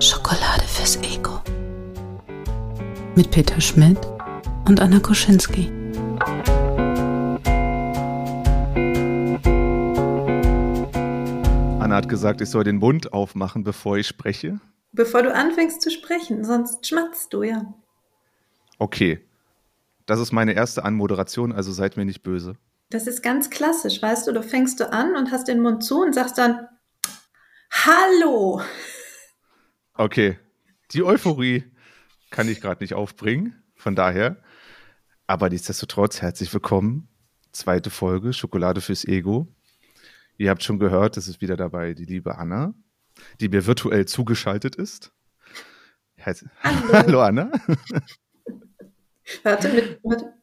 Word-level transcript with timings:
Schokolade 0.00 0.64
fürs 0.66 0.96
Ego. 1.02 1.40
Mit 3.14 3.30
Peter 3.30 3.60
Schmidt 3.60 3.98
und 4.66 4.80
Anna 4.80 5.00
Koschinski. 5.00 5.70
Anna 11.80 11.96
hat 11.96 12.08
gesagt, 12.08 12.40
ich 12.40 12.50
soll 12.50 12.64
den 12.64 12.76
Mund 12.76 13.12
aufmachen, 13.12 13.62
bevor 13.64 13.98
ich 13.98 14.06
spreche. 14.06 14.60
Bevor 14.92 15.22
du 15.22 15.34
anfängst 15.34 15.82
zu 15.82 15.90
sprechen, 15.90 16.44
sonst 16.44 16.86
schmatzt 16.86 17.32
du 17.32 17.42
ja. 17.42 17.74
Okay. 18.78 19.24
Das 20.06 20.20
ist 20.20 20.32
meine 20.32 20.54
erste 20.54 20.84
Anmoderation, 20.84 21.52
also 21.52 21.72
seid 21.72 21.96
mir 21.96 22.06
nicht 22.06 22.22
böse. 22.22 22.56
Das 22.90 23.06
ist 23.06 23.22
ganz 23.22 23.50
klassisch, 23.50 24.00
weißt 24.00 24.26
du, 24.26 24.32
du 24.32 24.42
fängst 24.42 24.80
du 24.80 24.90
an 24.90 25.16
und 25.16 25.30
hast 25.30 25.48
den 25.48 25.60
Mund 25.60 25.84
zu 25.84 26.00
und 26.00 26.14
sagst 26.14 26.38
dann 26.38 26.66
Hallo. 27.70 28.62
Okay. 29.94 30.38
Die 30.92 31.02
Euphorie 31.02 31.64
kann 32.30 32.48
ich 32.48 32.62
gerade 32.62 32.82
nicht 32.82 32.94
aufbringen, 32.94 33.62
von 33.74 33.94
daher. 33.94 34.42
Aber 35.26 35.50
nichtsdestotrotz, 35.50 36.22
herzlich 36.22 36.52
willkommen. 36.54 37.08
Zweite 37.52 37.90
Folge, 37.90 38.32
Schokolade 38.32 38.80
fürs 38.80 39.04
Ego. 39.04 39.48
Ihr 40.38 40.48
habt 40.48 40.62
schon 40.62 40.78
gehört, 40.78 41.18
es 41.18 41.28
ist 41.28 41.42
wieder 41.42 41.56
dabei 41.56 41.92
die 41.92 42.06
liebe 42.06 42.38
Anna, 42.38 42.72
die 43.40 43.48
mir 43.48 43.66
virtuell 43.66 44.06
zugeschaltet 44.06 44.76
ist. 44.76 45.12
Hallo. 46.20 46.48
Hallo 46.92 47.22
Anna. 47.22 47.50
Warte, 49.42 49.68
mit, 49.72 50.00
warte. 50.02 50.34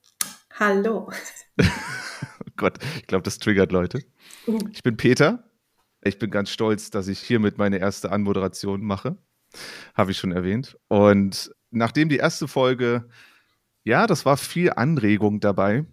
Hallo. 0.51 1.11
Oh 2.37 2.51
Gott, 2.57 2.79
ich 2.95 3.07
glaube, 3.07 3.23
das 3.23 3.39
triggert 3.39 3.71
Leute. 3.71 3.99
Uh. 4.47 4.59
Ich 4.71 4.81
bin 4.83 4.95
Peter. 4.95 5.49
Ich 6.01 6.19
bin 6.19 6.29
ganz 6.29 6.49
stolz, 6.49 6.89
dass 6.89 7.07
ich 7.07 7.19
hiermit 7.19 7.57
meine 7.57 7.79
erste 7.79 8.11
Anmoderation 8.11 8.81
mache. 8.81 9.17
Habe 9.93 10.11
ich 10.11 10.17
schon 10.17 10.31
erwähnt. 10.31 10.77
Und 10.87 11.53
nachdem 11.71 12.07
die 12.07 12.17
erste 12.17 12.47
Folge, 12.47 13.09
ja, 13.83 14.07
das 14.07 14.25
war 14.25 14.37
viel 14.37 14.71
Anregung 14.71 15.39
dabei. 15.39 15.85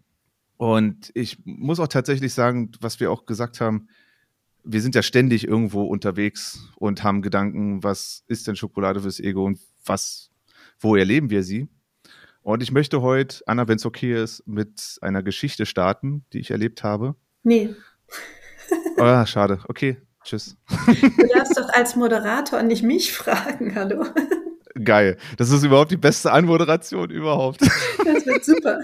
Und 0.56 1.10
ich 1.14 1.38
muss 1.44 1.80
auch 1.80 1.88
tatsächlich 1.88 2.32
sagen, 2.32 2.70
was 2.80 3.00
wir 3.00 3.10
auch 3.10 3.26
gesagt 3.26 3.60
haben, 3.60 3.88
wir 4.64 4.80
sind 4.80 4.94
ja 4.94 5.02
ständig 5.02 5.46
irgendwo 5.46 5.84
unterwegs 5.84 6.68
und 6.76 7.02
haben 7.02 7.22
Gedanken, 7.22 7.82
was 7.82 8.24
ist 8.28 8.46
denn 8.46 8.56
Schokolade 8.56 9.00
fürs 9.00 9.20
Ego 9.20 9.44
und 9.44 9.58
was, 9.84 10.30
wo 10.78 10.96
erleben 10.96 11.30
wir 11.30 11.42
sie? 11.42 11.68
Und 12.42 12.62
ich 12.62 12.72
möchte 12.72 13.02
heute, 13.02 13.42
Anna, 13.46 13.68
wenn 13.68 13.76
es 13.76 13.86
okay 13.86 14.20
ist, 14.20 14.46
mit 14.46 14.98
einer 15.00 15.22
Geschichte 15.22 15.64
starten, 15.66 16.24
die 16.32 16.40
ich 16.40 16.50
erlebt 16.50 16.82
habe. 16.82 17.14
Nee, 17.44 17.74
Ah, 18.98 19.26
schade. 19.26 19.60
Okay, 19.68 19.98
tschüss. 20.24 20.56
du 20.68 21.26
darfst 21.34 21.58
doch 21.58 21.68
als 21.72 21.96
Moderator 21.96 22.62
nicht 22.62 22.82
mich 22.82 23.12
fragen, 23.12 23.74
hallo. 23.74 24.06
Geil. 24.82 25.18
Das 25.36 25.50
ist 25.50 25.62
überhaupt 25.64 25.90
die 25.90 25.96
beste 25.96 26.32
Anmoderation 26.32 27.10
überhaupt. 27.10 27.60
Das 27.60 28.26
wird 28.26 28.44
super. 28.44 28.80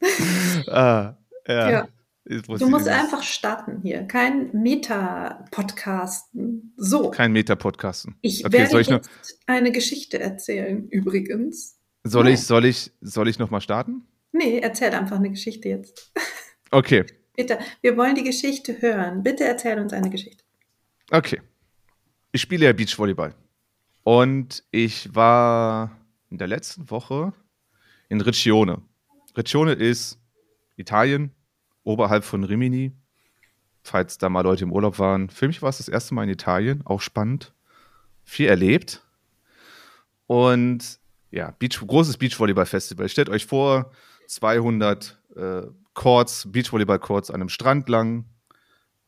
ah, 0.68 1.14
ja. 1.46 1.70
Ja. 1.70 1.88
Du 2.30 2.68
musst 2.68 2.86
einfach 2.86 3.24
starten 3.24 3.80
hier. 3.82 4.04
Kein 4.04 4.50
Meta-Podcast. 4.52 6.30
So. 6.76 7.10
Kein 7.10 7.32
Meta-Podcasten. 7.32 8.14
Ich 8.20 8.44
Okay, 8.46 8.58
werde 8.58 8.80
ich 8.80 8.86
jetzt 8.86 9.10
eine 9.46 9.72
Geschichte 9.72 10.20
erzählen, 10.20 10.88
übrigens. 10.88 11.78
soll 12.04 12.24
Nein. 12.24 12.34
ich, 12.34 12.42
soll 12.42 12.64
ich, 12.66 12.92
soll 13.00 13.28
ich 13.28 13.40
noch 13.40 13.50
mal 13.50 13.60
starten? 13.60 14.06
Nee, 14.30 14.60
erzähl 14.60 14.90
einfach 14.94 15.16
eine 15.16 15.30
Geschichte 15.30 15.68
jetzt. 15.68 16.12
Okay, 16.72 17.04
Bitte, 17.34 17.58
wir 17.80 17.96
wollen 17.96 18.14
die 18.14 18.22
Geschichte 18.22 18.82
hören. 18.82 19.22
Bitte 19.22 19.44
erzähl 19.44 19.78
uns 19.80 19.92
eine 19.92 20.10
Geschichte. 20.10 20.44
okay. 21.10 21.40
Ich 22.32 22.42
spiele 22.42 22.66
ja 22.66 22.72
Beachvolleyball. 22.72 23.34
Und 24.04 24.62
ich 24.70 25.12
war 25.14 25.98
in 26.28 26.36
der 26.38 26.46
letzten 26.46 26.90
Woche 26.90 27.32
in 28.08 28.20
Riccione. 28.20 28.82
Riccione 29.36 29.72
ist 29.72 30.20
Italien, 30.76 31.32
oberhalb 31.84 32.24
von 32.24 32.44
Rimini. 32.44 32.92
Falls 33.82 34.18
da 34.18 34.28
mal 34.28 34.42
Leute 34.42 34.64
im 34.64 34.72
Urlaub 34.72 34.98
waren. 34.98 35.30
Für 35.30 35.46
mich 35.46 35.62
war 35.62 35.70
es 35.70 35.78
das 35.78 35.88
erste 35.88 36.14
Mal 36.14 36.24
in 36.24 36.30
Italien, 36.30 36.82
auch 36.84 37.00
spannend. 37.00 37.54
Viel 38.24 38.46
erlebt. 38.46 39.02
Und 40.26 41.00
ja, 41.30 41.52
Beach, 41.58 41.80
großes 41.80 42.18
Beachvolleyball-Festival. 42.18 43.08
Stellt 43.08 43.30
euch 43.30 43.46
vor, 43.46 43.90
200 44.26 45.18
äh, 45.36 45.62
Courts, 45.94 46.46
Beachvolleyball-Courts 46.50 47.30
an 47.30 47.40
einem 47.40 47.48
Strand 47.48 47.88
lang, 47.88 48.26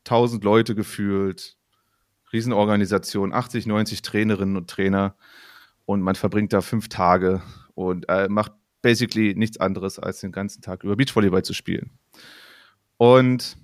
1000 0.05 0.43
Leute 0.43 0.75
gefühlt, 0.75 1.57
Riesenorganisation, 2.33 3.33
80, 3.33 3.67
90 3.67 4.03
Trainerinnen 4.03 4.57
und 4.57 4.69
Trainer 4.69 5.17
und 5.85 6.03
man 6.03 6.15
verbringt 6.15 6.53
da 6.53 6.61
fünf 6.61 6.89
Tage 6.89 7.43
und 7.75 8.09
äh, 8.09 8.29
macht 8.29 8.53
basically 8.81 9.35
nichts 9.35 9.59
anderes, 9.59 9.99
als 9.99 10.21
den 10.21 10.33
ganzen 10.33 10.63
Tag 10.63 10.83
über 10.83 10.97
Beachvolleyball 10.97 11.45
zu 11.45 11.55
spielen. 11.55 11.91
Und 13.03 13.57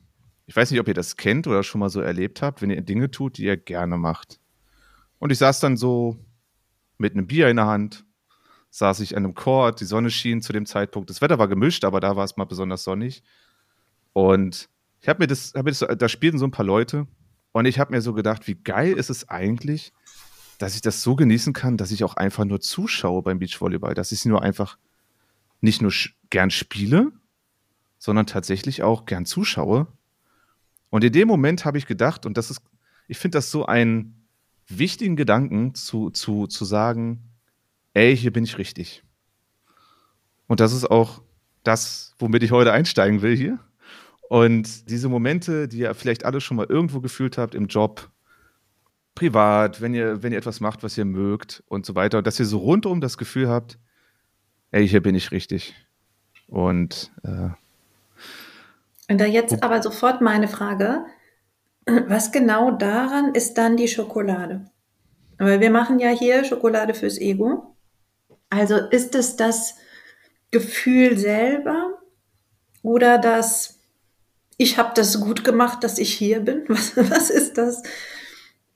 ich 0.46 0.56
weiß 0.56 0.72
nicht, 0.72 0.80
ob 0.80 0.88
ihr 0.88 0.94
das 0.94 1.16
kennt 1.16 1.46
oder 1.46 1.62
schon 1.62 1.78
mal 1.78 1.90
so 1.90 2.00
erlebt 2.00 2.42
habt, 2.42 2.60
wenn 2.60 2.70
ihr 2.70 2.82
Dinge 2.82 3.08
tut, 3.08 3.38
die 3.38 3.44
ihr 3.44 3.56
gerne 3.56 3.96
macht. 3.96 4.40
Und 5.20 5.30
ich 5.30 5.38
saß 5.38 5.60
dann 5.60 5.76
so 5.76 6.16
mit 6.96 7.12
einem 7.12 7.28
Bier 7.28 7.48
in 7.48 7.54
der 7.54 7.66
Hand, 7.66 8.04
saß 8.70 8.98
ich 8.98 9.16
an 9.16 9.24
einem 9.24 9.34
Court, 9.34 9.80
die 9.80 9.84
Sonne 9.84 10.10
schien 10.10 10.42
zu 10.42 10.52
dem 10.52 10.66
Zeitpunkt. 10.66 11.08
Das 11.08 11.20
Wetter 11.20 11.38
war 11.38 11.46
gemischt, 11.46 11.84
aber 11.84 12.00
da 12.00 12.16
war 12.16 12.24
es 12.24 12.36
mal 12.36 12.46
besonders 12.46 12.82
sonnig. 12.82 13.22
Und 14.12 14.68
ich 15.00 15.08
habe 15.08 15.22
mir 15.22 15.28
das, 15.28 15.52
hab 15.54 15.64
mir 15.64 15.70
das, 15.70 15.86
da 15.96 16.08
spielten 16.08 16.38
so 16.38 16.44
ein 16.44 16.50
paar 16.50 16.66
Leute 16.66 17.06
und 17.52 17.64
ich 17.64 17.78
habe 17.78 17.92
mir 17.92 18.00
so 18.00 18.14
gedacht, 18.14 18.48
wie 18.48 18.56
geil 18.56 18.94
ist 18.94 19.08
es 19.08 19.28
eigentlich, 19.28 19.92
dass 20.58 20.74
ich 20.74 20.80
das 20.80 21.00
so 21.02 21.14
genießen 21.14 21.52
kann, 21.52 21.76
dass 21.76 21.92
ich 21.92 22.02
auch 22.02 22.16
einfach 22.16 22.44
nur 22.44 22.58
zuschaue 22.58 23.22
beim 23.22 23.38
Beachvolleyball, 23.38 23.94
dass 23.94 24.10
ich 24.10 24.24
nur 24.24 24.42
einfach 24.42 24.78
nicht 25.60 25.80
nur 25.80 25.92
gern 26.28 26.50
spiele, 26.50 27.12
sondern 27.98 28.26
tatsächlich 28.26 28.82
auch 28.82 29.06
gern 29.06 29.26
zuschaue. 29.26 29.86
Und 30.90 31.04
in 31.04 31.12
dem 31.12 31.28
Moment 31.28 31.64
habe 31.64 31.78
ich 31.78 31.86
gedacht, 31.86 32.26
und 32.26 32.36
das 32.36 32.50
ist, 32.50 32.60
ich 33.08 33.18
finde 33.18 33.38
das 33.38 33.50
so 33.50 33.66
einen 33.66 34.26
wichtigen 34.68 35.16
Gedanken 35.16 35.74
zu, 35.74 36.10
zu, 36.10 36.46
zu 36.46 36.64
sagen, 36.64 37.22
ey, 37.94 38.16
hier 38.16 38.32
bin 38.32 38.44
ich 38.44 38.58
richtig. 38.58 39.02
Und 40.46 40.60
das 40.60 40.72
ist 40.72 40.90
auch 40.90 41.22
das, 41.62 42.14
womit 42.18 42.42
ich 42.42 42.52
heute 42.52 42.72
einsteigen 42.72 43.22
will 43.22 43.36
hier. 43.36 43.58
Und 44.28 44.90
diese 44.90 45.08
Momente, 45.08 45.68
die 45.68 45.78
ihr 45.78 45.94
vielleicht 45.94 46.24
alle 46.24 46.40
schon 46.40 46.56
mal 46.56 46.66
irgendwo 46.66 47.00
gefühlt 47.00 47.38
habt 47.38 47.54
im 47.54 47.66
Job, 47.66 48.10
privat, 49.14 49.80
wenn 49.80 49.94
ihr, 49.94 50.22
wenn 50.22 50.32
ihr 50.32 50.38
etwas 50.38 50.60
macht, 50.60 50.82
was 50.82 50.96
ihr 50.96 51.04
mögt 51.04 51.62
und 51.66 51.84
so 51.84 51.94
weiter, 51.94 52.22
dass 52.22 52.38
ihr 52.38 52.46
so 52.46 52.58
rundum 52.58 53.00
das 53.00 53.18
Gefühl 53.18 53.48
habt, 53.48 53.78
ey, 54.70 54.86
hier 54.86 55.02
bin 55.02 55.14
ich 55.14 55.32
richtig. 55.32 55.74
Und 56.46 57.10
äh, 57.24 57.48
Und 59.10 59.18
da 59.18 59.24
jetzt 59.24 59.62
aber 59.62 59.82
sofort 59.82 60.20
meine 60.20 60.48
Frage. 60.48 61.06
Was 61.86 62.32
genau 62.32 62.70
daran 62.70 63.34
ist 63.34 63.54
dann 63.54 63.76
die 63.76 63.88
Schokolade? 63.88 64.70
Weil 65.38 65.60
wir 65.60 65.70
machen 65.70 65.98
ja 65.98 66.10
hier 66.10 66.44
Schokolade 66.44 66.94
fürs 66.94 67.18
Ego. 67.18 67.76
Also 68.50 68.76
ist 68.76 69.14
es 69.14 69.36
das 69.36 69.76
Gefühl 70.50 71.18
selber 71.18 71.98
oder 72.82 73.18
das, 73.18 73.78
ich 74.56 74.78
habe 74.78 74.92
das 74.94 75.20
gut 75.20 75.44
gemacht, 75.44 75.84
dass 75.84 75.98
ich 75.98 76.12
hier 76.14 76.40
bin? 76.40 76.64
Was, 76.68 76.96
was 76.96 77.30
ist 77.30 77.58
das, 77.58 77.82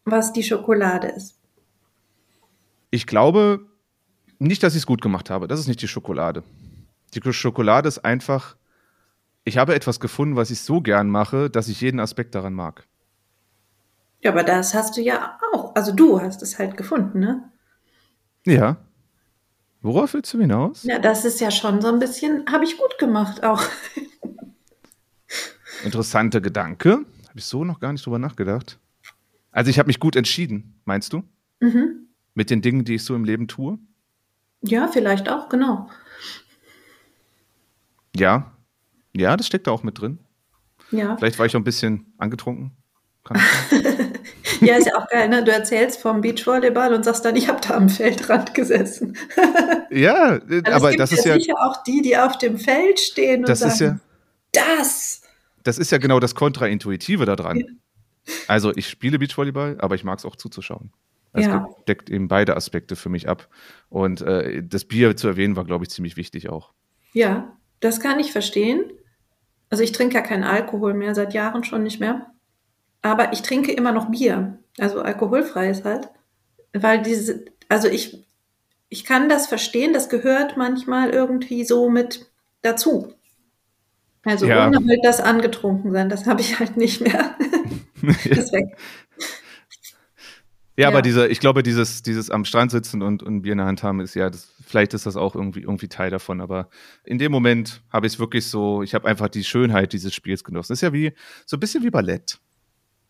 was 0.05 0.33
die 0.33 0.43
Schokolade 0.43 1.09
ist? 1.09 1.43
ich 2.93 3.07
glaube 3.07 3.67
nicht, 4.39 4.63
dass 4.63 4.75
ich 4.75 4.81
es 4.81 4.87
gut 4.87 5.01
gemacht 5.01 5.31
habe. 5.31 5.49
Das 5.49 5.59
ist 5.59 5.67
nicht 5.67 5.83
die 5.83 5.89
Schokolade. 5.89 6.45
Die 7.15 7.33
Schokolade 7.33 7.89
ist 7.89 8.05
einfach, 8.05 8.57
ich 9.45 9.59
habe 9.59 9.75
etwas 9.75 10.01
gefunden, 10.01 10.37
was 10.37 10.51
ich 10.51 10.61
so 10.61 10.81
gern 10.81 11.09
mache, 11.09 11.51
dass 11.51 11.69
ich 11.69 11.81
jeden 11.81 12.01
Aspekt 12.01 12.35
daran 12.35 12.55
mag. 12.55 12.87
Ja, 14.21 14.31
aber 14.31 14.45
das 14.45 14.75
hast 14.75 14.97
du 14.97 15.01
ja 15.01 15.39
auch. 15.53 15.75
Also 15.75 15.93
du 15.93 16.21
hast 16.21 16.43
es 16.43 16.59
halt 16.59 16.77
gefunden, 16.77 17.19
ne? 17.19 17.51
Ja. 18.47 18.77
Worauf 19.81 20.15
willst 20.15 20.33
du 20.33 20.39
hinaus? 20.39 20.85
Ja, 20.85 21.01
das 21.01 21.25
ist 21.25 21.41
ja 21.41 21.51
schon 21.51 21.81
so 21.81 21.89
ein 21.89 21.99
bisschen, 21.99 22.45
habe 22.51 22.65
ich 22.65 22.79
gut 22.79 22.99
gemacht 22.99 23.43
auch. 23.43 23.63
Interessanter 25.85 26.41
Gedanke. 26.41 27.05
Habe 27.29 27.39
ich 27.39 27.45
so 27.45 27.65
noch 27.65 27.81
gar 27.81 27.93
nicht 27.93 28.07
drüber 28.07 28.21
nachgedacht. 28.21 28.79
Also 29.51 29.71
ich 29.71 29.79
habe 29.79 29.89
mich 29.89 29.99
gut 29.99 30.15
entschieden, 30.15 30.81
meinst 30.85 31.13
du? 31.13 31.25
Mhm. 31.61 32.07
Mit 32.35 32.51
den 32.51 32.63
Dingen, 32.63 32.85
die 32.85 32.95
ich 32.95 33.05
so 33.05 33.17
im 33.17 33.25
Leben 33.25 33.49
tue? 33.49 33.79
Ja, 34.63 34.87
vielleicht 34.87 35.29
auch, 35.29 35.49
genau. 35.49 35.91
Ja. 38.15 38.53
Ja, 39.15 39.37
das 39.37 39.47
steckt 39.47 39.67
da 39.67 39.71
auch 39.71 39.83
mit 39.83 40.01
drin. 40.01 40.19
Ja. 40.91 41.17
Vielleicht 41.17 41.39
war 41.39 41.47
ich 41.47 41.55
auch 41.55 41.61
ein 41.61 41.65
bisschen 41.65 42.13
angetrunken. 42.19 42.73
Ja, 44.61 44.77
ist 44.77 44.87
ja 44.87 44.97
auch 44.97 45.09
geil, 45.09 45.29
ne? 45.29 45.43
Du 45.43 45.51
erzählst 45.51 46.01
vom 46.01 46.21
Beachvolleyball 46.21 46.95
und 46.95 47.05
sagst 47.05 47.25
dann, 47.25 47.35
ich 47.35 47.49
habe 47.49 47.61
da 47.61 47.75
am 47.75 47.89
Feldrand 47.89 48.55
gesessen. 48.55 49.17
Ja, 49.91 50.41
aber 50.73 50.89
gibt 50.89 51.01
das 51.01 51.13
ist 51.13 51.27
ja 51.27 51.35
ja, 51.35 51.41
sicher 51.41 51.55
auch 51.61 51.83
die, 51.83 52.01
die 52.01 52.17
auf 52.17 52.39
dem 52.39 52.57
Feld 52.57 52.99
stehen 52.99 53.41
und 53.41 53.49
das 53.51 53.59
sagen, 53.59 53.73
ist 53.73 53.81
ja, 53.81 53.99
das. 54.53 55.23
das 55.65 55.77
ist 55.77 55.93
ja 55.93 55.99
genau 55.99 56.19
das 56.19 56.35
Kontraintuitive 56.35 57.27
daran. 57.27 57.63
Also 58.49 58.75
ich 58.75 58.89
spiele 58.89 59.19
Beachvolleyball, 59.19 59.77
aber 59.81 59.97
ich 59.97 60.05
mag 60.05 60.19
es 60.19 60.25
auch 60.25 60.35
zuzuschauen. 60.37 60.93
Es 61.35 61.45
Ja. 61.45 61.69
deckt 61.89 62.09
eben 62.09 62.29
beide 62.29 62.57
Aspekte 62.57 62.97
für 62.97 63.11
mich 63.11 63.29
ab. 63.29 63.49
Und 63.91 64.23
äh, 64.23 64.63
das 64.63 64.87
Bier 64.87 65.15
zu 65.15 65.29
erwähnen 65.29 65.57
war, 65.57 65.67
glaube 65.67 65.85
ich, 65.85 65.91
ziemlich 65.91 66.17
wichtig 66.17 66.49
auch. 66.49 66.73
Ja, 67.13 67.55
das 67.81 68.01
kann 68.01 68.19
ich 68.19 68.33
verstehen. 68.33 68.93
Also 69.73 69.83
ich 69.85 69.93
trinke 69.93 70.17
ja 70.17 70.21
keinen 70.21 70.45
Alkohol 70.45 70.93
mehr, 70.93 71.15
seit 71.15 71.33
Jahren 71.33 71.65
schon 71.65 71.83
nicht 71.83 71.99
mehr. 71.99 72.27
Aber 73.03 73.33
ich 73.33 73.43
trinke 73.43 73.73
immer 73.73 73.93
noch 73.93 74.11
Bier. 74.11 74.59
Also 74.79 75.01
alkoholfreies 75.03 75.85
halt. 75.85 76.11
Weil 76.75 77.03
diese, 77.03 77.47
also 77.71 77.89
ich, 77.89 78.27
ich 78.91 79.05
kann 79.05 79.29
das 79.31 79.47
verstehen, 79.47 79.95
das 79.95 80.11
gehört 80.11 80.57
manchmal 80.59 81.11
irgendwie 81.11 81.65
so 81.65 81.91
mit 81.91 82.31
dazu. 82.63 83.15
Also 84.25 84.47
Ja. 84.47 84.67
ohne 84.67 84.79
halt 84.87 85.01
das 85.03 85.21
angetrunken 85.21 85.91
sein, 85.93 86.09
das 86.09 86.27
habe 86.27 86.41
ich 86.41 86.59
halt 86.59 86.77
nicht 86.77 87.01
mehr. 87.01 87.35
das 88.03 88.53
weg. 88.53 88.77
Ja, 90.83 90.89
Ja. 90.91 90.95
aber 90.95 91.03
diese, 91.03 91.29
ich 91.29 91.41
glaube, 91.41 91.63
dieses, 91.63 92.03
dieses 92.03 92.31
am 92.31 92.45
Strand 92.45 92.71
sitzen 92.71 93.03
und, 93.03 93.23
und 93.23 93.43
Bier 93.43 93.53
in 93.53 93.59
der 93.59 93.67
Hand 93.67 93.83
haben, 93.83 94.01
ist 94.01 94.15
ja, 94.15 94.31
das, 94.31 94.53
vielleicht 94.67 94.95
ist 94.95 95.07
das 95.07 95.17
auch 95.17 95.35
irgendwie, 95.35 95.61
irgendwie 95.61 95.89
Teil 95.89 96.11
davon. 96.11 96.41
Aber 96.41 96.69
in 97.05 97.19
dem 97.19 97.33
Moment 97.33 97.83
habe 97.91 98.07
ich 98.07 98.15
es 98.15 98.19
wirklich 98.19 98.47
so, 98.47 98.83
ich 98.83 98.95
habe 98.95 99.09
einfach 99.09 99.29
die 99.29 99.45
Schönheit 99.45 99.93
dieses 99.93 100.15
Spiels 100.15 100.45
genossen. 100.45 100.73
Das 100.73 100.79
ist 100.79 100.83
ja 100.83 100.93
wie, 100.93 101.13
so 101.47 101.57
ein 101.57 101.61
bisschen 101.61 101.83
wie 101.83 101.91
Ballett. 101.91 102.39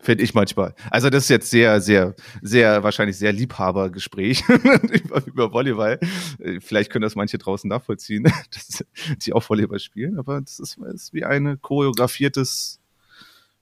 Finde 0.01 0.25
ich 0.25 0.35
manchmal. 0.35 0.75
Also, 0.91 1.11
das 1.11 1.25
ist 1.25 1.29
jetzt 1.29 1.49
sehr, 1.49 1.81
sehr, 1.81 2.17
sehr, 2.41 2.83
wahrscheinlich 2.83 3.17
sehr 3.17 3.33
Liebhabergespräch 3.33 4.43
über, 4.49 5.25
über 5.25 5.53
Volleyball. 5.53 6.01
Äh, 6.41 6.59
Vielleicht 6.61 6.91
können 6.91 7.05
das 7.05 7.15
manche 7.15 7.39
draußen 7.39 7.69
nachvollziehen, 7.69 8.25
dass, 8.51 8.85
die 9.25 9.33
auch 9.33 9.49
Volleyball 9.49 9.79
spielen, 9.79 10.19
aber 10.19 10.41
das 10.41 10.59
ist, 10.59 10.77
ist 10.93 11.15
wie 11.15 11.25
ein 11.25 11.57
choreografiertes 11.63 12.81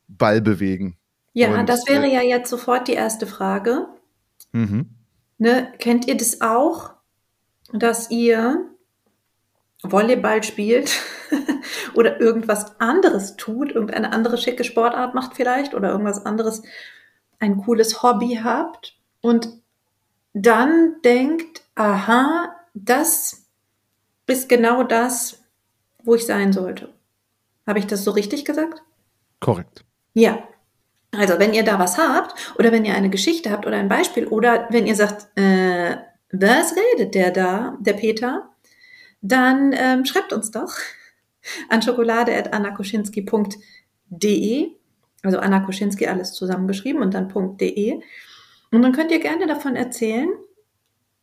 Ballbewegen. 0.09 0.97
Ja, 1.35 1.61
Und, 1.61 1.69
das 1.69 1.87
wäre 1.87 2.07
äh, 2.07 2.15
ja 2.15 2.23
jetzt 2.23 2.49
sofort 2.49 2.89
die 2.89 2.95
erste 2.95 3.27
Frage. 3.27 3.87
Mhm. 4.52 4.91
Ne, 5.38 5.73
kennt 5.79 6.06
ihr 6.06 6.17
das 6.17 6.41
auch, 6.41 6.91
dass 7.73 8.11
ihr 8.11 8.67
Volleyball 9.82 10.43
spielt 10.43 11.00
oder 11.94 12.20
irgendwas 12.20 12.79
anderes 12.81 13.37
tut, 13.37 13.73
irgendeine 13.73 14.12
andere 14.12 14.37
schicke 14.37 14.64
Sportart 14.64 15.14
macht 15.14 15.35
vielleicht 15.35 15.75
oder 15.75 15.91
irgendwas 15.91 16.26
anderes, 16.26 16.62
ein 17.38 17.56
cooles 17.58 18.02
Hobby 18.02 18.41
habt 18.43 18.99
und 19.23 19.49
dann 20.35 20.97
denkt, 21.02 21.62
aha, 21.75 22.55
das 22.75 23.47
ist 24.26 24.49
genau 24.49 24.82
das, 24.85 25.43
wo 26.05 26.14
ich 26.14 26.26
sein 26.26 26.52
sollte. 26.52 26.93
Habe 27.67 27.79
ich 27.79 27.87
das 27.87 28.05
so 28.05 28.11
richtig 28.11 28.44
gesagt? 28.44 28.82
Korrekt. 29.41 29.85
Ja. 30.14 30.43
Also, 31.12 31.39
wenn 31.39 31.55
ihr 31.55 31.65
da 31.65 31.79
was 31.79 31.99
habt 31.99 32.35
oder 32.59 32.73
wenn 32.73 32.85
ihr 32.85 32.95
eine 32.95 33.11
Geschichte 33.11 33.51
habt 33.51 33.67
oder 33.67 33.77
ein 33.77 33.89
Beispiel 33.89 34.27
oder 34.29 34.69
wenn 34.71 34.87
ihr 34.87 34.95
sagt, 34.95 35.27
äh, 35.37 35.97
was 36.33 36.75
redet 36.77 37.15
der 37.15 37.31
da, 37.33 37.77
der 37.81 37.95
Peter, 37.95 38.51
dann 39.21 39.75
ähm, 39.77 40.05
schreibt 40.05 40.33
uns 40.33 40.51
doch 40.51 40.73
an 41.69 41.83
schokolade.annakoschinski.de, 41.83 44.69
also 45.23 45.39
Anna 45.39 45.61
Koschinski 45.61 46.07
alles 46.07 46.33
zusammengeschrieben 46.33 47.03
und 47.03 47.15
dann 47.15 47.29
.de. 47.59 48.01
Und 48.73 48.83
dann 48.83 48.93
könnt 48.93 49.11
ihr 49.11 49.19
gerne 49.19 49.47
davon 49.47 49.77
erzählen. 49.77 50.31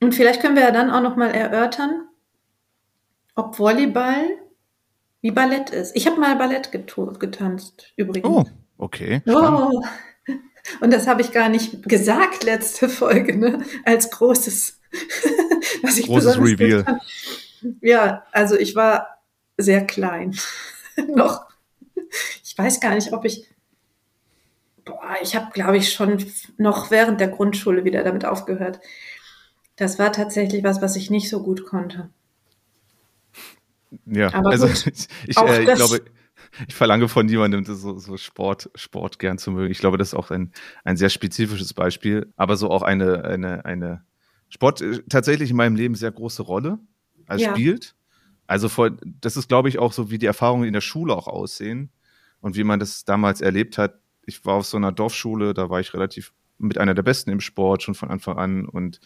Und 0.02 0.14
vielleicht 0.14 0.42
können 0.42 0.56
wir 0.56 0.64
ja 0.64 0.72
dann 0.72 0.92
auch 0.92 1.02
nochmal 1.02 1.32
erörtern, 1.32 2.08
ob 3.36 3.58
Volleyball 3.58 4.38
wie 5.22 5.32
Ballett 5.32 5.72
ist. 5.72 5.96
Ich 5.96 6.06
habe 6.06 6.20
mal 6.20 6.36
Ballett 6.36 6.72
getanzt, 6.72 7.94
übrigens. 7.96 8.30
Oh, 8.30 8.46
okay. 8.78 9.22
Oh. 9.28 9.82
Und 10.82 10.92
das 10.92 11.08
habe 11.08 11.22
ich 11.22 11.32
gar 11.32 11.50
nicht 11.50 11.84
gesagt, 11.84 12.44
letzte 12.44 12.90
Folge, 12.90 13.38
ne? 13.38 13.64
Als 13.86 14.12
großes, 14.12 14.80
was 15.82 15.98
ich 15.98 16.08
Großes 16.08 16.38
Reveal. 16.40 16.84
fand. 16.84 17.02
Ja, 17.82 18.24
also 18.32 18.56
ich 18.58 18.76
war 18.76 19.22
sehr 19.58 19.86
klein. 19.86 20.36
Noch. 21.16 21.46
Ich 22.44 22.58
weiß 22.58 22.80
gar 22.80 22.96
nicht, 22.96 23.14
ob 23.14 23.26
ich. 23.26 23.48
Boah, 24.86 25.16
ich 25.22 25.36
habe, 25.36 25.52
glaube 25.52 25.78
ich, 25.78 25.92
schon 25.92 26.26
noch 26.58 26.92
während 26.92 27.20
der 27.20 27.28
Grundschule 27.28 27.84
wieder 27.84 28.04
damit 28.04 28.24
aufgehört. 28.24 28.80
Das 29.76 30.00
war 30.00 30.14
tatsächlich 30.14 30.64
was, 30.64 30.82
was 30.82 30.96
ich 30.96 31.10
nicht 31.10 31.30
so 31.30 31.44
gut 31.44 31.66
konnte. 31.66 32.10
Ja, 34.06 34.34
Aber 34.34 34.52
also 34.52 34.68
gut. 34.68 34.88
ich, 34.88 35.08
ich, 35.28 35.38
äh, 35.38 35.64
ich 35.64 35.76
glaube, 35.76 36.02
ich 36.68 36.76
verlange 36.76 37.08
von 37.08 37.26
niemandem, 37.26 37.64
so, 37.66 37.98
so 37.98 38.18
Sport, 38.18 38.70
Sport 38.76 39.20
gern 39.20 39.38
zu 39.38 39.52
mögen. 39.52 39.72
Ich 39.72 39.80
glaube, 39.80 39.98
das 39.98 40.10
ist 40.10 40.14
auch 40.14 40.32
ein, 40.32 40.52
ein 40.84 40.98
sehr 40.98 41.10
spezifisches 41.10 41.74
Beispiel, 41.74 42.32
aber 42.36 42.58
so 42.58 42.70
auch 42.70 42.82
eine, 42.82 43.24
eine, 43.24 43.66
eine 43.66 44.04
Sport 44.50 44.82
äh, 44.82 45.04
tatsächlich 45.10 45.52
in 45.52 45.58
meinem 45.58 45.76
Leben 45.76 45.96
sehr 45.96 46.12
große 46.12 46.42
Rolle 46.44 46.80
als 47.28 47.42
Ja. 47.42 47.52
spielt. 47.52 47.96
Also 48.48 48.70
vor, 48.70 48.92
das 49.22 49.36
ist, 49.38 49.50
glaube 49.50 49.70
ich, 49.70 49.78
auch 49.78 49.92
so, 49.92 50.10
wie 50.10 50.18
die 50.18 50.26
Erfahrungen 50.26 50.64
in 50.66 50.74
der 50.74 50.82
Schule 50.82 51.14
auch 51.16 51.28
aussehen 51.28 51.92
und 52.40 52.56
wie 52.56 52.64
man 52.64 52.80
das 52.80 53.04
damals 53.04 53.42
erlebt 53.42 53.78
hat. 53.78 54.00
Ich 54.26 54.46
war 54.46 54.56
auf 54.56 54.66
so 54.66 54.78
einer 54.78 54.92
Dorfschule, 54.92 55.54
da 55.54 55.70
war 55.70 55.80
ich 55.82 55.94
relativ 55.94 56.34
mit 56.58 56.78
einer 56.78 56.94
der 56.94 57.04
Besten 57.04 57.30
im 57.30 57.40
Sport 57.42 57.84
schon 57.84 57.94
von 57.96 58.10
Anfang 58.10 58.38
an 58.38 58.66
und 58.66 59.00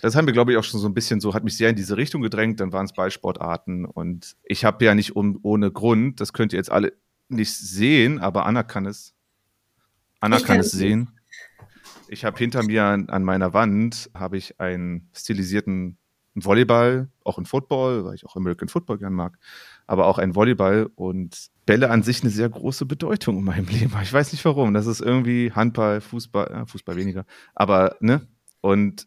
das 0.00 0.14
haben 0.14 0.26
wir, 0.26 0.32
glaube 0.32 0.52
ich, 0.52 0.58
auch 0.58 0.64
schon 0.64 0.80
so 0.80 0.88
ein 0.88 0.94
bisschen 0.94 1.20
so, 1.20 1.34
hat 1.34 1.44
mich 1.44 1.56
sehr 1.56 1.70
in 1.70 1.76
diese 1.76 1.96
Richtung 1.96 2.22
gedrängt. 2.22 2.60
Dann 2.60 2.72
waren 2.72 2.86
es 2.86 2.92
Ballsportarten 2.92 3.84
und 3.84 4.36
ich 4.44 4.64
habe 4.64 4.84
ja 4.84 4.94
nicht 4.94 5.16
um, 5.16 5.38
ohne 5.42 5.70
Grund, 5.70 6.20
das 6.20 6.32
könnt 6.32 6.52
ihr 6.52 6.58
jetzt 6.58 6.70
alle 6.70 6.92
nicht 7.28 7.54
sehen, 7.54 8.18
aber 8.20 8.46
Anna 8.46 8.62
kann 8.62 8.86
es. 8.86 9.14
Anna 10.20 10.40
kann 10.40 10.60
es 10.60 10.70
sehen. 10.70 11.10
Ich 12.08 12.24
habe 12.24 12.38
hinter 12.38 12.62
mir 12.62 12.84
an, 12.84 13.08
an 13.10 13.22
meiner 13.22 13.52
Wand 13.52 14.10
habe 14.14 14.38
ich 14.38 14.58
einen 14.60 15.10
stilisierten 15.14 15.98
Volleyball, 16.34 17.08
auch 17.24 17.38
in 17.38 17.44
Football, 17.44 18.04
weil 18.04 18.14
ich 18.14 18.24
auch 18.24 18.36
American 18.36 18.68
Football 18.68 18.98
gern 18.98 19.12
mag, 19.12 19.38
aber 19.86 20.06
auch 20.06 20.18
ein 20.18 20.34
Volleyball 20.34 20.90
und 20.94 21.48
Bälle 21.66 21.90
an 21.90 22.02
sich 22.02 22.22
eine 22.22 22.30
sehr 22.30 22.48
große 22.48 22.86
Bedeutung 22.86 23.38
in 23.38 23.44
meinem 23.44 23.66
Leben. 23.66 23.92
Ich 24.02 24.12
weiß 24.12 24.32
nicht 24.32 24.44
warum. 24.44 24.72
Das 24.72 24.86
ist 24.86 25.00
irgendwie 25.00 25.52
Handball, 25.52 26.00
Fußball, 26.00 26.46
äh, 26.46 26.66
Fußball 26.66 26.96
weniger, 26.96 27.26
aber 27.54 27.96
ne 28.00 28.26
und 28.60 29.06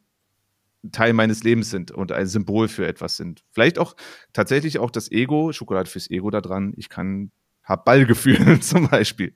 Teil 0.91 1.13
meines 1.13 1.43
Lebens 1.43 1.69
sind 1.69 1.91
und 1.91 2.11
ein 2.11 2.25
Symbol 2.27 2.67
für 2.67 2.88
etwas 2.88 3.17
sind. 3.17 3.43
Vielleicht 3.51 3.77
auch 3.77 3.95
tatsächlich 4.33 4.79
auch 4.79 4.89
das 4.91 5.11
Ego, 5.11 5.51
Schokolade 5.51 5.89
fürs 5.89 6.09
Ego 6.09 6.29
da 6.31 6.41
dran. 6.41 6.73
Ich 6.75 6.89
kann, 6.89 7.31
hab 7.63 7.85
Ballgefühl 7.85 8.59
zum 8.61 8.89
Beispiel. 8.89 9.35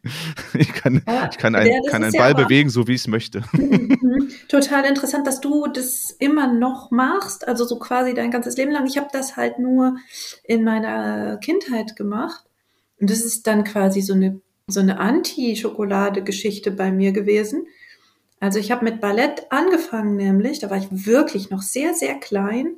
Ich 0.55 0.73
kann, 0.73 1.03
Ja, 1.07 1.29
ich 1.31 1.37
kann, 1.37 1.53
ja, 1.53 1.59
ein, 1.59 1.71
das 1.83 1.91
kann 1.91 2.03
einen 2.03 2.13
ja 2.13 2.19
Ball 2.21 2.31
aber- 2.31 2.45
bewegen, 2.45 2.69
so 2.71 2.87
wie 2.87 2.93
ich 2.93 3.01
es 3.01 3.07
möchte. 3.07 3.43
Mhm. 4.05 4.29
Total 4.49 4.85
interessant, 4.85 5.25
dass 5.27 5.41
du 5.41 5.65
das 5.67 6.11
immer 6.19 6.51
noch 6.51 6.91
machst, 6.91 7.47
also 7.47 7.65
so 7.65 7.79
quasi 7.79 8.13
dein 8.13 8.29
ganzes 8.31 8.55
Leben 8.57 8.71
lang. 8.71 8.85
Ich 8.87 8.97
habe 8.97 9.07
das 9.11 9.35
halt 9.35 9.57
nur 9.59 9.97
in 10.43 10.63
meiner 10.63 11.37
Kindheit 11.37 11.95
gemacht. 11.95 12.43
Und 12.99 13.09
das 13.09 13.21
ist 13.21 13.45
dann 13.47 13.63
quasi 13.63 14.01
so 14.01 14.13
eine, 14.13 14.39
so 14.67 14.79
eine 14.79 14.99
Anti-Schokolade-Geschichte 14.99 16.71
bei 16.71 16.91
mir 16.91 17.11
gewesen. 17.11 17.67
Also 18.39 18.59
ich 18.59 18.71
habe 18.71 18.83
mit 18.85 19.01
Ballett 19.01 19.47
angefangen, 19.49 20.15
nämlich, 20.17 20.59
da 20.59 20.69
war 20.69 20.77
ich 20.77 20.87
wirklich 20.91 21.49
noch 21.49 21.61
sehr, 21.61 21.93
sehr 21.93 22.15
klein. 22.15 22.75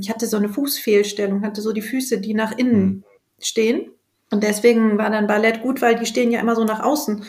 Ich 0.00 0.10
hatte 0.10 0.26
so 0.26 0.36
eine 0.36 0.48
Fußfehlstellung, 0.48 1.42
hatte 1.42 1.62
so 1.62 1.72
die 1.72 1.82
Füße, 1.82 2.18
die 2.20 2.34
nach 2.34 2.56
innen 2.56 2.84
Mhm. 2.86 3.04
stehen. 3.40 3.90
Und 4.30 4.42
deswegen 4.42 4.98
war 4.98 5.10
dann 5.10 5.26
Ballett 5.26 5.62
gut, 5.62 5.80
weil 5.82 5.94
die 5.96 6.06
stehen 6.06 6.30
ja 6.32 6.40
immer 6.40 6.56
so 6.56 6.64
nach 6.64 6.80
außen. 6.80 7.24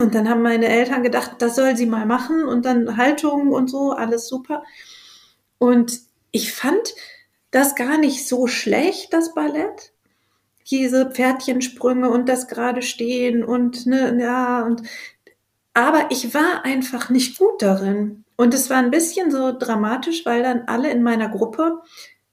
Und 0.00 0.14
dann 0.14 0.28
haben 0.28 0.42
meine 0.42 0.68
Eltern 0.68 1.02
gedacht, 1.02 1.36
das 1.38 1.56
soll 1.56 1.76
sie 1.76 1.86
mal 1.86 2.06
machen 2.06 2.44
und 2.44 2.64
dann 2.64 2.96
Haltung 2.96 3.52
und 3.52 3.68
so, 3.70 3.92
alles 3.92 4.28
super. 4.28 4.62
Und 5.58 6.00
ich 6.30 6.52
fand 6.52 6.94
das 7.50 7.74
gar 7.76 7.98
nicht 7.98 8.26
so 8.28 8.46
schlecht, 8.46 9.12
das 9.12 9.34
Ballett. 9.34 9.92
Diese 10.70 11.10
Pferdchensprünge 11.10 12.10
und 12.10 12.28
das 12.28 12.48
gerade 12.48 12.82
stehen 12.82 13.44
und 13.44 13.86
ne, 13.86 14.16
ja, 14.20 14.62
und 14.64 14.82
aber 15.74 16.06
ich 16.10 16.32
war 16.32 16.64
einfach 16.64 17.10
nicht 17.10 17.38
gut 17.38 17.60
darin. 17.60 18.24
Und 18.36 18.54
es 18.54 18.70
war 18.70 18.78
ein 18.78 18.90
bisschen 18.90 19.30
so 19.30 19.56
dramatisch, 19.56 20.24
weil 20.24 20.42
dann 20.42 20.62
alle 20.66 20.90
in 20.90 21.02
meiner 21.02 21.28
Gruppe 21.28 21.82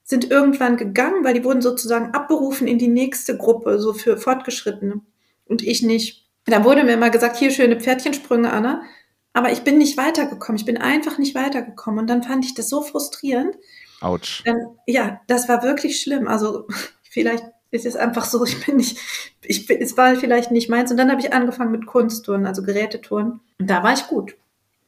sind 0.04 0.30
irgendwann 0.30 0.78
gegangen, 0.78 1.24
weil 1.24 1.34
die 1.34 1.44
wurden 1.44 1.62
sozusagen 1.62 2.14
abberufen 2.14 2.68
in 2.68 2.78
die 2.78 2.88
nächste 2.88 3.38
Gruppe, 3.38 3.80
so 3.80 3.94
für 3.94 4.18
Fortgeschrittene. 4.18 5.02
Und 5.46 5.64
ich 5.64 5.82
nicht. 5.82 6.28
Da 6.46 6.64
wurde 6.64 6.84
mir 6.84 6.94
immer 6.94 7.10
gesagt, 7.10 7.38
hier 7.38 7.52
schöne 7.52 7.80
Pferdchensprünge, 7.80 8.52
Anna. 8.52 8.84
Aber 9.34 9.52
ich 9.52 9.62
bin 9.62 9.78
nicht 9.78 9.98
weitergekommen. 9.98 10.60
Ich 10.60 10.66
bin 10.66 10.78
einfach 10.78 11.18
nicht 11.18 11.36
weitergekommen. 11.36 12.00
Und 12.00 12.08
dann 12.10 12.24
fand 12.24 12.46
ich 12.46 12.54
das 12.54 12.70
so 12.70 12.82
frustrierend. 12.82 13.56
Autsch. 14.02 14.44
Dann, 14.46 14.58
ja, 14.88 15.22
das 15.28 15.48
war 15.48 15.64
wirklich 15.64 16.02
schlimm. 16.02 16.28
Also 16.28 16.68
vielleicht 17.04 17.46
ist 17.72 17.86
es 17.86 17.96
einfach 17.96 18.26
so, 18.26 18.44
ich 18.46 18.66
bin 18.66 18.78
nicht, 18.78 18.98
ich 19.42 19.66
bin, 19.66 19.82
es 19.82 19.98
war 19.98 20.16
vielleicht 20.16 20.52
nicht 20.52 20.70
meins. 20.70 20.92
Und 20.92 20.98
dann 20.98 21.10
habe 21.10 21.22
ich 21.22 21.34
angefangen 21.34 21.72
mit 21.72 21.86
Kunstturnen, 21.86 22.46
also 22.46 22.62
Geräteturnen. 22.62 23.40
Und 23.60 23.70
da 23.70 23.82
war 23.84 23.94
ich 23.94 24.08
gut. 24.08 24.36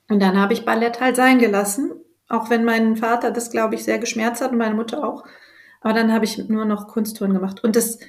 Und 0.10 0.20
dann 0.22 0.40
habe 0.40 0.54
ich 0.54 0.66
Ballett 0.66 1.00
halt 1.00 1.16
sein 1.16 1.40
gelassen, 1.40 1.92
auch 2.28 2.50
wenn 2.50 2.66
mein 2.66 2.98
Vater 2.98 3.32
das, 3.32 3.50
glaube 3.50 3.76
ich, 3.76 3.84
sehr 3.84 4.00
geschmerzt 4.00 4.42
hat 4.42 4.52
und 4.52 4.58
meine 4.58 4.76
Mutter 4.76 5.04
auch. 5.04 5.24
Aber 5.82 5.94
dann 5.94 6.14
habe 6.14 6.26
ich 6.26 6.38
nur 6.50 6.66
noch 6.66 6.88
Kunsttouren 6.88 7.34
gemacht. 7.34 7.64
Und 7.64 7.76
das, 7.76 8.00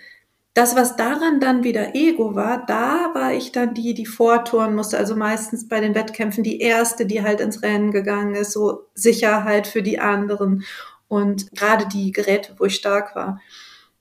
das, 0.54 0.76
was 0.76 0.96
daran 0.96 1.40
dann 1.40 1.64
wieder 1.64 1.94
Ego 1.94 2.34
war, 2.34 2.64
da 2.66 3.10
war 3.14 3.32
ich 3.32 3.52
dann 3.52 3.74
die, 3.74 3.94
die 3.94 4.06
vortouren 4.06 4.74
musste. 4.74 4.98
Also 4.98 5.16
meistens 5.16 5.68
bei 5.68 5.80
den 5.80 5.94
Wettkämpfen 5.94 6.44
die 6.44 6.60
erste, 6.60 7.06
die 7.06 7.22
halt 7.22 7.40
ins 7.40 7.62
Rennen 7.62 7.90
gegangen 7.90 8.34
ist, 8.34 8.52
so 8.52 8.86
Sicherheit 8.94 9.66
für 9.66 9.82
die 9.82 9.98
anderen. 9.98 10.64
Und 11.08 11.50
gerade 11.52 11.86
die 11.86 12.12
Geräte, 12.12 12.54
wo 12.58 12.64
ich 12.64 12.76
stark 12.76 13.16
war. 13.16 13.40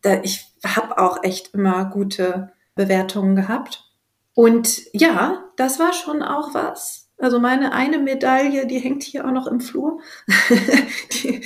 Da, 0.01 0.21
ich 0.21 0.52
habe 0.65 0.97
auch 0.97 1.23
echt 1.23 1.53
immer 1.53 1.85
gute 1.85 2.51
Bewertungen 2.75 3.35
gehabt. 3.35 3.91
Und 4.33 4.81
ja, 4.93 5.43
das 5.57 5.79
war 5.79 5.93
schon 5.93 6.23
auch 6.23 6.53
was. 6.53 7.03
Also 7.19 7.39
meine 7.39 7.71
eine 7.71 7.99
Medaille, 7.99 8.65
die 8.65 8.79
hängt 8.79 9.03
hier 9.03 9.25
auch 9.25 9.31
noch 9.31 9.47
im 9.47 9.61
Flur. 9.61 10.01
die, 11.13 11.41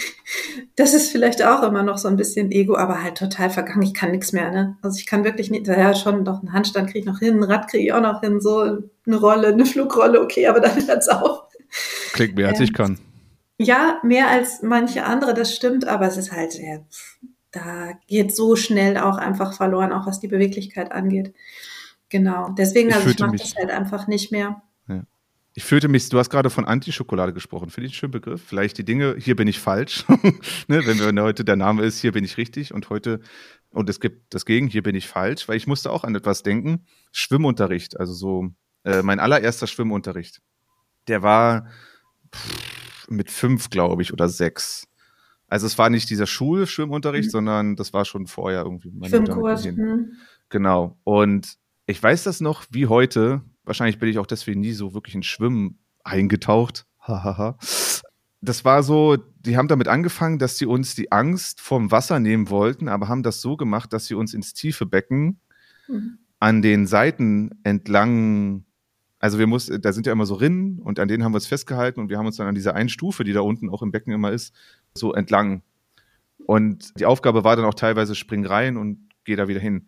das 0.75 0.93
ist 0.93 1.12
vielleicht 1.12 1.43
auch 1.43 1.62
immer 1.62 1.83
noch 1.83 1.97
so 1.97 2.07
ein 2.07 2.15
bisschen 2.15 2.51
Ego, 2.51 2.75
aber 2.75 3.03
halt 3.03 3.17
total 3.17 3.50
vergangen. 3.50 3.83
Ich 3.83 3.93
kann 3.93 4.12
nichts 4.12 4.31
mehr, 4.31 4.50
ne? 4.50 4.77
Also 4.81 4.97
ich 4.97 5.05
kann 5.05 5.24
wirklich 5.24 5.51
nicht, 5.51 5.67
ja 5.67 5.93
schon, 5.93 6.25
doch 6.25 6.39
einen 6.39 6.53
Handstand 6.53 6.88
kriege 6.88 7.00
ich 7.00 7.05
noch 7.05 7.19
hin, 7.19 7.38
ein 7.38 7.43
Rad 7.43 7.69
kriege 7.69 7.83
ich 7.83 7.93
auch 7.93 8.01
noch 8.01 8.21
hin, 8.21 8.39
so 8.39 8.62
eine 8.62 9.15
Rolle, 9.17 9.50
eine 9.50 9.65
Flugrolle, 9.65 10.21
okay, 10.21 10.47
aber 10.47 10.62
dann 10.62 10.75
hört's 10.88 11.09
auf. 11.09 11.43
Klingt 12.13 12.36
mehr 12.36 12.47
als 12.47 12.59
ähm, 12.59 12.63
ich 12.63 12.74
kann. 12.74 12.97
Ja, 13.59 14.00
mehr 14.03 14.29
als 14.29 14.62
manche 14.63 15.03
andere, 15.03 15.33
das 15.33 15.53
stimmt, 15.53 15.86
aber 15.88 16.07
es 16.07 16.17
ist 16.17 16.31
halt, 16.31 16.57
ja, 16.57 16.79
da 17.51 17.94
geht 18.08 18.36
so 18.36 18.56
schnell 18.56 18.98
auch 18.98 19.18
einfach 19.18 19.54
verloren, 19.54 19.92
auch 19.92 20.06
was 20.06 20.20
die 20.20 20.27
Beweglichkeit 20.27 20.92
angeht. 20.92 21.34
Genau. 22.10 22.50
Deswegen, 22.58 22.94
also 22.94 23.08
ich, 23.08 23.16
ich 23.16 23.20
mache 23.20 23.36
das 23.36 23.56
halt 23.56 23.72
einfach 23.72 24.08
nicht 24.08 24.32
mehr. 24.32 24.62
Ich 25.58 25.63
fühlte 25.63 25.88
mich, 25.88 26.08
du 26.10 26.20
hast 26.20 26.30
gerade 26.30 26.51
von 26.51 26.66
Antischokolade 26.66 27.34
gesprochen, 27.34 27.72
finde 27.72 27.88
ich 27.88 27.94
einen 27.94 27.98
schönen 27.98 28.12
Begriff. 28.12 28.44
Vielleicht 28.46 28.77
die 28.77 28.86
Dinge, 28.86 29.16
hier 29.18 29.36
bin 29.36 29.48
ich 29.48 29.58
falsch. 29.58 30.06
ne, 30.68 30.86
wenn, 30.86 31.00
wenn 31.00 31.20
heute 31.20 31.44
der 31.44 31.56
Name 31.56 31.82
ist, 31.82 32.00
hier 32.00 32.12
bin 32.12 32.24
ich 32.24 32.38
richtig 32.38 32.75
und 32.75 32.92
heute, 32.92 33.22
und 33.72 33.89
es 33.89 34.00
gibt 34.00 34.36
das 34.36 34.46
Gegen, 34.46 34.68
hier 34.68 34.84
bin 34.84 34.94
ich 34.94 35.08
falsch, 35.08 35.48
weil 35.48 35.58
ich 35.58 35.66
musste 35.66 35.92
auch 35.92 36.04
an 36.04 36.13
etwas 36.13 36.44
denken. 36.44 36.86
Schwimmunterricht, 37.12 38.00
also 38.00 38.13
so 38.13 38.50
äh, 38.84 39.01
mein 39.01 39.20
allererster 39.20 39.66
Schwimmunterricht. 39.66 40.44
Der 41.08 41.24
war 41.24 41.66
pff, 42.36 43.08
mit 43.10 43.32
fünf, 43.32 43.72
glaube 43.72 44.04
ich, 44.04 44.13
oder 44.13 44.30
sechs. 44.30 44.88
Also 45.48 45.66
es 45.66 45.77
war 45.77 45.89
nicht 45.89 46.10
dieser 46.10 46.27
Schulschwimmunterricht, 46.27 47.27
mhm. 47.27 47.32
sondern 47.32 47.75
das 47.75 47.94
war 47.94 48.06
schon 48.06 48.27
vorher 48.27 48.63
irgendwie. 48.63 48.92
Schwimmkurs. 49.08 49.66
Mhm. 49.66 50.13
Genau. 50.50 50.98
Und 51.04 51.58
ich 51.86 52.01
weiß 52.01 52.24
das 52.24 52.42
noch 52.42 52.66
wie 52.70 52.88
heute, 52.88 53.42
Wahrscheinlich 53.68 54.00
bin 54.00 54.08
ich 54.08 54.18
auch 54.18 54.25
deswegen 54.25 54.62
nie 54.62 54.72
so 54.72 54.94
wirklich 54.94 55.13
in 55.13 55.24
Schwimmen 55.24 55.77
eingetaucht. 56.04 56.86
Hahaha. 57.01 57.58
das 58.42 58.66
war 58.66 58.82
so, 58.82 59.18
die 59.39 59.58
haben 59.58 59.68
damit 59.68 59.88
angefangen, 59.88 60.39
dass 60.39 60.58
sie 60.58 60.66
uns 60.66 60.96
die 60.96 61.12
Angst 61.12 61.62
vom 61.62 61.92
Wasser 61.92 62.20
nehmen 62.20 62.50
wollten, 62.50 62.88
aber 62.88 63.08
haben 63.08 63.24
das 63.24 63.42
so 63.42 63.58
gemacht, 63.58 63.94
dass 63.94 64.08
sie 64.08 64.16
uns 64.16 64.34
ins 64.34 64.54
tiefe 64.54 64.86
Becken 64.86 65.39
mhm. 65.88 66.18
an 66.39 66.62
den 66.62 66.88
Seiten 66.88 67.51
entlang, 67.63 68.66
also 69.20 69.38
wir 69.39 69.48
mussten, 69.48 69.82
da 69.82 69.92
sind 69.92 70.06
ja 70.06 70.13
immer 70.13 70.25
so 70.25 70.36
Rinnen 70.36 70.80
und 70.80 71.00
an 71.00 71.08
denen 71.08 71.24
haben 71.24 71.32
wir 71.34 71.38
uns 71.38 71.48
festgehalten 71.48 72.00
und 72.00 72.10
wir 72.10 72.18
haben 72.18 72.25
uns 72.25 72.38
dann 72.38 72.48
an 72.48 72.56
dieser 72.56 72.75
einen 72.75 72.89
Stufe, 72.89 73.24
die 73.24 73.34
da 73.34 73.42
unten 73.42 73.70
auch 73.70 73.82
im 73.82 73.92
Becken 73.92 74.13
immer 74.13 74.32
ist, 74.32 74.54
so 74.98 75.13
entlang. 75.13 75.62
Und 76.46 77.00
die 77.00 77.06
Aufgabe 77.06 77.44
war 77.44 77.56
dann 77.56 77.66
auch 77.66 77.74
teilweise 77.74 78.16
spring 78.16 78.46
rein 78.46 78.77
und 78.77 79.10
geh 79.25 79.36
da 79.36 79.48
wieder 79.48 79.60
hin. 79.60 79.88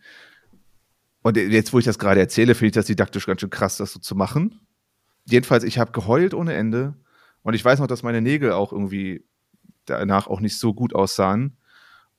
Und 1.22 1.38
jetzt, 1.38 1.74
wo 1.74 1.80
ich 1.80 1.86
das 1.86 2.00
gerade 2.00 2.20
erzähle, 2.20 2.56
finde 2.56 2.68
ich 2.68 2.74
das 2.74 2.86
didaktisch 2.86 3.26
ganz 3.26 3.42
schön 3.42 3.50
krass, 3.50 3.78
das 3.78 3.94
so 3.94 4.00
zu 4.00 4.16
machen. 4.16 4.60
Jedenfalls, 5.26 5.64
ich 5.64 5.78
habe 5.78 5.92
geheult 5.92 6.34
ohne 6.34 6.54
Ende. 6.54 6.96
Und 7.44 7.54
ich 7.54 7.64
weiß 7.64 7.80
noch, 7.80 7.88
dass 7.88 8.04
meine 8.04 8.22
Nägel 8.22 8.52
auch 8.52 8.72
irgendwie 8.72 9.26
danach 9.86 10.28
auch 10.28 10.40
nicht 10.40 10.58
so 10.58 10.74
gut 10.74 10.94
aussahen. 10.96 11.58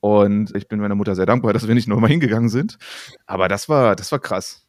Und 0.01 0.55
ich 0.57 0.69
bin 0.69 0.81
meiner 0.81 0.95
Mutter 0.95 1.15
sehr 1.15 1.27
dankbar, 1.27 1.53
dass 1.53 1.69
wir 1.69 1.75
nicht 1.75 1.89
nochmal 1.89 2.11
hingegangen 2.11 2.49
sind. 2.49 2.79
Aber 3.27 3.49
das 3.49 3.69
war, 3.69 3.97
das 3.97 4.11
war 4.13 4.19
krass. 4.19 4.67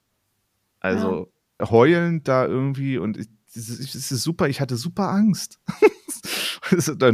Also 0.80 1.32
ja. 1.60 1.70
heulend 1.70 2.28
da 2.28 2.46
irgendwie 2.46 2.98
und 2.98 3.18
es 3.56 4.12
ist 4.12 4.24
super, 4.24 4.48
ich 4.48 4.62
hatte 4.62 4.76
super 4.78 5.10
Angst. 5.10 5.60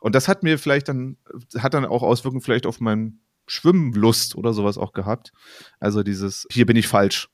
und 0.00 0.14
das 0.14 0.28
hat 0.28 0.42
mir 0.42 0.58
vielleicht 0.58 0.88
dann, 0.88 1.16
hat 1.58 1.74
dann 1.74 1.84
auch 1.84 2.02
Auswirkungen 2.02 2.42
vielleicht 2.42 2.66
auf 2.66 2.80
mein 2.80 3.20
Schwimmlust 3.46 4.36
oder 4.36 4.52
sowas 4.52 4.78
auch 4.78 4.92
gehabt. 4.92 5.32
Also 5.80 6.02
dieses, 6.02 6.46
hier 6.50 6.66
bin 6.66 6.76
ich 6.76 6.88
falsch. 6.88 7.30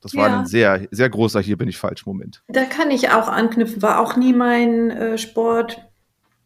Das 0.00 0.14
war 0.14 0.28
ja. 0.28 0.38
ein 0.38 0.46
sehr, 0.46 0.86
sehr 0.90 1.10
großer 1.10 1.40
Hier 1.40 1.56
bin 1.56 1.68
ich 1.68 1.78
falsch 1.78 2.06
Moment. 2.06 2.42
Da 2.48 2.64
kann 2.64 2.90
ich 2.90 3.10
auch 3.10 3.28
anknüpfen, 3.28 3.82
war 3.82 3.98
auch 3.98 4.16
nie 4.16 4.32
mein 4.32 4.90
äh, 4.90 5.18
Sport. 5.18 5.82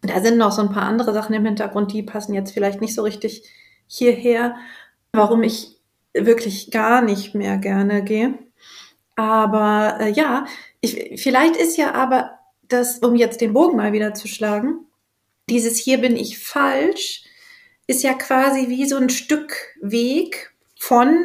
Da 0.02 0.23
sind 0.23 0.38
noch 0.38 0.52
so 0.52 0.62
ein 0.62 0.73
paar 0.73 0.85
andere 0.85 1.12
Sachen 1.12 1.35
im 1.35 1.45
Hintergrund, 1.45 1.93
die 1.93 2.02
passen 2.02 2.33
jetzt 2.33 2.52
vielleicht 2.52 2.81
nicht 2.81 2.95
so 2.95 3.02
richtig 3.02 3.43
hierher, 3.87 4.57
warum 5.12 5.43
ich 5.43 5.76
wirklich 6.14 6.71
gar 6.71 7.02
nicht 7.02 7.35
mehr 7.35 7.59
gerne 7.59 8.02
gehe. 8.02 8.38
Aber 9.17 9.99
äh, 10.00 10.11
ja, 10.11 10.47
ich, 10.81 11.21
vielleicht 11.21 11.57
ist 11.57 11.76
ja 11.76 11.95
aber 11.95 12.38
das, 12.69 12.99
um 12.99 13.17
jetzt 13.17 13.40
den 13.40 13.52
Bogen 13.52 13.76
mal 13.76 13.93
wieder 13.93 14.14
zu 14.14 14.29
schlagen, 14.29 14.87
dieses 15.49 15.79
Hier 15.79 15.99
bin 15.99 16.17
ich 16.17 16.38
falsch, 16.38 17.25
ist 17.87 18.02
ja 18.02 18.14
quasi 18.14 18.69
wie 18.69 18.87
so 18.87 18.97
ein 18.97 19.11
Stück 19.11 19.55
Weg 19.81 20.55
von 20.79 21.25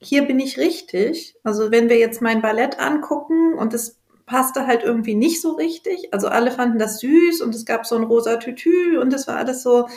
hier 0.00 0.22
bin 0.22 0.38
ich 0.38 0.58
richtig. 0.58 1.36
Also 1.42 1.70
wenn 1.70 1.88
wir 1.88 1.98
jetzt 1.98 2.22
mein 2.22 2.40
Ballett 2.40 2.78
angucken 2.78 3.54
und 3.54 3.74
es 3.74 3.98
passte 4.26 4.66
halt 4.66 4.84
irgendwie 4.84 5.14
nicht 5.14 5.40
so 5.40 5.52
richtig. 5.52 6.12
Also 6.12 6.28
alle 6.28 6.50
fanden 6.50 6.78
das 6.78 7.00
süß 7.00 7.40
und 7.40 7.54
es 7.54 7.64
gab 7.64 7.86
so 7.86 7.96
ein 7.96 8.04
rosa 8.04 8.36
Tütü 8.36 8.98
und 8.98 9.12
es 9.12 9.26
war 9.26 9.36
alles 9.36 9.62
so, 9.62 9.88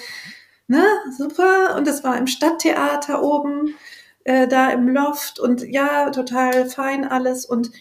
ne, 0.68 0.84
super. 1.16 1.76
Und 1.76 1.88
es 1.88 2.04
war 2.04 2.18
im 2.18 2.28
Stadttheater 2.28 3.22
oben, 3.22 3.76
äh, 4.24 4.48
da 4.48 4.72
im 4.72 4.88
Loft 4.88 5.40
und 5.40 5.64
ja, 5.64 6.10
total 6.10 6.70
fein 6.70 7.06
alles. 7.06 7.46
Und 7.46 7.72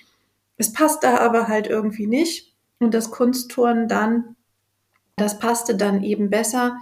es 0.57 0.73
passte 0.73 1.21
aber 1.21 1.49
halt 1.49 1.67
irgendwie 1.67 2.07
nicht. 2.07 2.55
Und 2.79 2.95
das 2.95 3.11
Kunstturnen 3.11 3.89
dann, 3.89 4.37
das 5.17 5.39
passte 5.39 5.77
dann 5.77 6.03
eben 6.03 6.31
besser 6.31 6.79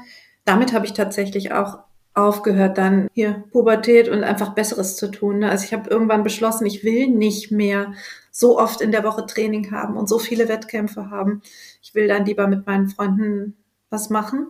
damit 0.49 0.73
habe 0.73 0.87
ich 0.87 0.95
tatsächlich 0.95 1.53
auch 1.53 1.81
aufgehört, 2.15 2.79
dann 2.79 3.09
hier 3.13 3.45
Pubertät 3.53 4.09
und 4.09 4.25
einfach 4.25 4.55
Besseres 4.55 4.97
zu 4.97 5.11
tun. 5.11 5.41
Ne? 5.41 5.51
Also 5.51 5.67
ich 5.67 5.75
habe 5.75 5.91
irgendwann 5.91 6.23
beschlossen, 6.23 6.65
ich 6.65 6.83
will 6.83 7.07
nicht 7.07 7.53
mehr 7.53 7.93
so 8.31 8.59
oft 8.59 8.81
in 8.81 8.91
der 8.91 9.05
Woche 9.05 9.27
Training 9.27 9.71
haben 9.71 9.97
und 9.97 10.09
so 10.09 10.19
viele 10.19 10.49
Wettkämpfe 10.49 11.11
haben. 11.11 11.43
Ich 11.83 11.95
will 11.95 12.09
dann 12.09 12.25
lieber 12.25 12.47
mit 12.47 12.67
meinen 12.67 12.89
Freunden 12.89 13.59
was 13.91 14.09
machen. 14.09 14.49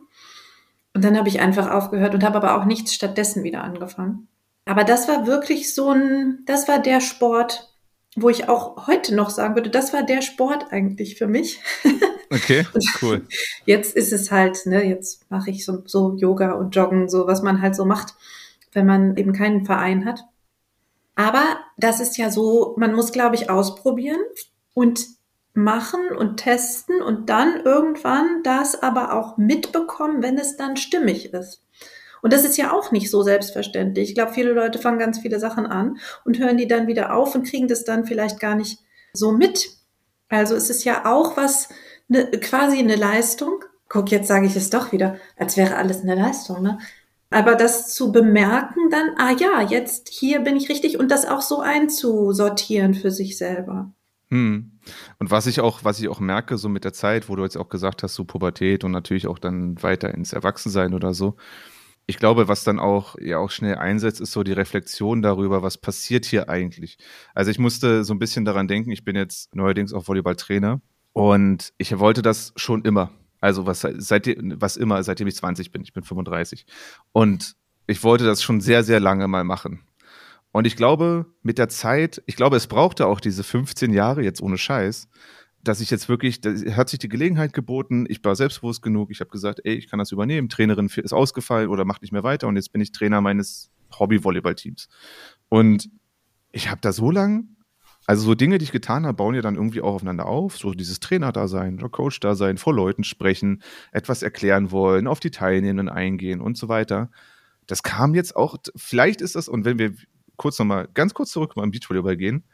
Und 0.94 1.04
dann 1.04 1.18
habe 1.18 1.28
ich 1.28 1.40
einfach 1.40 1.68
aufgehört 1.68 2.14
und 2.14 2.22
habe 2.22 2.36
aber 2.36 2.56
auch 2.56 2.64
nichts 2.64 2.94
stattdessen 2.94 3.42
wieder 3.42 3.64
angefangen. 3.64 4.28
Aber 4.68 4.84
das 4.84 5.08
war 5.08 5.26
wirklich 5.26 5.74
so 5.74 5.92
ein, 5.92 6.40
das 6.44 6.68
war 6.68 6.78
der 6.78 7.00
Sport, 7.00 7.72
wo 8.16 8.28
ich 8.28 8.50
auch 8.50 8.86
heute 8.86 9.14
noch 9.14 9.30
sagen 9.30 9.54
würde, 9.54 9.70
das 9.70 9.94
war 9.94 10.02
der 10.02 10.20
Sport 10.20 10.66
eigentlich 10.70 11.16
für 11.16 11.26
mich. 11.26 11.60
Okay, 12.30 12.66
cool. 13.00 13.26
Jetzt 13.64 13.96
ist 13.96 14.12
es 14.12 14.30
halt, 14.30 14.66
ne, 14.66 14.84
jetzt 14.84 15.30
mache 15.30 15.48
ich 15.48 15.64
so, 15.64 15.82
so 15.86 16.14
Yoga 16.14 16.52
und 16.52 16.76
Joggen, 16.76 17.08
so 17.08 17.26
was 17.26 17.40
man 17.40 17.62
halt 17.62 17.74
so 17.74 17.86
macht, 17.86 18.16
wenn 18.72 18.84
man 18.84 19.16
eben 19.16 19.32
keinen 19.32 19.64
Verein 19.64 20.04
hat. 20.04 20.20
Aber 21.14 21.56
das 21.78 22.00
ist 22.00 22.18
ja 22.18 22.30
so, 22.30 22.74
man 22.76 22.92
muss, 22.92 23.12
glaube 23.12 23.34
ich, 23.34 23.48
ausprobieren 23.48 24.20
und 24.74 25.06
machen 25.54 26.10
und 26.14 26.36
testen 26.36 27.00
und 27.00 27.30
dann 27.30 27.62
irgendwann 27.64 28.42
das 28.42 28.82
aber 28.82 29.14
auch 29.14 29.38
mitbekommen, 29.38 30.22
wenn 30.22 30.36
es 30.36 30.58
dann 30.58 30.76
stimmig 30.76 31.32
ist. 31.32 31.62
Und 32.22 32.32
das 32.32 32.44
ist 32.44 32.56
ja 32.56 32.72
auch 32.72 32.90
nicht 32.92 33.10
so 33.10 33.22
selbstverständlich. 33.22 34.10
Ich 34.10 34.14
glaube, 34.14 34.32
viele 34.32 34.52
Leute 34.52 34.78
fangen 34.78 34.98
ganz 34.98 35.18
viele 35.18 35.38
Sachen 35.38 35.66
an 35.66 35.98
und 36.24 36.38
hören 36.38 36.56
die 36.56 36.68
dann 36.68 36.86
wieder 36.86 37.14
auf 37.14 37.34
und 37.34 37.46
kriegen 37.46 37.68
das 37.68 37.84
dann 37.84 38.04
vielleicht 38.04 38.40
gar 38.40 38.54
nicht 38.54 38.78
so 39.12 39.32
mit. 39.32 39.70
Also 40.28 40.54
es 40.54 40.70
ist 40.70 40.84
ja 40.84 41.06
auch 41.06 41.36
was, 41.36 41.68
ne, 42.08 42.26
quasi 42.30 42.78
eine 42.78 42.96
Leistung. 42.96 43.64
Guck, 43.88 44.10
jetzt 44.10 44.28
sage 44.28 44.46
ich 44.46 44.56
es 44.56 44.70
doch 44.70 44.92
wieder, 44.92 45.16
als 45.36 45.56
wäre 45.56 45.76
alles 45.76 46.02
eine 46.02 46.14
Leistung, 46.14 46.62
ne? 46.62 46.78
Aber 47.30 47.56
das 47.56 47.92
zu 47.94 48.10
bemerken 48.10 48.88
dann, 48.90 49.10
ah 49.18 49.32
ja, 49.32 49.60
jetzt 49.60 50.08
hier 50.08 50.40
bin 50.40 50.56
ich 50.56 50.70
richtig 50.70 50.98
und 50.98 51.10
das 51.10 51.26
auch 51.26 51.42
so 51.42 51.60
einzusortieren 51.60 52.94
für 52.94 53.10
sich 53.10 53.36
selber. 53.36 53.92
Hm. 54.30 54.72
Und 55.18 55.30
was 55.30 55.46
ich 55.46 55.60
auch, 55.60 55.84
was 55.84 56.00
ich 56.00 56.08
auch 56.08 56.20
merke, 56.20 56.56
so 56.56 56.68
mit 56.68 56.84
der 56.84 56.92
Zeit, 56.92 57.28
wo 57.28 57.36
du 57.36 57.42
jetzt 57.42 57.56
auch 57.56 57.68
gesagt 57.68 58.02
hast, 58.02 58.14
so 58.14 58.24
Pubertät 58.24 58.84
und 58.84 58.92
natürlich 58.92 59.26
auch 59.26 59.38
dann 59.38 59.82
weiter 59.82 60.12
ins 60.14 60.32
Erwachsensein 60.32 60.94
oder 60.94 61.12
so, 61.12 61.36
ich 62.08 62.16
glaube, 62.16 62.48
was 62.48 62.64
dann 62.64 62.78
auch 62.78 63.16
ja 63.20 63.36
auch 63.36 63.50
schnell 63.50 63.76
einsetzt, 63.76 64.22
ist 64.22 64.32
so 64.32 64.42
die 64.42 64.52
Reflexion 64.52 65.20
darüber, 65.20 65.62
was 65.62 65.76
passiert 65.76 66.24
hier 66.24 66.48
eigentlich. 66.48 66.96
Also 67.34 67.50
ich 67.50 67.58
musste 67.58 68.02
so 68.02 68.14
ein 68.14 68.18
bisschen 68.18 68.46
daran 68.46 68.66
denken, 68.66 68.90
ich 68.90 69.04
bin 69.04 69.14
jetzt 69.14 69.54
neuerdings 69.54 69.92
auch 69.92 70.08
Volleyballtrainer 70.08 70.80
und 71.12 71.74
ich 71.76 71.98
wollte 71.98 72.22
das 72.22 72.54
schon 72.56 72.82
immer. 72.82 73.10
Also 73.40 73.66
was 73.66 73.86
seitdem, 73.98 74.58
was 74.58 74.78
immer, 74.78 75.02
seitdem 75.02 75.28
ich 75.28 75.36
20 75.36 75.70
bin, 75.70 75.82
ich 75.82 75.92
bin 75.92 76.02
35. 76.02 76.64
Und 77.12 77.56
ich 77.86 78.02
wollte 78.02 78.24
das 78.24 78.42
schon 78.42 78.62
sehr, 78.62 78.82
sehr 78.84 79.00
lange 79.00 79.28
mal 79.28 79.44
machen. 79.44 79.82
Und 80.50 80.66
ich 80.66 80.76
glaube, 80.76 81.26
mit 81.42 81.58
der 81.58 81.68
Zeit, 81.68 82.22
ich 82.24 82.36
glaube, 82.36 82.56
es 82.56 82.68
brauchte 82.68 83.06
auch 83.06 83.20
diese 83.20 83.44
15 83.44 83.92
Jahre, 83.92 84.22
jetzt 84.22 84.40
ohne 84.40 84.56
Scheiß, 84.56 85.10
dass 85.68 85.80
ich 85.80 85.90
jetzt 85.90 86.08
wirklich, 86.08 86.40
da 86.40 86.50
hat 86.74 86.88
sich 86.88 86.98
die 86.98 87.08
Gelegenheit 87.08 87.52
geboten, 87.52 88.06
ich 88.08 88.24
war 88.24 88.34
selbstbewusst 88.34 88.82
genug, 88.82 89.10
ich 89.10 89.20
habe 89.20 89.30
gesagt, 89.30 89.60
ey, 89.64 89.74
ich 89.74 89.88
kann 89.88 89.98
das 89.98 90.12
übernehmen, 90.12 90.48
Trainerin 90.48 90.86
ist 90.86 91.12
ausgefallen 91.12 91.68
oder 91.68 91.84
macht 91.84 92.02
nicht 92.02 92.12
mehr 92.12 92.22
weiter 92.22 92.48
und 92.48 92.56
jetzt 92.56 92.72
bin 92.72 92.80
ich 92.80 92.90
Trainer 92.90 93.20
meines 93.20 93.70
Hobby-Volleyball-Teams. 93.98 94.88
Und 95.48 95.90
ich 96.52 96.70
habe 96.70 96.80
da 96.80 96.92
so 96.92 97.10
lang, 97.10 97.56
also 98.06 98.24
so 98.24 98.34
Dinge, 98.34 98.56
die 98.56 98.64
ich 98.64 98.72
getan 98.72 99.04
habe, 99.04 99.16
bauen 99.16 99.34
ja 99.34 99.42
dann 99.42 99.56
irgendwie 99.56 99.82
auch 99.82 99.94
aufeinander 99.94 100.24
auf, 100.24 100.56
so 100.56 100.72
dieses 100.72 101.00
Trainer-Dasein 101.00 101.78
oder 101.78 101.90
Coach-Dasein, 101.90 102.56
vor 102.56 102.74
Leuten 102.74 103.04
sprechen, 103.04 103.62
etwas 103.92 104.22
erklären 104.22 104.70
wollen, 104.70 105.06
auf 105.06 105.20
die 105.20 105.30
Teilnehmenden 105.30 105.90
eingehen 105.90 106.40
und 106.40 106.56
so 106.56 106.68
weiter. 106.68 107.10
Das 107.66 107.82
kam 107.82 108.14
jetzt 108.14 108.34
auch, 108.34 108.56
vielleicht 108.74 109.20
ist 109.20 109.36
das, 109.36 109.48
und 109.48 109.66
wenn 109.66 109.78
wir 109.78 109.92
kurz 110.36 110.58
nochmal, 110.58 110.88
ganz 110.94 111.12
kurz 111.12 111.30
zurück 111.30 111.56
mal 111.56 111.64
im 111.64 111.70
Beachvolleyball 111.70 112.16
gehen, 112.16 112.44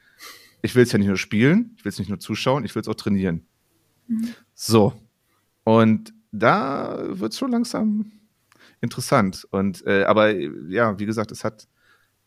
ich 0.65 0.75
will 0.75 0.83
es 0.83 0.93
ja 0.93 0.99
nicht 0.99 1.09
nur 1.09 1.19
spielen, 1.19 1.75
ich 1.77 1.85
will 1.85 1.91
es 1.91 1.99
nicht 1.99 2.09
nur 2.09 2.19
zuschauen, 2.19 2.65
ich 2.65 2.75
will 2.75 2.81
es 2.81 2.89
auch 2.89 2.95
trainieren. 2.95 3.47
Mhm. 4.09 4.29
So. 4.55 4.95
Und 5.63 6.15
da 6.33 6.99
wird 7.07 7.33
es 7.33 7.39
schon 7.39 7.51
langsam 7.51 8.13
interessant. 8.81 9.47
Und 9.51 9.87
äh, 9.87 10.05
aber 10.05 10.35
ja, 10.35 10.99
wie 10.99 11.05
gesagt, 11.05 11.33
es 11.33 11.45
hat 11.45 11.69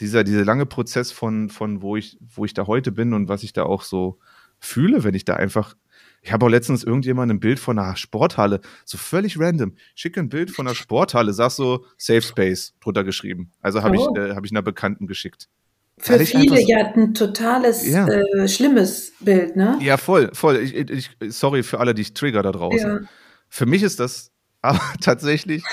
dieser, 0.02 0.24
dieser 0.24 0.46
lange 0.46 0.68
Prozess 0.68 1.12
von, 1.12 1.50
von 1.50 1.82
wo 1.82 1.98
ich, 1.98 2.20
wo 2.22 2.46
ich 2.46 2.54
da 2.54 2.68
heute 2.68 2.92
bin 2.92 3.14
und 3.14 3.28
was 3.28 3.42
ich 3.42 3.54
da 3.54 3.64
auch 3.64 3.82
so 3.82 4.20
fühle, 4.60 5.04
wenn 5.04 5.16
ich 5.16 5.26
da 5.26 5.36
einfach. 5.36 5.76
Ich 6.22 6.32
habe 6.32 6.46
auch 6.46 6.50
letztens 6.50 6.84
irgendjemand 6.84 7.32
ein 7.32 7.40
Bild 7.40 7.60
von 7.60 7.80
einer 7.80 7.96
Sporthalle, 7.96 8.62
so 8.86 9.00
völlig 9.00 9.40
random. 9.40 9.74
Schicke 9.96 10.20
ein 10.20 10.30
Bild 10.30 10.52
von 10.52 10.68
einer 10.68 10.76
Sporthalle, 10.76 11.34
sag 11.34 11.50
so 11.50 11.86
Safe 11.98 12.22
Space 12.22 12.76
drunter 12.82 13.04
geschrieben. 13.04 13.52
Also 13.62 13.82
habe 13.82 13.98
oh. 13.98 14.14
ich, 14.14 14.22
äh, 14.22 14.36
hab 14.36 14.46
ich 14.46 14.52
einer 14.52 14.62
Bekannten 14.62 15.08
geschickt. 15.08 15.50
Für 16.00 16.20
viele 16.20 16.62
ja 16.62 16.94
ein 16.94 17.14
totales 17.16 17.88
ja. 17.88 18.08
Äh, 18.08 18.48
schlimmes 18.48 19.14
Bild, 19.20 19.56
ne? 19.56 19.80
Ja, 19.82 19.98
voll, 19.98 20.30
voll. 20.34 20.58
Ich, 20.58 20.76
ich, 20.76 21.10
sorry 21.30 21.64
für 21.64 21.80
alle, 21.80 21.96
die 21.96 22.04
ich 22.04 22.14
trigger 22.14 22.44
da 22.44 22.52
draußen. 22.52 22.90
Ja. 22.90 23.00
Für 23.50 23.66
mich 23.66 23.82
ist 23.82 24.00
das 24.00 24.32
aber 24.62 24.82
tatsächlich 25.02 25.64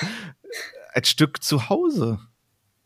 ein 0.95 1.05
Stück 1.05 1.43
zu 1.43 1.69
Hause. 1.69 2.19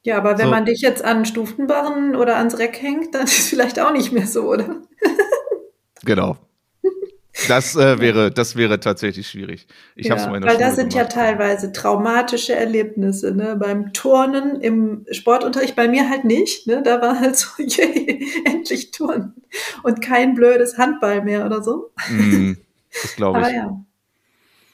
Ja, 0.03 0.17
aber 0.17 0.39
wenn 0.39 0.47
so. 0.47 0.51
man 0.51 0.65
dich 0.65 0.81
jetzt 0.81 1.05
an 1.05 1.27
Stufenbarren 1.27 2.17
oder 2.17 2.37
ans 2.39 2.59
Reck 2.59 2.81
hängt, 2.81 3.15
dann 3.15 3.25
ist 3.25 3.39
es 3.39 3.49
vielleicht 3.49 3.79
auch 3.79 3.93
nicht 3.93 4.13
mehr 4.13 4.27
so, 4.27 4.49
oder? 4.49 4.83
genau. 6.05 6.37
Das 7.47 7.77
äh, 7.77 8.01
wäre, 8.01 8.33
das 8.33 8.57
wäre 8.57 8.81
tatsächlich 8.81 9.29
schwierig. 9.29 9.67
Ich 9.95 10.07
ja, 10.07 10.17
habe 10.17 10.37
es 10.37 10.45
Weil 10.45 10.59
das 10.59 10.75
sind 10.75 10.93
gemacht. 10.93 11.15
ja 11.15 11.23
teilweise 11.23 11.73
traumatische 11.73 12.55
Erlebnisse. 12.55 13.33
Ne? 13.33 13.57
Beim 13.57 13.93
Turnen 13.93 14.61
im 14.61 15.07
Sportunterricht, 15.13 15.77
bei 15.77 15.87
mir 15.87 16.09
halt 16.11 16.25
nicht. 16.25 16.67
Ne? 16.67 16.83
Da 16.83 17.01
war 17.01 17.21
halt 17.21 17.37
so, 17.37 17.49
yay, 17.59 18.27
endlich 18.45 18.91
Turnen 18.91 19.35
und 19.85 20.03
kein 20.03 20.35
blödes 20.35 20.79
Handball 20.79 21.23
mehr 21.23 21.47
oder 21.47 21.63
so. 21.63 21.93
Mm, 22.11 22.55
das 23.03 23.15
glaube 23.15 23.41
ich. 23.41 23.47
Aber 23.47 23.55
ja. 23.55 23.85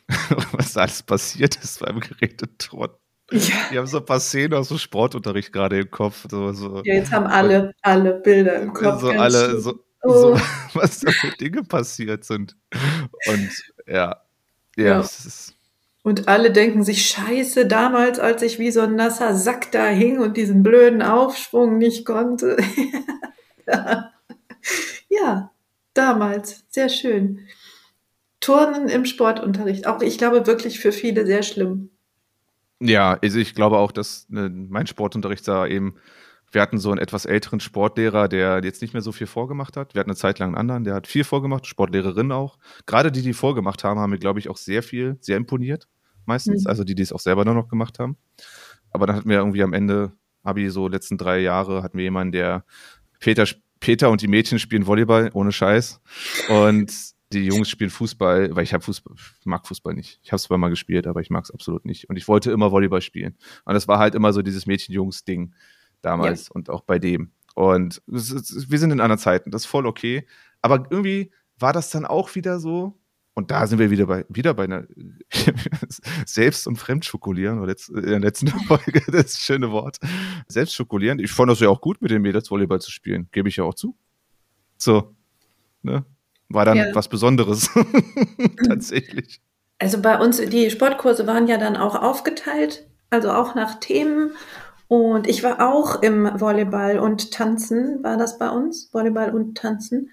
Was 0.52 0.76
alles 0.76 1.02
passiert 1.02 1.56
ist 1.56 1.80
beim 1.80 2.00
Geräteturnen. 2.00 2.96
Ja. 3.30 3.54
Die 3.72 3.78
haben 3.78 3.86
so 3.86 3.98
ein 3.98 4.04
paar 4.04 4.20
Szenen 4.20 4.54
aus 4.54 4.68
dem 4.68 4.78
Sportunterricht 4.78 5.52
gerade 5.52 5.80
im 5.80 5.90
Kopf. 5.90 6.26
So, 6.30 6.52
so. 6.52 6.82
Ja, 6.84 6.94
jetzt 6.94 7.10
haben 7.10 7.26
alle, 7.26 7.72
alle 7.82 8.14
Bilder 8.20 8.56
im 8.56 8.72
Kopf. 8.72 9.00
So 9.00 9.10
alle, 9.10 9.60
so, 9.60 9.80
so, 10.04 10.34
oh. 10.34 10.40
was 10.74 11.00
da 11.00 11.10
für 11.10 11.30
Dinge 11.36 11.62
passiert 11.62 12.24
sind. 12.24 12.56
Und 13.26 13.50
ja, 13.86 14.20
ja, 14.76 14.84
ja. 14.84 15.00
Ist, 15.00 15.54
und 16.04 16.28
alle 16.28 16.52
denken 16.52 16.84
sich, 16.84 17.06
scheiße, 17.06 17.66
damals, 17.66 18.18
als 18.18 18.42
ich 18.42 18.58
wie 18.58 18.70
so 18.70 18.82
ein 18.82 18.94
nasser 18.94 19.34
Sack 19.34 19.72
da 19.72 19.86
hing 19.86 20.18
und 20.18 20.36
diesen 20.36 20.62
blöden 20.62 21.00
Aufschwung 21.00 21.78
nicht 21.78 22.04
konnte. 22.04 22.58
ja, 25.08 25.50
damals, 25.94 26.64
sehr 26.68 26.90
schön. 26.90 27.40
Turnen 28.40 28.90
im 28.90 29.06
Sportunterricht, 29.06 29.86
auch 29.86 30.02
ich 30.02 30.18
glaube 30.18 30.46
wirklich 30.46 30.78
für 30.78 30.92
viele 30.92 31.24
sehr 31.24 31.42
schlimm. 31.42 31.88
Ja, 32.80 33.18
also 33.22 33.38
ich 33.38 33.54
glaube 33.54 33.78
auch, 33.78 33.90
dass 33.90 34.26
ne, 34.28 34.50
mein 34.50 34.86
Sportunterricht 34.86 35.48
da 35.48 35.66
eben 35.66 35.94
wir 36.54 36.62
hatten 36.62 36.78
so 36.78 36.90
einen 36.90 37.00
etwas 37.00 37.26
älteren 37.26 37.60
Sportlehrer, 37.60 38.28
der 38.28 38.60
jetzt 38.62 38.80
nicht 38.80 38.94
mehr 38.94 39.02
so 39.02 39.12
viel 39.12 39.26
vorgemacht 39.26 39.76
hat. 39.76 39.94
Wir 39.94 40.00
hatten 40.00 40.10
eine 40.10 40.16
Zeit 40.16 40.38
lang 40.38 40.50
einen 40.50 40.58
anderen, 40.58 40.84
der 40.84 40.94
hat 40.94 41.06
viel 41.06 41.24
vorgemacht, 41.24 41.66
Sportlehrerin 41.66 42.32
auch. 42.32 42.58
Gerade 42.86 43.10
die, 43.10 43.22
die 43.22 43.32
vorgemacht 43.32 43.84
haben, 43.84 43.98
haben 43.98 44.10
mir, 44.10 44.18
glaube 44.18 44.38
ich, 44.38 44.48
auch 44.48 44.56
sehr 44.56 44.82
viel, 44.82 45.16
sehr 45.20 45.36
imponiert, 45.36 45.88
meistens. 46.26 46.64
Mhm. 46.64 46.68
Also 46.68 46.84
die, 46.84 46.94
die 46.94 47.02
es 47.02 47.12
auch 47.12 47.20
selber 47.20 47.44
nur 47.44 47.54
noch 47.54 47.68
gemacht 47.68 47.98
haben. 47.98 48.16
Aber 48.90 49.06
dann 49.06 49.16
hatten 49.16 49.28
wir 49.28 49.38
irgendwie 49.38 49.62
am 49.62 49.72
Ende, 49.72 50.12
habe 50.44 50.60
ich 50.60 50.72
so 50.72 50.86
letzten 50.86 51.18
drei 51.18 51.40
Jahre, 51.40 51.82
hatten 51.82 51.98
wir 51.98 52.04
jemanden, 52.04 52.32
der 52.32 52.64
Peter, 53.18 53.46
Peter 53.80 54.10
und 54.10 54.22
die 54.22 54.28
Mädchen 54.28 54.58
spielen 54.58 54.86
Volleyball, 54.86 55.30
ohne 55.34 55.50
Scheiß. 55.50 56.00
Und 56.48 56.92
die 57.32 57.46
Jungs 57.46 57.68
spielen 57.68 57.90
Fußball, 57.90 58.54
weil 58.54 58.62
ich 58.62 58.72
habe 58.72 58.84
Fußball, 58.84 59.16
mag 59.44 59.66
Fußball 59.66 59.94
nicht. 59.94 60.20
Ich 60.22 60.30
habe 60.30 60.36
es 60.36 60.44
zwar 60.44 60.58
mal 60.58 60.68
gespielt, 60.68 61.08
aber 61.08 61.20
ich 61.20 61.30
mag 61.30 61.42
es 61.42 61.50
absolut 61.50 61.84
nicht. 61.84 62.08
Und 62.08 62.16
ich 62.16 62.28
wollte 62.28 62.52
immer 62.52 62.70
Volleyball 62.70 63.00
spielen. 63.00 63.36
Und 63.64 63.74
das 63.74 63.88
war 63.88 63.98
halt 63.98 64.14
immer 64.14 64.32
so 64.32 64.42
dieses 64.42 64.66
Mädchen-Jungs-Ding 64.66 65.52
damals 66.04 66.48
ja. 66.48 66.54
und 66.54 66.70
auch 66.70 66.82
bei 66.82 66.98
dem. 66.98 67.30
Und 67.54 68.02
ist, 68.06 68.70
wir 68.70 68.78
sind 68.78 68.90
in 68.90 69.00
anderen 69.00 69.18
Zeiten, 69.18 69.50
das 69.50 69.62
ist 69.62 69.66
voll 69.66 69.86
okay. 69.86 70.26
Aber 70.60 70.86
irgendwie 70.90 71.30
war 71.58 71.72
das 71.72 71.90
dann 71.90 72.04
auch 72.04 72.34
wieder 72.34 72.58
so, 72.58 72.98
und 73.34 73.50
da 73.50 73.66
sind 73.66 73.80
wir 73.80 73.90
wieder 73.90 74.06
bei, 74.06 74.24
wieder 74.28 74.54
bei 74.54 74.64
einer 74.64 74.86
Selbst- 76.26 76.68
und 76.68 76.76
Fremdschokolieren, 76.76 77.58
in 77.58 78.02
der 78.02 78.20
letzten 78.20 78.48
Folge, 78.66 79.02
das 79.10 79.38
schöne 79.38 79.72
Wort. 79.72 79.98
Selbstschokolieren. 80.46 81.18
Ich 81.18 81.32
fand 81.32 81.50
das 81.50 81.60
ja 81.60 81.68
auch 81.68 81.80
gut, 81.80 82.00
mit 82.00 82.12
den 82.12 82.22
Mädels 82.22 82.50
Volleyball 82.50 82.80
zu 82.80 82.92
spielen. 82.92 83.28
Gebe 83.32 83.48
ich 83.48 83.56
ja 83.56 83.64
auch 83.64 83.74
zu. 83.74 83.96
So, 84.76 85.14
ne? 85.82 86.04
War 86.48 86.64
dann 86.64 86.76
ja. 86.76 86.94
was 86.94 87.08
Besonderes. 87.08 87.70
Tatsächlich. 88.68 89.40
Also 89.80 90.00
bei 90.00 90.18
uns, 90.18 90.36
die 90.36 90.70
Sportkurse 90.70 91.26
waren 91.26 91.48
ja 91.48 91.58
dann 91.58 91.76
auch 91.76 91.96
aufgeteilt, 91.96 92.86
also 93.10 93.32
auch 93.32 93.56
nach 93.56 93.80
Themen. 93.80 94.30
Und 94.88 95.26
ich 95.26 95.42
war 95.42 95.72
auch 95.72 96.02
im 96.02 96.28
Volleyball 96.40 96.98
und 96.98 97.32
Tanzen, 97.32 98.02
war 98.02 98.16
das 98.16 98.38
bei 98.38 98.50
uns, 98.50 98.92
Volleyball 98.92 99.34
und 99.34 99.56
Tanzen, 99.56 100.10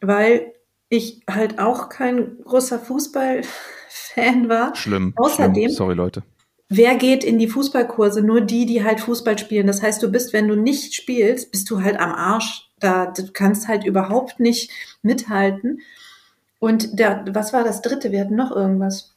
weil 0.00 0.52
ich 0.88 1.20
halt 1.28 1.58
auch 1.58 1.88
kein 1.88 2.38
großer 2.44 2.78
Fußballfan 2.78 4.48
war. 4.48 4.74
Schlimm. 4.74 5.12
Außerdem, 5.16 5.64
schlimm. 5.64 5.70
sorry 5.70 5.94
Leute. 5.94 6.22
Wer 6.68 6.96
geht 6.96 7.22
in 7.24 7.38
die 7.38 7.48
Fußballkurse? 7.48 8.22
Nur 8.22 8.40
die, 8.40 8.66
die 8.66 8.82
halt 8.82 9.00
Fußball 9.00 9.38
spielen. 9.38 9.66
Das 9.66 9.82
heißt, 9.82 10.02
du 10.02 10.10
bist, 10.10 10.32
wenn 10.32 10.48
du 10.48 10.56
nicht 10.56 10.94
spielst, 10.94 11.50
bist 11.50 11.70
du 11.70 11.82
halt 11.82 12.00
am 12.00 12.12
Arsch. 12.12 12.68
Da, 12.80 13.06
du 13.06 13.30
kannst 13.32 13.68
halt 13.68 13.84
überhaupt 13.84 14.40
nicht 14.40 14.70
mithalten. 15.02 15.80
Und 16.58 16.98
der, 16.98 17.24
was 17.30 17.52
war 17.52 17.64
das 17.64 17.82
dritte? 17.82 18.10
Wir 18.10 18.20
hatten 18.20 18.36
noch 18.36 18.50
irgendwas. 18.50 19.14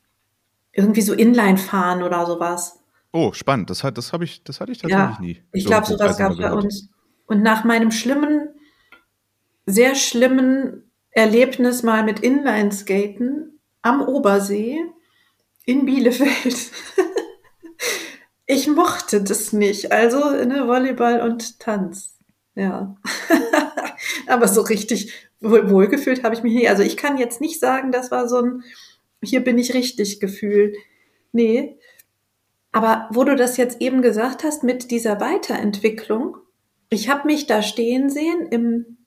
Irgendwie 0.74 1.02
so 1.02 1.14
Inline 1.14 1.58
fahren 1.58 2.04
oder 2.04 2.26
sowas. 2.26 2.80
Oh, 3.12 3.34
spannend. 3.34 3.70
Das, 3.70 3.84
hat, 3.84 3.98
das, 3.98 4.12
ich, 4.22 4.44
das 4.44 4.60
hatte 4.60 4.72
ich 4.72 4.80
tatsächlich 4.80 5.18
ja, 5.18 5.22
nie. 5.22 5.44
Ich 5.54 5.66
glaube, 5.66 5.86
sowas 5.88 6.18
gab 6.18 6.34
es 6.34 6.38
bei 6.38 6.52
uns. 6.52 6.90
Und 7.26 7.42
nach 7.42 7.64
meinem 7.64 7.92
schlimmen, 7.92 8.50
sehr 9.66 9.96
schlimmen 9.96 10.92
Erlebnis 11.12 11.84
mal 11.84 12.04
mit 12.04 12.20
Inlineskaten 12.20 13.60
am 13.82 14.02
Obersee 14.02 14.78
in 15.66 15.86
Bielefeld. 15.86 16.72
ich 18.46 18.68
mochte 18.68 19.24
das 19.24 19.52
nicht. 19.54 19.92
Also 19.92 20.32
ne, 20.32 20.68
Volleyball 20.68 21.22
und 21.22 21.60
Tanz. 21.60 22.18
Ja. 22.56 22.96
Aber 24.28 24.48
so 24.48 24.62
richtig 24.62 25.14
wohl, 25.40 25.70
wohlgefühlt 25.70 26.24
habe 26.24 26.36
ich 26.36 26.44
mich 26.44 26.54
nie. 26.54 26.68
Also 26.68 26.84
ich 26.84 26.98
kann 26.98 27.18
jetzt 27.18 27.42
nicht 27.42 27.60
sagen, 27.60 27.92
das 27.92 28.12
war 28.12 28.28
so 28.28 28.42
ein, 28.42 28.64
hier 29.24 29.44
bin 29.44 29.58
ich 29.58 29.74
richtig 29.74 30.20
Gefühl. 30.20 30.74
Nee, 31.32 31.77
aber 32.72 33.08
wo 33.12 33.24
du 33.24 33.36
das 33.36 33.58
jetzt 33.58 33.82
eben 33.82 34.02
gesagt 34.02 34.44
hast 34.44 34.64
mit 34.64 34.92
dieser 34.92 35.20
Weiterentwicklung, 35.20 36.38
ich 36.90 37.10
habe 37.10 37.28
mich 37.28 37.48
da 37.48 37.62
stehen 37.62 38.10
sehen, 38.10 38.48
im, 38.48 38.98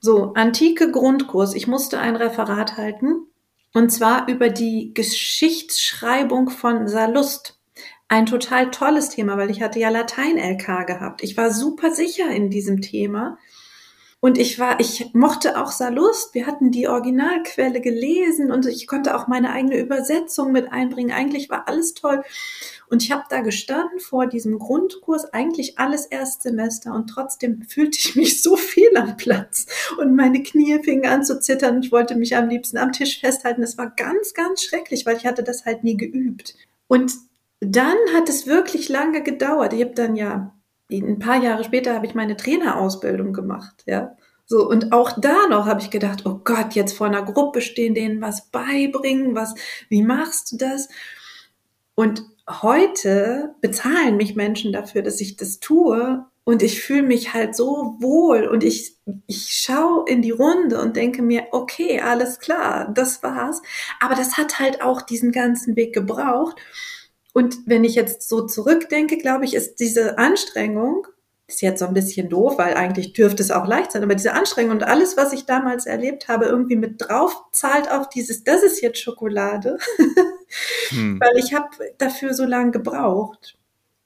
So, 0.00 0.32
antike 0.34 0.90
Grundkurs. 0.90 1.54
Ich 1.54 1.66
musste 1.66 1.98
ein 1.98 2.16
Referat 2.16 2.76
halten 2.76 3.26
und 3.72 3.90
zwar 3.90 4.28
über 4.28 4.48
die 4.48 4.92
Geschichtsschreibung 4.94 6.50
von 6.50 6.88
Sallust. 6.88 7.58
Ein 8.08 8.26
total 8.26 8.70
tolles 8.70 9.08
Thema, 9.08 9.36
weil 9.36 9.50
ich 9.50 9.62
hatte 9.62 9.78
ja 9.78 9.88
Latein-LK 9.88 10.86
gehabt. 10.86 11.22
Ich 11.22 11.36
war 11.36 11.50
super 11.50 11.90
sicher 11.90 12.30
in 12.30 12.50
diesem 12.50 12.80
Thema 12.80 13.38
Und 14.24 14.38
ich 14.38 14.58
war, 14.58 14.80
ich 14.80 15.12
mochte 15.12 15.60
auch 15.60 15.70
Salust. 15.70 16.32
Wir 16.32 16.46
hatten 16.46 16.70
die 16.70 16.88
Originalquelle 16.88 17.82
gelesen 17.82 18.50
und 18.50 18.64
ich 18.64 18.86
konnte 18.86 19.18
auch 19.18 19.26
meine 19.26 19.50
eigene 19.50 19.78
Übersetzung 19.78 20.50
mit 20.50 20.72
einbringen. 20.72 21.12
Eigentlich 21.12 21.50
war 21.50 21.68
alles 21.68 21.92
toll. 21.92 22.22
Und 22.88 23.02
ich 23.02 23.12
habe 23.12 23.24
da 23.28 23.42
gestanden 23.42 24.00
vor 24.00 24.26
diesem 24.26 24.58
Grundkurs, 24.58 25.26
eigentlich 25.34 25.78
alles 25.78 26.06
Erstsemester 26.06 26.94
und 26.94 27.08
trotzdem 27.08 27.64
fühlte 27.68 27.98
ich 27.98 28.16
mich 28.16 28.40
so 28.40 28.56
viel 28.56 28.96
am 28.96 29.18
Platz 29.18 29.66
und 29.98 30.16
meine 30.16 30.42
Knie 30.42 30.82
fingen 30.82 31.04
an 31.04 31.22
zu 31.22 31.38
zittern. 31.38 31.82
Ich 31.82 31.92
wollte 31.92 32.14
mich 32.14 32.34
am 32.34 32.48
liebsten 32.48 32.78
am 32.78 32.92
Tisch 32.92 33.20
festhalten. 33.20 33.62
Es 33.62 33.76
war 33.76 33.90
ganz, 33.90 34.32
ganz 34.32 34.62
schrecklich, 34.62 35.04
weil 35.04 35.18
ich 35.18 35.26
hatte 35.26 35.42
das 35.42 35.66
halt 35.66 35.84
nie 35.84 35.98
geübt. 35.98 36.56
Und 36.88 37.12
dann 37.60 37.98
hat 38.14 38.30
es 38.30 38.46
wirklich 38.46 38.88
lange 38.88 39.22
gedauert. 39.22 39.74
Ich 39.74 39.82
habe 39.82 39.94
dann 39.94 40.16
ja 40.16 40.54
ein 41.00 41.18
paar 41.18 41.42
Jahre 41.42 41.64
später 41.64 41.94
habe 41.94 42.06
ich 42.06 42.14
meine 42.14 42.36
Trainerausbildung 42.36 43.32
gemacht, 43.32 43.82
ja. 43.86 44.16
So, 44.46 44.68
und 44.68 44.92
auch 44.92 45.12
da 45.18 45.46
noch 45.48 45.66
habe 45.66 45.80
ich 45.80 45.90
gedacht, 45.90 46.26
oh 46.26 46.40
Gott, 46.44 46.74
jetzt 46.74 46.96
vor 46.96 47.06
einer 47.06 47.22
Gruppe 47.22 47.62
stehen, 47.62 47.94
denen 47.94 48.20
was 48.20 48.50
beibringen, 48.50 49.34
was, 49.34 49.54
wie 49.88 50.02
machst 50.02 50.52
du 50.52 50.56
das? 50.58 50.88
Und 51.94 52.24
heute 52.48 53.54
bezahlen 53.62 54.16
mich 54.16 54.36
Menschen 54.36 54.72
dafür, 54.72 55.02
dass 55.02 55.20
ich 55.20 55.36
das 55.36 55.60
tue 55.60 56.26
und 56.44 56.62
ich 56.62 56.82
fühle 56.82 57.04
mich 57.04 57.32
halt 57.32 57.56
so 57.56 57.96
wohl 58.00 58.46
und 58.46 58.64
ich, 58.64 58.98
ich 59.26 59.48
schaue 59.50 60.04
in 60.06 60.20
die 60.20 60.30
Runde 60.30 60.78
und 60.80 60.94
denke 60.94 61.22
mir, 61.22 61.46
okay, 61.52 62.00
alles 62.00 62.38
klar, 62.38 62.92
das 62.92 63.22
war's. 63.22 63.62
Aber 63.98 64.14
das 64.14 64.36
hat 64.36 64.58
halt 64.60 64.82
auch 64.82 65.00
diesen 65.00 65.32
ganzen 65.32 65.74
Weg 65.74 65.94
gebraucht. 65.94 66.56
Und 67.34 67.66
wenn 67.66 67.82
ich 67.82 67.96
jetzt 67.96 68.28
so 68.28 68.46
zurückdenke, 68.46 69.18
glaube 69.18 69.44
ich, 69.44 69.54
ist 69.54 69.80
diese 69.80 70.18
Anstrengung, 70.18 71.08
ist 71.48 71.62
jetzt 71.62 71.80
so 71.80 71.86
ein 71.86 71.92
bisschen 71.92 72.28
doof, 72.28 72.58
weil 72.58 72.74
eigentlich 72.74 73.12
dürfte 73.12 73.42
es 73.42 73.50
auch 73.50 73.66
leicht 73.66 73.90
sein, 73.90 74.04
aber 74.04 74.14
diese 74.14 74.34
Anstrengung 74.34 74.70
und 74.70 74.84
alles, 74.84 75.16
was 75.16 75.32
ich 75.32 75.44
damals 75.44 75.84
erlebt 75.84 76.28
habe, 76.28 76.44
irgendwie 76.44 76.76
mit 76.76 77.02
drauf 77.02 77.34
zahlt 77.50 77.90
auf 77.90 78.08
dieses, 78.08 78.44
das 78.44 78.62
ist 78.62 78.80
jetzt 78.80 79.00
Schokolade, 79.00 79.78
hm. 80.90 81.18
weil 81.18 81.36
ich 81.36 81.52
habe 81.52 81.66
dafür 81.98 82.34
so 82.34 82.44
lange 82.44 82.70
gebraucht. 82.70 83.58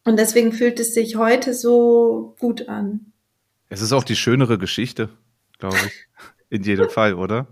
Und 0.04 0.18
deswegen 0.18 0.54
fühlt 0.54 0.80
es 0.80 0.94
sich 0.94 1.16
heute 1.16 1.52
so 1.52 2.34
gut 2.40 2.66
an. 2.66 3.12
Es 3.68 3.82
ist 3.82 3.92
auch 3.92 4.04
die 4.04 4.16
schönere 4.16 4.56
Geschichte, 4.56 5.10
glaube 5.58 5.76
ich, 5.86 6.06
in 6.48 6.62
jedem 6.62 6.88
Fall, 6.88 7.12
oder? 7.12 7.46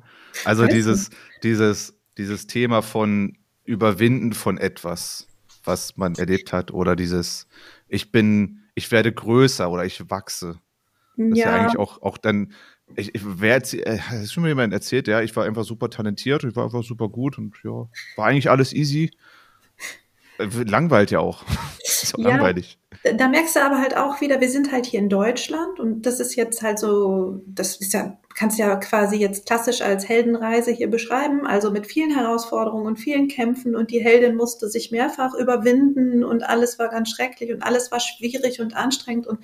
Also 0.47 0.67
dieses, 0.67 1.11
dieses, 1.43 1.95
dieses 2.17 2.47
Thema 2.47 2.81
von 2.81 3.37
Überwinden 3.65 4.33
von 4.33 4.57
etwas 4.57 5.29
was 5.67 5.97
man 5.97 6.15
erlebt 6.15 6.53
hat 6.53 6.73
oder 6.73 6.97
dieses, 6.97 7.47
ich 7.89 8.13
bin, 8.13 8.63
ich 8.75 8.91
werde 8.91 9.13
größer 9.13 9.71
oder 9.71 9.85
ich 9.85 10.11
wachse. 10.11 10.61
Das 11.17 11.27
ja. 11.27 11.33
ist 11.33 11.39
ja 11.39 11.55
eigentlich 11.55 11.79
auch, 11.79 12.03
auch 12.03 12.19
dann, 12.19 12.53
ich, 12.95 13.15
ich 13.15 13.23
wer 13.25 13.57
äh, 13.57 13.99
hat 13.99 14.29
schon 14.31 14.43
mal 14.43 14.49
jemand 14.49 14.73
erzählt, 14.73 15.09
ja, 15.09 15.21
ich 15.23 15.35
war 15.35 15.45
einfach 15.45 15.65
super 15.65 15.91
talentiert, 15.91 16.45
ich 16.45 16.55
war 16.55 16.65
einfach 16.65 16.85
super 16.85 17.09
gut 17.09 17.39
und 17.39 17.55
ja, 17.65 17.89
war 18.17 18.27
eigentlich 18.27 18.51
alles 18.51 18.73
easy. 18.73 19.11
Äh, 20.39 20.47
langweilt 20.65 21.11
ja 21.11 21.21
auch. 21.21 21.45
ist 21.83 22.15
auch 22.15 22.19
ja, 22.19 22.31
langweilig. 22.31 22.79
Da 23.03 23.29
merkst 23.29 23.57
du 23.57 23.61
aber 23.61 23.81
halt 23.81 23.97
auch 23.97 24.21
wieder, 24.21 24.41
wir 24.41 24.51
sind 24.51 24.73
halt 24.73 24.87
hier 24.87 25.01
in 25.01 25.09
Deutschland 25.09 25.81
und 25.81 26.03
das 26.03 26.21
ist 26.21 26.37
jetzt 26.37 26.63
halt 26.63 26.79
so, 26.79 27.43
das 27.47 27.77
ist 27.77 27.93
ja, 27.93 28.19
kannst 28.37 28.59
ja 28.59 28.77
quasi 28.77 29.17
jetzt 29.17 29.47
klassisch 29.47 29.81
als 29.81 30.09
Heldenreise 30.09 30.71
hier 30.71 30.89
beschreiben, 30.89 31.47
also 31.47 31.71
mit 31.71 31.87
vielen 31.87 32.15
Herausforderungen 32.15 32.87
und 32.87 32.97
vielen 32.99 33.29
Kämpfen 33.29 33.75
und 33.75 33.91
die 33.91 34.01
Heldin 34.01 34.37
musste 34.37 34.69
sich 34.69 34.91
mehrfach 34.91 35.35
überwinden 35.35 36.23
und 36.23 36.43
alles 36.45 36.79
war 36.79 36.89
ganz 36.89 37.11
schrecklich 37.11 37.51
und 37.53 37.63
alles 37.63 37.91
war 37.91 37.99
schwierig 37.99 38.61
und 38.61 38.77
anstrengend 38.77 39.27
und 39.27 39.41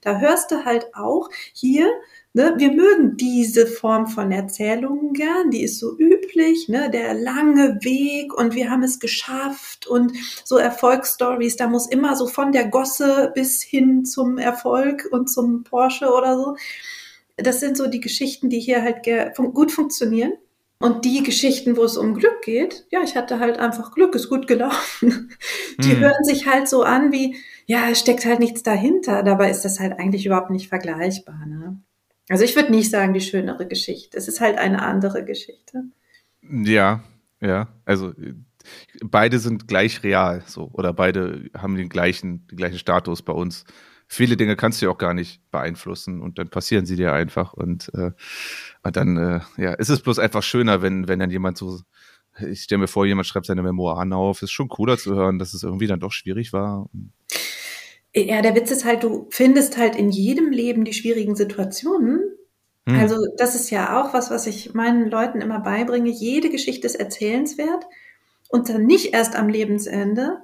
da 0.00 0.18
hörst 0.18 0.50
du 0.50 0.64
halt 0.64 0.94
auch 0.94 1.28
hier, 1.52 1.88
Ne, 2.34 2.54
wir 2.56 2.72
mögen 2.72 3.18
diese 3.18 3.66
Form 3.66 4.06
von 4.06 4.32
Erzählungen 4.32 5.12
gern, 5.12 5.50
die 5.50 5.64
ist 5.64 5.78
so 5.78 5.98
üblich, 5.98 6.66
ne, 6.66 6.88
der 6.90 7.12
lange 7.12 7.76
Weg 7.82 8.32
und 8.32 8.54
wir 8.54 8.70
haben 8.70 8.82
es 8.82 9.00
geschafft 9.00 9.86
und 9.86 10.14
so 10.42 10.56
Erfolgsstories, 10.56 11.56
da 11.56 11.66
muss 11.66 11.86
immer 11.86 12.16
so 12.16 12.26
von 12.26 12.50
der 12.52 12.68
Gosse 12.68 13.32
bis 13.34 13.62
hin 13.62 14.06
zum 14.06 14.38
Erfolg 14.38 15.06
und 15.10 15.28
zum 15.28 15.62
Porsche 15.62 16.10
oder 16.10 16.38
so. 16.38 16.56
Das 17.42 17.60
sind 17.60 17.76
so 17.76 17.86
die 17.86 18.00
Geschichten, 18.00 18.50
die 18.50 18.60
hier 18.60 18.82
halt 18.82 19.04
gut 19.54 19.72
funktionieren. 19.72 20.32
Und 20.82 21.04
die 21.04 21.22
Geschichten, 21.22 21.76
wo 21.76 21.84
es 21.84 21.96
um 21.96 22.14
Glück 22.14 22.42
geht, 22.42 22.86
ja, 22.90 23.02
ich 23.04 23.14
hatte 23.14 23.38
halt 23.38 23.56
einfach 23.56 23.92
Glück, 23.92 24.16
ist 24.16 24.28
gut 24.28 24.48
gelaufen. 24.48 25.30
Die 25.78 25.92
hm. 25.92 26.00
hören 26.00 26.24
sich 26.24 26.48
halt 26.48 26.68
so 26.68 26.82
an 26.82 27.12
wie, 27.12 27.36
ja, 27.66 27.88
es 27.88 28.00
steckt 28.00 28.24
halt 28.24 28.40
nichts 28.40 28.64
dahinter. 28.64 29.22
Dabei 29.22 29.48
ist 29.48 29.64
das 29.64 29.78
halt 29.78 29.92
eigentlich 30.00 30.26
überhaupt 30.26 30.50
nicht 30.50 30.68
vergleichbar. 30.68 31.46
Ne? 31.46 31.80
Also 32.28 32.42
ich 32.42 32.56
würde 32.56 32.72
nicht 32.72 32.90
sagen, 32.90 33.14
die 33.14 33.20
schönere 33.20 33.68
Geschichte. 33.68 34.18
Es 34.18 34.26
ist 34.26 34.40
halt 34.40 34.58
eine 34.58 34.82
andere 34.82 35.24
Geschichte. 35.24 35.84
Ja, 36.42 37.04
ja. 37.40 37.68
Also 37.84 38.12
beide 39.04 39.38
sind 39.38 39.68
gleich 39.68 40.02
real, 40.02 40.42
so 40.46 40.68
oder 40.72 40.92
beide 40.92 41.48
haben 41.56 41.76
den 41.76 41.90
gleichen, 41.90 42.46
den 42.48 42.56
gleichen 42.56 42.78
Status 42.78 43.22
bei 43.22 43.32
uns. 43.32 43.64
Viele 44.12 44.36
Dinge 44.36 44.56
kannst 44.56 44.80
du 44.80 44.86
ja 44.86 44.92
auch 44.92 44.98
gar 44.98 45.14
nicht 45.14 45.40
beeinflussen 45.50 46.20
und 46.20 46.38
dann 46.38 46.50
passieren 46.50 46.84
sie 46.84 46.96
dir 46.96 47.14
einfach 47.14 47.54
und, 47.54 47.90
äh, 47.94 48.10
dann 48.82 49.16
äh, 49.16 49.40
ja, 49.56 49.72
ist 49.72 49.88
es 49.88 50.02
bloß 50.02 50.18
einfach 50.18 50.42
schöner, 50.42 50.82
wenn 50.82 51.08
wenn 51.08 51.18
dann 51.18 51.30
jemand 51.30 51.56
so 51.56 51.80
ich 52.40 52.62
stelle 52.62 52.80
mir 52.80 52.88
vor, 52.88 53.06
jemand 53.06 53.26
schreibt 53.26 53.46
seine 53.46 53.62
Memoiren 53.62 54.12
auf. 54.12 54.42
Ist 54.42 54.52
schon 54.52 54.68
cooler 54.68 54.98
zu 54.98 55.14
hören, 55.14 55.38
dass 55.38 55.54
es 55.54 55.62
irgendwie 55.62 55.86
dann 55.86 56.00
doch 56.00 56.12
schwierig 56.12 56.52
war. 56.52 56.88
Ja, 58.14 58.42
der 58.42 58.54
Witz 58.54 58.70
ist 58.70 58.84
halt, 58.84 59.02
du 59.02 59.28
findest 59.30 59.76
halt 59.76 59.96
in 59.96 60.10
jedem 60.10 60.50
Leben 60.50 60.84
die 60.84 60.92
schwierigen 60.92 61.34
Situationen. 61.34 62.22
Hm. 62.86 62.98
Also 62.98 63.16
das 63.38 63.54
ist 63.54 63.70
ja 63.70 64.00
auch 64.00 64.12
was, 64.12 64.30
was 64.30 64.46
ich 64.46 64.74
meinen 64.74 65.10
Leuten 65.10 65.40
immer 65.40 65.60
beibringe. 65.60 66.10
Jede 66.10 66.50
Geschichte 66.50 66.86
ist 66.86 66.96
erzählenswert 66.96 67.86
und 68.48 68.68
dann 68.68 68.84
nicht 68.84 69.14
erst 69.14 69.36
am 69.36 69.48
Lebensende, 69.48 70.38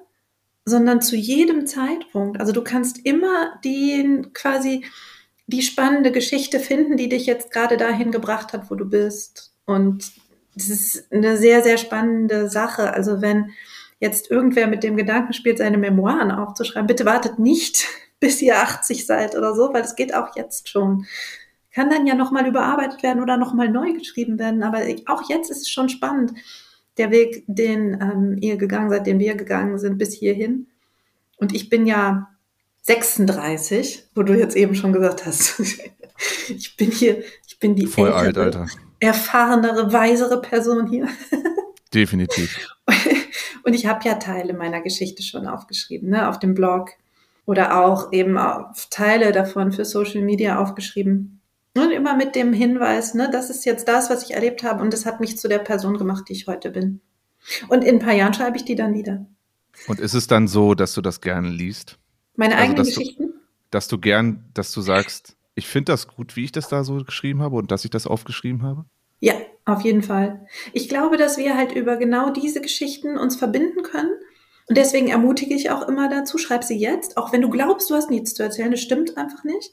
sondern 0.69 1.01
zu 1.01 1.17
jedem 1.17 1.67
Zeitpunkt. 1.67 2.41
Also 2.41 2.53
du 2.53 2.63
kannst 2.63 3.05
immer 3.05 3.59
den 3.65 4.33
quasi 4.33 4.85
die 5.47 5.63
spannende 5.63 6.13
Geschichte 6.13 6.61
finden, 6.61 6.97
die 6.97 7.09
dich 7.09 7.27
jetzt 7.27 7.51
gerade 7.51 7.77
dahin 7.77 8.13
gebracht 8.13 8.53
hat, 8.53 8.71
wo 8.71 8.75
du 8.75 8.85
bist. 8.85 9.55
Und 9.65 10.13
das 10.55 10.69
ist 10.69 11.11
eine 11.13 11.37
sehr, 11.37 11.63
sehr 11.63 11.79
spannende 11.79 12.51
Sache. 12.51 12.93
Also 12.93 13.23
wenn 13.23 13.53
jetzt 13.99 14.31
irgendwer 14.31 14.67
mit 14.67 14.83
dem 14.83 14.97
Gedanken 14.97 15.33
spielt, 15.33 15.59
seine 15.59 15.79
Memoiren 15.79 16.31
aufzuschreiben, 16.31 16.87
bitte 16.87 17.07
wartet 17.07 17.39
nicht, 17.39 17.87
bis 18.21 18.43
ihr 18.43 18.59
80 18.59 19.07
seid 19.07 19.37
oder 19.37 19.55
so, 19.55 19.73
weil 19.73 19.83
es 19.83 19.97
geht 19.97 20.15
auch 20.15 20.37
jetzt 20.37 20.69
schon. 20.69 21.07
Kann 21.73 21.91
dann 21.91 22.07
ja 22.07 22.15
nochmal 22.15 22.47
überarbeitet 22.47 23.03
werden 23.03 23.23
oder 23.23 23.37
nochmal 23.37 23.69
neu 23.69 23.93
geschrieben 23.93 24.39
werden, 24.39 24.63
aber 24.63 24.81
auch 25.07 25.29
jetzt 25.31 25.51
ist 25.51 25.63
es 25.63 25.71
schon 25.71 25.89
spannend, 25.89 26.33
der 26.99 27.11
Weg, 27.11 27.45
den 27.47 27.99
ähm, 28.01 28.37
ihr 28.41 28.57
gegangen 28.57 28.91
seid, 28.91 29.07
den 29.07 29.19
wir 29.19 29.35
gegangen 29.35 29.79
sind 29.79 29.99
bis 29.99 30.15
hierhin. 30.15 30.67
Und 31.37 31.55
ich 31.55 31.69
bin 31.69 31.87
ja 31.87 32.29
36, 32.83 34.05
wo 34.15 34.23
du 34.23 34.35
jetzt 34.35 34.57
eben 34.57 34.75
schon 34.75 34.93
gesagt 34.93 35.27
hast. 35.27 35.61
ich 36.49 36.77
bin 36.77 36.91
hier, 36.91 37.23
ich 37.47 37.59
bin 37.59 37.77
die 37.77 37.87
Voll 37.87 38.09
ältere, 38.09 38.45
alt, 38.45 38.57
Alter. 38.57 38.67
erfahrenere, 39.01 39.93
weisere 39.93 40.41
Person 40.41 40.89
hier. 40.89 41.09
Definitiv. 41.95 42.69
Und 43.65 43.75
ich 43.75 43.87
habe 43.87 44.07
ja 44.07 44.15
Teile 44.15 44.55
meiner 44.55 44.81
Geschichte 44.81 45.23
schon 45.23 45.47
aufgeschrieben, 45.47 46.11
ne, 46.11 46.29
auf 46.29 46.39
dem 46.39 46.55
Blog 46.55 46.91
oder 47.45 47.83
auch 47.83 48.13
eben 48.13 48.37
auf 48.37 48.89
Teile 48.91 49.33
davon 49.33 49.73
für 49.73 49.85
Social 49.85 50.23
Media 50.23 50.59
aufgeschrieben. 50.59 51.38
Und 51.85 51.91
immer 51.91 52.17
mit 52.17 52.35
dem 52.35 52.53
Hinweis, 52.53 53.15
ne, 53.15 53.29
das 53.31 53.51
ist 53.51 53.65
jetzt 53.65 53.89
das, 53.89 54.11
was 54.11 54.23
ich 54.23 54.35
erlebt 54.35 54.63
habe 54.63 54.83
und 54.83 54.93
das 54.93 55.07
hat 55.07 55.21
mich 55.21 55.39
zu 55.39 55.49
der 55.49 55.59
Person 55.59 55.99
gemacht, 55.99 56.25
die 56.29 56.33
ich 56.33 56.47
heute 56.47 56.71
bin. 56.71 57.01
Und 57.69 57.85
in 57.85 57.97
ein 57.97 57.99
paar 58.01 58.15
Jahren 58.15 58.35
schreibe 58.35 58.57
ich 58.57 58.65
die 58.65 58.75
dann 58.75 58.95
wieder. 58.95 59.27
Und 59.87 60.01
ist 60.01 60.15
es 60.15 60.27
dann 60.27 60.49
so, 60.49 60.75
dass 60.75 60.95
du 60.95 61.01
das 61.01 61.21
gerne 61.21 61.49
liest? 61.49 61.99
Meine 62.37 62.57
also, 62.57 62.65
eigenen 62.65 62.85
Geschichten? 62.85 63.23
Du, 63.29 63.35
dass 63.71 63.89
du 63.89 63.99
gern, 63.99 64.45
dass 64.55 64.73
du 64.73 64.81
sagst, 64.81 65.37
ich 65.55 65.67
finde 65.67 65.93
das 65.93 66.09
gut, 66.09 66.37
wie 66.37 66.45
ich 66.45 66.53
das 66.53 66.69
da 66.69 66.85
so 66.85 66.97
geschrieben 67.05 67.43
habe 67.43 67.57
und 67.57 67.71
dass 67.71 67.85
ich 67.85 67.91
das 67.91 68.07
aufgeschrieben 68.07 68.63
habe? 68.63 68.85
Ja, 69.21 69.35
auf 69.65 69.83
jeden 69.83 70.03
Fall. 70.03 70.47
Ich 70.73 70.89
glaube, 70.89 71.17
dass 71.17 71.37
wir 71.37 71.57
halt 71.57 71.73
über 71.73 71.97
genau 71.97 72.31
diese 72.31 72.61
Geschichten 72.61 73.19
uns 73.19 73.37
verbinden 73.37 73.83
können. 73.83 74.13
Und 74.69 74.77
deswegen 74.77 75.09
ermutige 75.09 75.55
ich 75.55 75.71
auch 75.71 75.89
immer 75.89 76.09
dazu, 76.09 76.39
schreib 76.39 76.63
sie 76.63 76.79
jetzt, 76.79 77.17
auch 77.17 77.33
wenn 77.33 77.43
du 77.43 77.51
glaubst, 77.51 77.91
du 77.91 77.95
hast 77.95 78.11
nichts 78.11 78.35
zu 78.35 78.43
erzählen, 78.43 78.71
das 78.71 78.81
stimmt 78.81 79.17
einfach 79.17 79.45
nicht. 79.45 79.73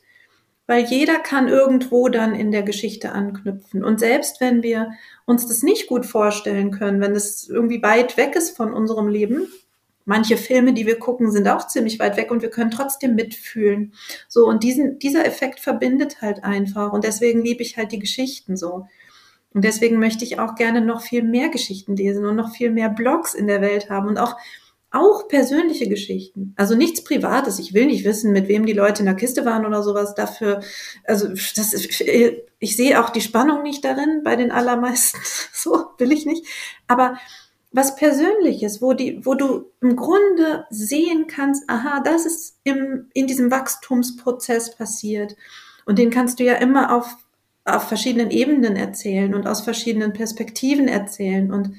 Weil 0.68 0.86
jeder 0.86 1.20
kann 1.20 1.48
irgendwo 1.48 2.10
dann 2.10 2.34
in 2.34 2.52
der 2.52 2.64
Geschichte 2.64 3.12
anknüpfen. 3.12 3.84
Und 3.84 4.00
selbst 4.00 4.42
wenn 4.42 4.64
wir 4.64 4.92
uns 5.26 5.48
das 5.48 5.62
nicht 5.62 5.88
gut 5.88 6.06
vorstellen 6.06 6.72
können, 6.72 7.02
wenn 7.02 7.16
es 7.16 7.48
irgendwie 7.48 7.84
weit 7.84 8.18
weg 8.18 8.36
ist 8.36 8.58
von 8.58 8.74
unserem 8.74 9.08
Leben, 9.08 9.48
manche 10.06 10.38
Filme, 10.38 10.74
die 10.74 10.86
wir 10.86 10.98
gucken, 10.98 11.32
sind 11.32 11.48
auch 11.48 11.68
ziemlich 11.68 12.00
weit 12.00 12.18
weg 12.18 12.32
und 12.32 12.42
wir 12.42 12.50
können 12.50 12.72
trotzdem 12.72 13.16
mitfühlen. 13.16 13.94
So, 14.28 14.48
und 14.48 14.64
diesen, 14.64 15.00
dieser 15.00 15.26
Effekt 15.26 15.60
verbindet 15.60 16.22
halt 16.22 16.44
einfach. 16.44 16.94
Und 16.94 17.04
deswegen 17.04 17.44
liebe 17.44 17.64
ich 17.64 17.78
halt 17.78 17.92
die 17.92 18.00
Geschichten 18.00 18.56
so. 18.56 18.88
Und 19.54 19.64
deswegen 19.64 20.00
möchte 20.00 20.26
ich 20.26 20.40
auch 20.40 20.56
gerne 20.56 20.82
noch 20.82 21.02
viel 21.02 21.24
mehr 21.24 21.50
Geschichten 21.50 21.96
lesen 21.96 22.26
und 22.26 22.36
noch 22.36 22.54
viel 22.54 22.72
mehr 22.72 22.90
Blogs 22.90 23.34
in 23.34 23.48
der 23.48 23.62
Welt 23.62 23.90
haben 23.90 24.08
und 24.08 24.18
auch 24.18 24.36
auch 24.96 25.28
persönliche 25.28 25.88
Geschichten. 25.90 26.54
Also 26.56 26.76
nichts 26.76 27.04
Privates. 27.04 27.60
Ich 27.60 27.74
will 27.74 27.86
nicht 27.86 28.06
wissen, 28.06 28.32
mit 28.32 28.48
wem 28.48 28.66
die 28.66 28.74
Leute 28.74 29.02
in 29.02 29.06
der 29.06 29.16
Kiste 29.16 29.46
waren 29.46 29.66
oder 29.66 29.84
sowas. 29.84 30.16
Dafür, 30.16 30.62
also 31.04 31.30
das 31.30 31.74
ist, 31.74 32.02
ich 32.02 32.76
sehe 32.76 33.04
auch 33.04 33.10
die 33.10 33.22
Spannung 33.22 33.64
nicht 33.64 33.84
darin 33.84 34.22
bei 34.24 34.36
den 34.36 34.52
allermeisten. 34.52 35.20
So 35.54 35.88
will 35.98 36.12
ich 36.12 36.26
nicht. 36.26 36.46
Aber 36.88 37.18
was 37.72 37.96
Persönliches, 37.96 38.82
wo 38.82 38.94
die, 38.94 39.26
wo 39.26 39.34
du 39.34 39.72
im 39.82 39.96
Grunde 39.96 40.66
sehen 40.70 41.28
kannst, 41.28 41.70
aha, 41.70 42.02
das 42.02 42.26
ist 42.26 42.60
im, 42.64 43.10
in 43.14 43.28
diesem 43.28 43.52
Wachstumsprozess 43.52 44.76
passiert. 44.76 45.36
Und 45.86 46.00
den 46.00 46.10
kannst 46.10 46.40
du 46.40 46.44
ja 46.44 46.54
immer 46.54 46.96
auf, 46.96 47.18
auf 47.66 47.88
verschiedenen 47.88 48.32
Ebenen 48.32 48.76
erzählen 48.76 49.36
und 49.36 49.48
aus 49.48 49.62
verschiedenen 49.62 50.14
Perspektiven 50.14 50.88
erzählen. 50.88 51.52
Und 51.52 51.76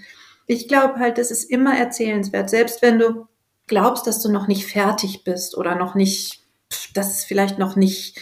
ich 0.46 0.68
glaube 0.68 0.98
halt, 0.98 1.18
das 1.18 1.30
ist 1.30 1.44
immer 1.44 1.76
erzählenswert, 1.76 2.50
selbst 2.50 2.82
wenn 2.82 2.98
du 2.98 3.26
glaubst, 3.66 4.06
dass 4.06 4.22
du 4.22 4.30
noch 4.30 4.46
nicht 4.46 4.66
fertig 4.66 5.24
bist 5.24 5.56
oder 5.56 5.74
noch 5.74 5.94
nicht, 5.94 6.44
dass 6.94 7.18
es 7.18 7.24
vielleicht 7.24 7.58
noch 7.58 7.76
nicht 7.76 8.18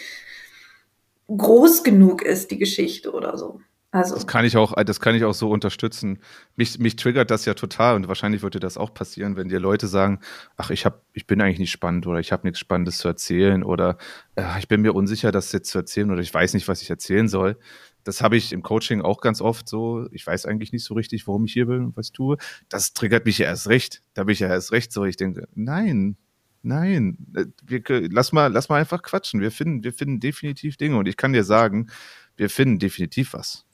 groß 1.28 1.84
genug 1.84 2.22
ist, 2.22 2.50
die 2.50 2.58
Geschichte 2.58 3.12
oder 3.12 3.36
so. 3.36 3.60
Also. 3.94 4.16
Das 4.16 4.26
kann 4.26 4.44
ich 4.44 4.56
auch, 4.56 4.72
das 4.82 4.98
kann 4.98 5.14
ich 5.14 5.22
auch 5.22 5.34
so 5.34 5.50
unterstützen. 5.50 6.18
Mich, 6.56 6.80
mich 6.80 6.96
triggert 6.96 7.30
das 7.30 7.44
ja 7.44 7.54
total 7.54 7.94
und 7.94 8.08
wahrscheinlich 8.08 8.42
würde 8.42 8.58
das 8.58 8.76
auch 8.76 8.92
passieren, 8.92 9.36
wenn 9.36 9.48
dir 9.48 9.60
Leute 9.60 9.86
sagen, 9.86 10.18
ach, 10.56 10.70
ich 10.70 10.84
hab, 10.84 11.04
ich 11.12 11.28
bin 11.28 11.40
eigentlich 11.40 11.60
nicht 11.60 11.70
spannend 11.70 12.08
oder 12.08 12.18
ich 12.18 12.32
habe 12.32 12.44
nichts 12.44 12.58
Spannendes 12.58 12.98
zu 12.98 13.06
erzählen 13.06 13.62
oder 13.62 13.96
äh, 14.34 14.58
ich 14.58 14.66
bin 14.66 14.80
mir 14.80 14.94
unsicher, 14.94 15.30
das 15.30 15.52
jetzt 15.52 15.70
zu 15.70 15.78
erzählen 15.78 16.10
oder 16.10 16.22
ich 16.22 16.34
weiß 16.34 16.54
nicht, 16.54 16.66
was 16.66 16.82
ich 16.82 16.90
erzählen 16.90 17.28
soll. 17.28 17.56
Das 18.04 18.20
habe 18.20 18.36
ich 18.36 18.52
im 18.52 18.62
Coaching 18.62 19.00
auch 19.02 19.20
ganz 19.20 19.40
oft 19.40 19.68
so. 19.68 20.06
Ich 20.12 20.26
weiß 20.26 20.46
eigentlich 20.46 20.72
nicht 20.72 20.84
so 20.84 20.94
richtig, 20.94 21.26
warum 21.26 21.46
ich 21.46 21.52
hier 21.54 21.66
bin 21.66 21.84
und 21.84 21.96
was 21.96 22.12
tue. 22.12 22.36
Das 22.68 22.92
triggert 22.92 23.24
mich 23.24 23.38
ja 23.38 23.46
erst 23.46 23.68
recht. 23.68 24.02
Da 24.12 24.24
bin 24.24 24.34
ich 24.34 24.40
ja 24.40 24.48
erst 24.48 24.72
recht 24.72 24.92
so. 24.92 25.04
Ich 25.04 25.16
denke, 25.16 25.48
nein, 25.54 26.16
nein, 26.62 27.16
wir, 27.64 27.82
lass 28.10 28.32
mal, 28.32 28.52
lass 28.52 28.68
mal 28.68 28.80
einfach 28.80 29.02
quatschen. 29.02 29.40
Wir 29.40 29.50
finden, 29.50 29.84
wir 29.84 29.92
finden 29.92 30.20
definitiv 30.20 30.76
Dinge 30.76 30.96
und 30.96 31.06
ich 31.06 31.16
kann 31.16 31.32
dir 31.32 31.44
sagen, 31.44 31.88
wir 32.36 32.50
finden 32.50 32.78
definitiv 32.78 33.32
was. 33.32 33.64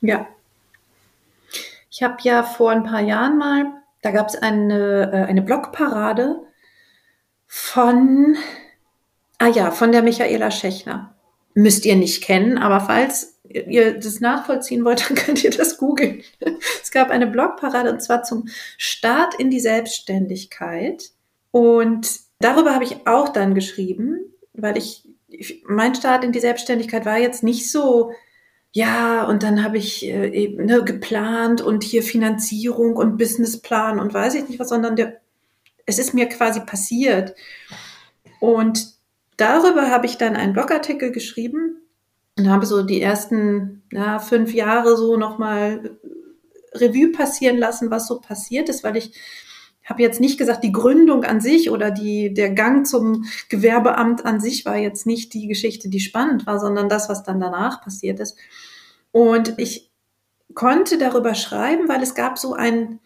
Ja. 0.00 0.26
Ich 1.90 2.02
habe 2.02 2.16
ja 2.22 2.42
vor 2.42 2.70
ein 2.70 2.84
paar 2.84 3.00
Jahren 3.00 3.38
mal, 3.38 3.64
da 4.02 4.10
gab 4.10 4.28
es 4.28 4.36
eine, 4.36 5.10
äh, 5.12 5.24
eine 5.24 5.42
Blogparade 5.42 6.40
von, 7.46 8.36
ah 9.38 9.48
ja, 9.48 9.70
von 9.70 9.92
der 9.92 10.02
Michaela 10.02 10.50
Schechner. 10.50 11.14
Müsst 11.54 11.86
ihr 11.86 11.96
nicht 11.96 12.22
kennen, 12.22 12.58
aber 12.58 12.80
falls 12.80 13.35
ihr 13.64 13.98
das 13.98 14.20
nachvollziehen 14.20 14.84
wollt, 14.84 15.06
dann 15.08 15.16
könnt 15.16 15.44
ihr 15.44 15.50
das 15.50 15.78
googeln. 15.78 16.22
Es 16.82 16.90
gab 16.90 17.10
eine 17.10 17.26
Blogparade 17.26 17.90
und 17.90 18.02
zwar 18.02 18.22
zum 18.22 18.48
Start 18.76 19.34
in 19.34 19.50
die 19.50 19.60
Selbstständigkeit. 19.60 21.10
Und 21.50 22.20
darüber 22.38 22.74
habe 22.74 22.84
ich 22.84 23.06
auch 23.06 23.28
dann 23.30 23.54
geschrieben, 23.54 24.20
weil 24.52 24.76
ich, 24.76 25.08
mein 25.66 25.94
Start 25.94 26.24
in 26.24 26.32
die 26.32 26.40
Selbstständigkeit 26.40 27.04
war 27.04 27.18
jetzt 27.18 27.42
nicht 27.42 27.70
so 27.70 28.12
ja, 28.76 29.24
und 29.24 29.42
dann 29.42 29.64
habe 29.64 29.78
ich 29.78 30.04
äh, 30.04 30.28
eben 30.28 30.66
ne, 30.66 30.84
geplant 30.84 31.62
und 31.62 31.82
hier 31.82 32.02
Finanzierung 32.02 32.96
und 32.96 33.16
Businessplan 33.16 33.98
und 33.98 34.12
weiß 34.12 34.34
ich 34.34 34.50
nicht 34.50 34.60
was, 34.60 34.68
sondern 34.68 34.96
der, 34.96 35.18
es 35.86 35.98
ist 35.98 36.12
mir 36.12 36.26
quasi 36.28 36.60
passiert. 36.60 37.34
Und 38.38 38.88
darüber 39.38 39.90
habe 39.90 40.04
ich 40.04 40.18
dann 40.18 40.36
einen 40.36 40.52
Blogartikel 40.52 41.10
geschrieben 41.10 41.85
und 42.38 42.50
habe 42.50 42.66
so 42.66 42.82
die 42.82 43.00
ersten 43.00 43.82
ja, 43.92 44.18
fünf 44.18 44.52
Jahre 44.52 44.96
so 44.96 45.16
nochmal 45.16 45.98
Revue 46.74 47.12
passieren 47.12 47.58
lassen, 47.58 47.90
was 47.90 48.06
so 48.06 48.20
passiert 48.20 48.68
ist, 48.68 48.84
weil 48.84 48.96
ich 48.96 49.12
habe 49.84 50.02
jetzt 50.02 50.20
nicht 50.20 50.36
gesagt, 50.36 50.64
die 50.64 50.72
Gründung 50.72 51.24
an 51.24 51.40
sich 51.40 51.70
oder 51.70 51.90
die, 51.90 52.34
der 52.34 52.50
Gang 52.50 52.86
zum 52.86 53.24
Gewerbeamt 53.48 54.26
an 54.26 54.40
sich 54.40 54.66
war 54.66 54.76
jetzt 54.76 55.06
nicht 55.06 55.32
die 55.32 55.46
Geschichte, 55.46 55.88
die 55.88 56.00
spannend 56.00 56.44
war, 56.44 56.58
sondern 56.58 56.88
das, 56.88 57.08
was 57.08 57.22
dann 57.22 57.40
danach 57.40 57.82
passiert 57.82 58.18
ist. 58.18 58.36
Und 59.12 59.54
ich 59.58 59.92
konnte 60.54 60.98
darüber 60.98 61.34
schreiben, 61.34 61.88
weil 61.88 62.02
es 62.02 62.16
gab 62.16 62.36
so 62.36 62.54
ein, 62.54 62.98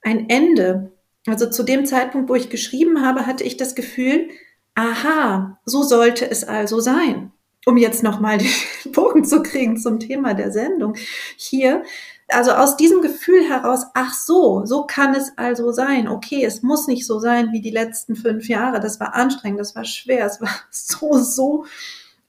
ein 0.00 0.30
Ende. 0.30 0.92
Also 1.26 1.50
zu 1.50 1.62
dem 1.62 1.84
Zeitpunkt, 1.84 2.30
wo 2.30 2.34
ich 2.34 2.48
geschrieben 2.48 3.04
habe, 3.04 3.26
hatte 3.26 3.44
ich 3.44 3.58
das 3.58 3.74
Gefühl, 3.74 4.28
aha, 4.74 5.60
so 5.66 5.82
sollte 5.82 6.28
es 6.28 6.44
also 6.44 6.80
sein. 6.80 7.30
Um 7.64 7.76
jetzt 7.76 8.02
nochmal 8.02 8.38
den 8.38 8.50
Bogen 8.92 9.24
zu 9.24 9.42
kriegen 9.42 9.76
zum 9.76 10.00
Thema 10.00 10.34
der 10.34 10.52
Sendung 10.52 10.94
hier. 11.36 11.84
Also 12.28 12.52
aus 12.52 12.76
diesem 12.76 13.02
Gefühl 13.02 13.48
heraus, 13.48 13.84
ach 13.94 14.14
so, 14.14 14.64
so 14.64 14.84
kann 14.84 15.14
es 15.14 15.32
also 15.36 15.70
sein. 15.72 16.08
Okay, 16.08 16.44
es 16.44 16.62
muss 16.62 16.86
nicht 16.86 17.06
so 17.06 17.18
sein 17.18 17.52
wie 17.52 17.60
die 17.60 17.70
letzten 17.70 18.16
fünf 18.16 18.48
Jahre. 18.48 18.80
Das 18.80 19.00
war 19.00 19.14
anstrengend, 19.14 19.60
das 19.60 19.76
war 19.76 19.84
schwer, 19.84 20.26
es 20.26 20.40
war 20.40 20.50
so, 20.70 21.18
so 21.18 21.64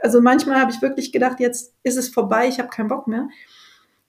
also 0.03 0.19
manchmal 0.19 0.59
habe 0.59 0.71
ich 0.71 0.81
wirklich 0.81 1.13
gedacht, 1.13 1.39
jetzt 1.39 1.73
ist 1.83 1.97
es 1.97 2.09
vorbei, 2.09 2.49
ich 2.49 2.59
habe 2.59 2.67
keinen 2.67 2.89
Bock 2.89 3.07
mehr. 3.07 3.29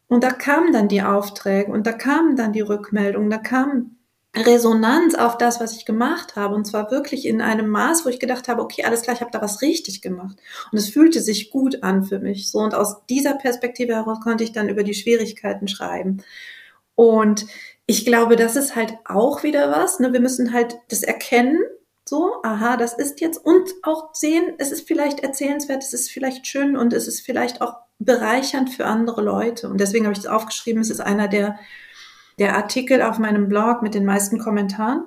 Und 0.08 0.24
da 0.24 0.30
kamen 0.30 0.72
dann 0.72 0.88
die 0.88 1.02
Aufträge 1.02 1.70
und 1.70 1.86
da 1.86 1.92
kamen 1.92 2.36
dann 2.36 2.52
die 2.52 2.60
Rückmeldungen, 2.60 3.30
da 3.30 3.38
kam 3.38 3.93
Resonanz 4.36 5.14
auf 5.14 5.38
das, 5.38 5.60
was 5.60 5.76
ich 5.76 5.84
gemacht 5.84 6.36
habe. 6.36 6.54
Und 6.54 6.66
zwar 6.66 6.90
wirklich 6.90 7.26
in 7.26 7.40
einem 7.40 7.68
Maß, 7.68 8.04
wo 8.04 8.08
ich 8.08 8.18
gedacht 8.18 8.48
habe, 8.48 8.62
okay, 8.62 8.84
alles 8.84 9.02
klar, 9.02 9.14
ich 9.14 9.20
habe 9.20 9.30
da 9.30 9.40
was 9.40 9.62
richtig 9.62 10.02
gemacht. 10.02 10.36
Und 10.72 10.78
es 10.78 10.88
fühlte 10.88 11.20
sich 11.20 11.50
gut 11.50 11.82
an 11.82 12.04
für 12.04 12.18
mich. 12.18 12.50
So, 12.50 12.58
und 12.58 12.74
aus 12.74 13.06
dieser 13.06 13.34
Perspektive 13.34 13.94
heraus 13.94 14.20
konnte 14.20 14.44
ich 14.44 14.52
dann 14.52 14.68
über 14.68 14.82
die 14.82 14.94
Schwierigkeiten 14.94 15.68
schreiben. 15.68 16.22
Und 16.96 17.46
ich 17.86 18.04
glaube, 18.04 18.36
das 18.36 18.56
ist 18.56 18.76
halt 18.76 18.94
auch 19.04 19.42
wieder 19.42 19.70
was. 19.70 20.00
Ne? 20.00 20.12
Wir 20.12 20.20
müssen 20.20 20.52
halt 20.52 20.78
das 20.88 21.02
erkennen, 21.02 21.58
so, 22.06 22.34
aha, 22.42 22.76
das 22.76 22.92
ist 22.94 23.20
jetzt 23.20 23.38
und 23.38 23.70
auch 23.82 24.14
sehen, 24.14 24.54
es 24.58 24.72
ist 24.72 24.86
vielleicht 24.86 25.20
erzählenswert, 25.20 25.82
es 25.82 25.94
ist 25.94 26.10
vielleicht 26.10 26.46
schön 26.46 26.76
und 26.76 26.92
es 26.92 27.08
ist 27.08 27.20
vielleicht 27.20 27.62
auch 27.62 27.76
bereichernd 27.98 28.70
für 28.70 28.84
andere 28.84 29.22
Leute. 29.22 29.68
Und 29.68 29.80
deswegen 29.80 30.04
habe 30.04 30.12
ich 30.12 30.18
es 30.18 30.26
aufgeschrieben, 30.26 30.82
es 30.82 30.90
ist 30.90 31.00
einer 31.00 31.28
der, 31.28 31.58
der 32.38 32.56
Artikel 32.56 33.02
auf 33.02 33.18
meinem 33.18 33.48
Blog 33.48 33.82
mit 33.82 33.94
den 33.94 34.04
meisten 34.04 34.38
Kommentaren, 34.38 35.04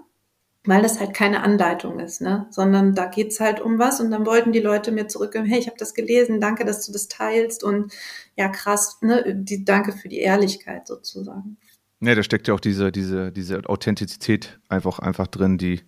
weil 0.65 0.81
das 0.81 0.99
halt 0.99 1.13
keine 1.13 1.43
Anleitung 1.43 1.99
ist, 1.99 2.21
ne? 2.21 2.47
sondern 2.49 2.93
da 2.93 3.05
geht's 3.05 3.39
halt 3.39 3.61
um 3.61 3.79
was 3.79 4.01
und 4.01 4.11
dann 4.11 4.25
wollten 4.25 4.51
die 4.51 4.59
Leute 4.59 4.91
mir 4.91 5.07
zurückgeben, 5.07 5.45
hey, 5.45 5.59
ich 5.59 5.67
habe 5.67 5.77
das 5.77 5.93
gelesen, 5.93 6.41
danke, 6.41 6.65
dass 6.65 6.85
du 6.85 6.91
das 6.91 7.07
teilst 7.07 7.63
und 7.63 7.93
ja, 8.35 8.49
krass, 8.49 8.97
ne? 9.01 9.23
die, 9.35 9.63
danke 9.63 9.93
für 9.93 10.09
die 10.09 10.19
Ehrlichkeit 10.19 10.87
sozusagen. 10.87 11.57
Ja, 11.99 12.13
da 12.13 12.21
steckt 12.21 12.47
ja 12.47 12.53
auch 12.53 12.59
diese, 12.59 12.91
diese, 12.91 13.31
diese 13.31 13.61
Authentizität 13.67 14.59
einfach, 14.69 14.99
einfach 14.99 15.27
drin, 15.27 15.57
die, 15.57 15.81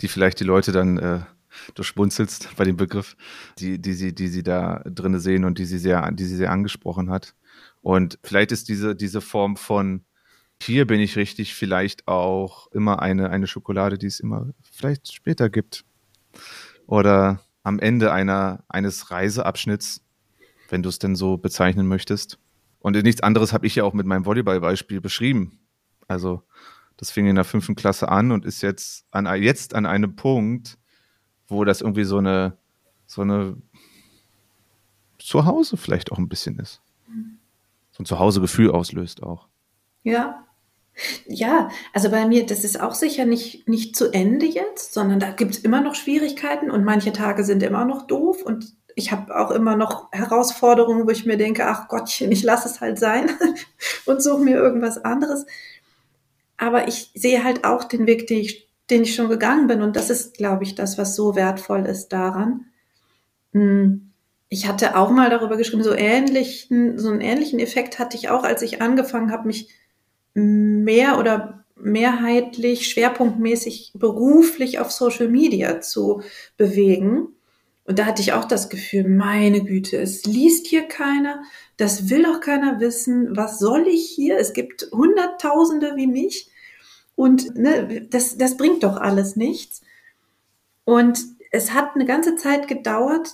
die 0.00 0.08
vielleicht 0.08 0.40
die 0.40 0.44
Leute 0.44 0.72
dann 0.72 0.98
äh, 0.98 1.20
du 1.74 1.82
schmunzelst 1.82 2.56
bei 2.56 2.64
dem 2.64 2.76
Begriff, 2.76 3.16
die, 3.58 3.80
die 3.80 3.92
sie, 3.92 4.14
die 4.14 4.28
sie 4.28 4.42
da 4.42 4.82
drinne 4.84 5.20
sehen 5.20 5.44
und 5.44 5.58
die 5.58 5.64
sie 5.64 5.78
sehr, 5.78 6.10
die 6.12 6.24
sie 6.24 6.36
sehr 6.36 6.50
angesprochen 6.50 7.10
hat. 7.10 7.34
Und 7.80 8.18
vielleicht 8.22 8.52
ist 8.52 8.68
diese, 8.68 8.94
diese 8.94 9.20
Form 9.20 9.56
von 9.56 10.04
hier 10.62 10.86
bin 10.86 11.00
ich 11.00 11.16
richtig 11.16 11.54
vielleicht 11.54 12.08
auch 12.08 12.66
immer 12.72 13.00
eine, 13.00 13.30
eine 13.30 13.46
Schokolade, 13.46 13.98
die 13.98 14.06
es 14.06 14.20
immer 14.20 14.48
vielleicht 14.70 15.12
später 15.12 15.48
gibt. 15.50 15.84
Oder 16.86 17.40
am 17.62 17.78
Ende 17.78 18.12
einer, 18.12 18.64
eines 18.68 19.10
Reiseabschnitts, 19.10 20.02
wenn 20.68 20.82
du 20.82 20.88
es 20.88 20.98
denn 20.98 21.16
so 21.16 21.36
bezeichnen 21.36 21.86
möchtest. 21.86 22.38
Und 22.80 22.96
nichts 23.02 23.22
anderes 23.22 23.52
habe 23.52 23.66
ich 23.66 23.74
ja 23.74 23.84
auch 23.84 23.92
mit 23.92 24.06
meinem 24.06 24.24
Volleyballbeispiel 24.24 25.00
beschrieben. 25.00 25.60
Also 26.06 26.42
das 26.96 27.10
fing 27.10 27.26
in 27.26 27.36
der 27.36 27.44
fünften 27.44 27.76
Klasse 27.76 28.08
an 28.08 28.32
und 28.32 28.44
ist 28.44 28.62
jetzt 28.62 29.06
an, 29.10 29.26
jetzt 29.40 29.74
an 29.74 29.86
einem 29.86 30.16
Punkt, 30.16 30.78
wo 31.46 31.64
das 31.64 31.80
irgendwie 31.80 32.04
so 32.04 32.18
eine, 32.18 32.56
so 33.06 33.22
eine 33.22 33.56
Zuhause 35.18 35.76
vielleicht 35.76 36.12
auch 36.12 36.18
ein 36.18 36.28
bisschen 36.28 36.58
ist. 36.58 36.80
So 37.92 38.02
ein 38.02 38.06
Zuhausegefühl 38.06 38.70
auslöst 38.70 39.22
auch. 39.22 39.48
Ja. 40.02 40.46
Ja, 41.26 41.70
also 41.92 42.10
bei 42.10 42.26
mir, 42.26 42.46
das 42.46 42.64
ist 42.64 42.80
auch 42.80 42.94
sicher 42.94 43.24
nicht, 43.24 43.68
nicht 43.68 43.96
zu 43.96 44.12
Ende 44.12 44.46
jetzt, 44.46 44.94
sondern 44.94 45.20
da 45.20 45.30
gibt 45.30 45.52
es 45.54 45.58
immer 45.60 45.80
noch 45.80 45.94
Schwierigkeiten 45.94 46.70
und 46.70 46.84
manche 46.84 47.12
Tage 47.12 47.44
sind 47.44 47.62
immer 47.62 47.84
noch 47.84 48.06
doof 48.06 48.42
und 48.42 48.72
ich 48.98 49.12
habe 49.12 49.38
auch 49.38 49.52
immer 49.52 49.76
noch 49.76 50.10
Herausforderungen, 50.10 51.06
wo 51.06 51.10
ich 51.10 51.24
mir 51.24 51.36
denke, 51.36 51.66
ach 51.66 51.86
Gottchen, 51.86 52.32
ich 52.32 52.42
lasse 52.42 52.68
es 52.68 52.80
halt 52.80 52.98
sein 52.98 53.30
und 54.06 54.22
suche 54.22 54.42
mir 54.42 54.56
irgendwas 54.56 54.98
anderes. 55.04 55.46
Aber 56.56 56.88
ich 56.88 57.12
sehe 57.14 57.44
halt 57.44 57.64
auch 57.64 57.84
den 57.84 58.08
Weg, 58.08 58.26
den 58.26 58.40
ich, 58.40 58.68
den 58.90 59.02
ich 59.02 59.14
schon 59.14 59.28
gegangen 59.28 59.68
bin. 59.68 59.82
Und 59.82 59.94
das 59.94 60.10
ist, 60.10 60.36
glaube 60.36 60.64
ich, 60.64 60.74
das, 60.74 60.98
was 60.98 61.14
so 61.14 61.36
wertvoll 61.36 61.86
ist 61.86 62.08
daran. 62.08 62.66
Hm. 63.52 64.10
Ich 64.48 64.66
hatte 64.66 64.96
auch 64.96 65.10
mal 65.10 65.30
darüber 65.30 65.56
geschrieben, 65.56 65.84
so 65.84 65.94
ähnlichen, 65.94 66.98
so 66.98 67.10
einen 67.10 67.20
ähnlichen 67.20 67.60
Effekt 67.60 68.00
hatte 68.00 68.16
ich 68.16 68.30
auch, 68.30 68.42
als 68.42 68.62
ich 68.62 68.82
angefangen 68.82 69.30
habe, 69.30 69.46
mich 69.46 69.68
mehr 70.38 71.18
oder 71.18 71.64
mehrheitlich, 71.76 72.88
schwerpunktmäßig 72.88 73.92
beruflich 73.94 74.78
auf 74.78 74.90
Social 74.90 75.28
Media 75.28 75.80
zu 75.80 76.22
bewegen. 76.56 77.28
Und 77.84 77.98
da 77.98 78.04
hatte 78.04 78.20
ich 78.20 78.32
auch 78.32 78.44
das 78.44 78.68
Gefühl, 78.68 79.08
meine 79.08 79.64
Güte, 79.64 79.96
es 79.96 80.24
liest 80.26 80.66
hier 80.66 80.82
keiner, 80.82 81.42
das 81.78 82.10
will 82.10 82.26
auch 82.26 82.40
keiner 82.40 82.80
wissen. 82.80 83.36
Was 83.36 83.58
soll 83.58 83.86
ich 83.88 84.10
hier? 84.10 84.38
Es 84.38 84.52
gibt 84.52 84.88
Hunderttausende 84.92 85.92
wie 85.96 86.06
mich. 86.06 86.50
Und 87.14 87.56
ne, 87.56 88.06
das, 88.10 88.36
das 88.36 88.56
bringt 88.56 88.82
doch 88.82 88.96
alles 88.96 89.36
nichts. 89.36 89.80
Und 90.84 91.18
es 91.50 91.72
hat 91.72 91.94
eine 91.94 92.04
ganze 92.04 92.36
Zeit 92.36 92.68
gedauert, 92.68 93.30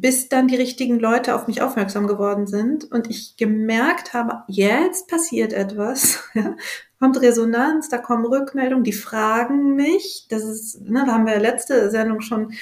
bis 0.00 0.28
dann 0.28 0.48
die 0.48 0.56
richtigen 0.56 0.98
Leute 0.98 1.34
auf 1.34 1.46
mich 1.46 1.62
aufmerksam 1.62 2.06
geworden 2.06 2.46
sind 2.46 2.90
und 2.90 3.10
ich 3.10 3.36
gemerkt 3.36 4.14
habe, 4.14 4.44
jetzt 4.48 5.08
passiert 5.08 5.52
etwas, 5.52 6.24
ja, 6.34 6.56
kommt 6.98 7.20
Resonanz, 7.20 7.88
da 7.88 7.98
kommen 7.98 8.24
Rückmeldungen, 8.24 8.84
die 8.84 8.92
fragen 8.92 9.74
mich, 9.74 10.26
das 10.30 10.44
ist, 10.44 10.80
ne, 10.82 11.04
da 11.06 11.12
haben 11.12 11.26
wir 11.26 11.38
letzte 11.38 11.90
Sendung 11.90 12.20
schon, 12.20 12.52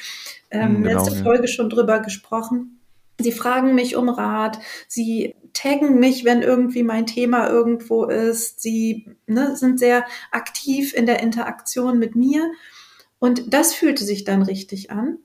ähm, 0.50 0.76
Hm, 0.76 0.82
genau, 0.82 1.04
letzte 1.04 1.16
ja. 1.16 1.22
Folge 1.22 1.48
schon 1.48 1.70
drüber 1.70 2.00
gesprochen. 2.00 2.80
Sie 3.20 3.32
fragen 3.32 3.74
mich 3.74 3.96
um 3.96 4.08
Rat, 4.08 4.60
sie 4.86 5.34
taggen 5.52 5.98
mich, 5.98 6.24
wenn 6.24 6.42
irgendwie 6.42 6.84
mein 6.84 7.06
Thema 7.06 7.48
irgendwo 7.48 8.04
ist, 8.04 8.60
sie 8.60 9.16
ne, 9.26 9.56
sind 9.56 9.78
sehr 9.78 10.04
aktiv 10.30 10.94
in 10.94 11.06
der 11.06 11.20
Interaktion 11.20 11.98
mit 11.98 12.14
mir. 12.14 12.48
Und 13.18 13.52
das 13.52 13.74
fühlte 13.74 14.04
sich 14.04 14.22
dann 14.22 14.42
richtig 14.42 14.92
an 14.92 15.18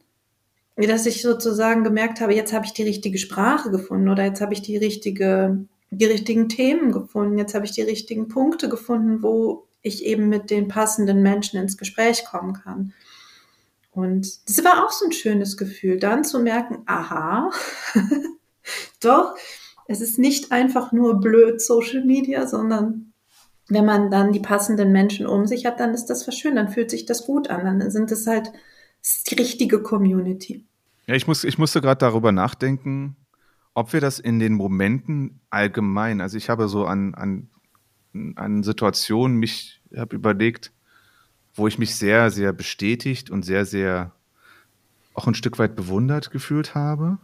dass 0.76 1.06
ich 1.06 1.22
sozusagen 1.22 1.84
gemerkt 1.84 2.20
habe, 2.20 2.34
jetzt 2.34 2.54
habe 2.54 2.66
ich 2.66 2.74
die 2.74 2.84
richtige 2.84 3.18
Sprache 3.18 3.70
gefunden 3.70 4.10
oder 4.10 4.24
jetzt 4.24 4.42
habe 4.42 4.54
ich 4.54 4.62
die 4.62 4.78
richtige, 4.78 5.66
die 5.92 6.06
richtigen 6.06 6.50
Themen 6.50 6.92
gefunden, 6.92 7.38
jetzt 7.38 7.54
habe 7.54 7.66
ich 7.66 7.72
die 7.72 7.84
richtigen 7.84 8.28
Punkte 8.28 8.70
gefunden, 8.70 9.22
wo 9.22 9.68
ich 9.82 10.06
eben 10.06 10.30
mit 10.30 10.50
den 10.50 10.68
passenden 10.68 11.22
Menschen 11.22 11.60
ins 11.60 11.78
Gespräch 11.78 12.26
kommen 12.26 12.54
kann. 12.54 12.94
Und 13.92 14.50
das 14.50 14.64
war 14.64 14.84
auch 14.84 14.92
so 14.92 15.06
ein 15.06 15.12
schönes 15.12 15.58
Gefühl, 15.58 16.00
dann 16.00 16.24
zu 16.24 16.40
merken, 16.40 16.80
aha, 16.88 17.52
doch, 19.02 19.36
es 19.88 20.02
ist 20.02 20.18
nicht 20.18 20.52
einfach 20.52 20.92
nur 20.92 21.20
blöd 21.20 21.62
Social 21.62 22.04
Media, 22.04 22.48
sondern 22.48 23.14
wenn 23.70 23.86
man 23.86 24.10
dann 24.10 24.32
die 24.32 24.40
passenden 24.40 24.92
Menschen 24.92 25.28
um 25.28 25.46
sich 25.46 25.66
hat, 25.66 25.80
dann 25.80 25.94
ist 25.94 26.06
das 26.06 26.28
was 26.28 26.36
schön, 26.36 26.56
dann 26.56 26.70
fühlt 26.70 26.90
sich 26.90 27.06
das 27.06 27.26
gut 27.26 27.50
an, 27.50 27.66
dann 27.80 27.92
sind 27.92 28.12
es 28.12 28.26
halt 28.26 28.52
das 29.04 29.18
ist 29.18 29.32
die 29.32 29.36
richtige 29.36 29.82
Community. 29.82 30.66
Ja, 31.08 31.16
ich, 31.16 31.28
muss, 31.28 31.44
ich 31.44 31.58
musste 31.58 31.82
gerade 31.82 32.00
darüber 32.00 32.32
nachdenken, 32.32 33.18
ob 33.74 33.92
wir 33.92 34.00
das 34.00 34.20
in 34.20 34.40
den 34.40 34.54
Momenten 34.54 35.42
allgemein, 35.50 36.22
also 36.22 36.38
ich 36.38 36.50
habe 36.50 36.70
so 36.70 36.86
an, 36.86 37.14
an, 37.14 37.50
an 38.36 38.64
Situationen 38.64 39.38
mich 39.38 39.82
habe 39.96 40.16
überlegt, 40.16 40.72
wo 41.54 41.68
ich 41.68 41.78
mich 41.78 41.96
sehr, 41.96 42.32
sehr 42.32 42.54
bestätigt 42.54 43.30
und 43.30 43.44
sehr, 43.44 43.66
sehr 43.66 44.14
auch 45.14 45.28
ein 45.28 45.36
Stück 45.36 45.60
weit 45.60 45.76
bewundert 45.76 46.32
gefühlt 46.32 46.74
habe. 46.74 47.20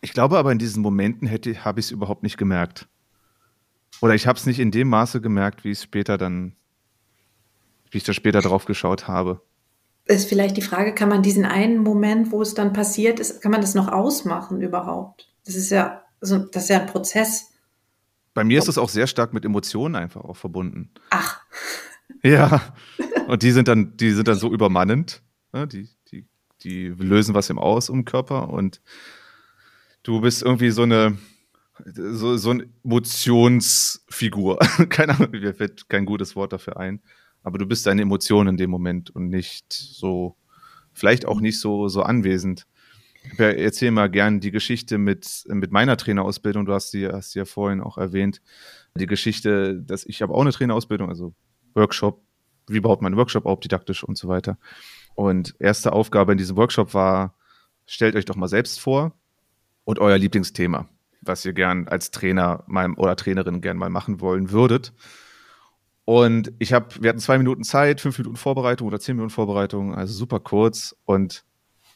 Ich 0.00 0.12
glaube 0.12 0.36
aber 0.36 0.52
in 0.52 0.58
diesen 0.58 0.82
Momenten 0.82 1.28
hätte, 1.28 1.64
habe 1.64 1.80
ich 1.80 1.86
es 1.86 1.92
überhaupt 1.92 2.22
nicht 2.22 2.36
gemerkt. 2.36 2.88
Oder 4.00 4.14
ich 4.14 4.26
habe 4.26 4.38
es 4.38 4.44
nicht 4.44 4.58
in 4.58 4.72
dem 4.72 4.88
Maße 4.88 5.20
gemerkt, 5.20 5.64
wie 5.64 5.70
ich 5.70 5.78
es 5.78 5.84
später 5.84 6.18
dann, 6.18 6.56
wie 7.90 7.98
ich 7.98 8.04
da 8.04 8.12
später 8.12 8.42
drauf 8.42 8.66
geschaut 8.66 9.08
habe. 9.08 9.40
Ist 10.06 10.28
vielleicht 10.28 10.56
die 10.56 10.62
Frage, 10.62 10.94
kann 10.94 11.08
man 11.08 11.22
diesen 11.22 11.44
einen 11.44 11.78
Moment, 11.78 12.30
wo 12.30 12.40
es 12.40 12.54
dann 12.54 12.72
passiert 12.72 13.20
ist, 13.20 13.42
kann 13.42 13.52
man 13.52 13.60
das 13.60 13.74
noch 13.74 13.88
ausmachen 13.88 14.60
überhaupt? 14.60 15.28
Das 15.44 15.56
ist 15.56 15.70
ja, 15.70 16.02
so, 16.20 16.38
das 16.38 16.64
ist 16.64 16.68
ja 16.70 16.80
ein 16.80 16.86
Prozess. 16.86 17.50
Bei 18.34 18.44
mir 18.44 18.58
ist 18.58 18.68
es 18.68 18.78
auch 18.78 18.88
sehr 18.88 19.06
stark 19.06 19.32
mit 19.32 19.44
Emotionen 19.44 19.96
einfach 19.96 20.22
auch 20.22 20.36
verbunden. 20.36 20.90
Ach, 21.10 21.40
Ja. 22.22 22.74
Und 23.26 23.42
die 23.42 23.50
sind 23.50 23.68
dann, 23.68 23.96
die 23.96 24.12
sind 24.12 24.28
dann 24.28 24.36
so 24.36 24.52
übermannend. 24.52 25.22
Ne? 25.52 25.66
Die, 25.66 25.88
die, 26.10 26.26
die 26.62 26.88
lösen 26.88 27.34
was 27.34 27.50
im 27.50 27.58
Aus 27.58 27.88
im 27.88 28.04
Körper 28.04 28.50
und 28.50 28.80
du 30.02 30.20
bist 30.20 30.42
irgendwie 30.42 30.70
so 30.70 30.82
eine, 30.82 31.18
so, 31.84 32.36
so 32.36 32.50
eine 32.50 32.68
Emotionsfigur. 32.84 34.58
Keine 34.88 35.14
Ahnung, 35.14 35.30
mir 35.32 35.54
fällt 35.54 35.88
kein 35.88 36.06
gutes 36.06 36.36
Wort 36.36 36.52
dafür 36.52 36.76
ein. 36.76 37.00
Aber 37.46 37.58
du 37.58 37.66
bist 37.66 37.86
deine 37.86 38.02
Emotionen 38.02 38.48
in 38.48 38.56
dem 38.56 38.70
Moment 38.70 39.10
und 39.10 39.28
nicht 39.28 39.72
so, 39.72 40.34
vielleicht 40.92 41.26
auch 41.26 41.40
nicht 41.40 41.60
so, 41.60 41.86
so 41.86 42.02
anwesend. 42.02 42.66
Ich 43.34 43.38
erzähle 43.38 43.92
mal 43.92 44.10
gern 44.10 44.40
die 44.40 44.50
Geschichte 44.50 44.98
mit, 44.98 45.44
mit 45.46 45.70
meiner 45.70 45.96
Trainerausbildung. 45.96 46.66
Du 46.66 46.72
hast 46.72 46.90
sie, 46.90 47.06
hast 47.06 47.30
sie 47.30 47.38
ja 47.38 47.44
vorhin 47.44 47.80
auch 47.80 47.98
erwähnt. 47.98 48.42
Die 48.96 49.06
Geschichte, 49.06 49.80
dass 49.80 50.04
ich 50.04 50.22
habe 50.22 50.34
auch 50.34 50.40
eine 50.40 50.50
Trainerausbildung, 50.50 51.08
also 51.08 51.34
Workshop, 51.76 52.20
wie 52.66 52.80
baut 52.80 53.00
man 53.00 53.12
einen 53.12 53.18
Workshop 53.18 53.46
auf, 53.46 53.60
didaktisch 53.60 54.02
und 54.02 54.18
so 54.18 54.26
weiter. 54.26 54.58
Und 55.14 55.54
erste 55.60 55.92
Aufgabe 55.92 56.32
in 56.32 56.38
diesem 56.38 56.56
Workshop 56.56 56.94
war, 56.94 57.36
stellt 57.86 58.16
euch 58.16 58.24
doch 58.24 58.34
mal 58.34 58.48
selbst 58.48 58.80
vor 58.80 59.12
und 59.84 60.00
euer 60.00 60.18
Lieblingsthema, 60.18 60.88
was 61.20 61.44
ihr 61.44 61.52
gern 61.52 61.86
als 61.86 62.10
Trainer 62.10 62.64
mal, 62.66 62.92
oder 62.94 63.14
Trainerin 63.14 63.60
gern 63.60 63.76
mal 63.76 63.88
machen 63.88 64.20
wollen 64.20 64.50
würdet. 64.50 64.92
Und 66.06 66.52
ich 66.60 66.72
habe, 66.72 66.86
wir 67.00 67.08
hatten 67.08 67.18
zwei 67.18 67.36
Minuten 67.36 67.64
Zeit, 67.64 68.00
fünf 68.00 68.16
Minuten 68.16 68.36
Vorbereitung 68.36 68.86
oder 68.86 69.00
zehn 69.00 69.16
Minuten 69.16 69.32
Vorbereitung, 69.34 69.92
also 69.92 70.14
super 70.14 70.38
kurz. 70.38 70.96
Und 71.04 71.44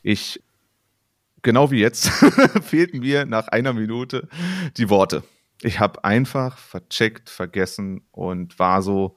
ich, 0.03 0.43
genau 1.43 1.71
wie 1.71 1.79
jetzt, 1.79 2.09
fehlten 2.63 2.99
mir 2.99 3.25
nach 3.25 3.47
einer 3.49 3.73
Minute 3.73 4.29
die 4.77 4.91
Worte. 4.91 5.23
Ich 5.63 5.79
habe 5.79 6.03
einfach 6.03 6.59
vercheckt, 6.59 7.31
vergessen 7.31 8.03
und 8.11 8.59
war 8.59 8.83
so, 8.83 9.17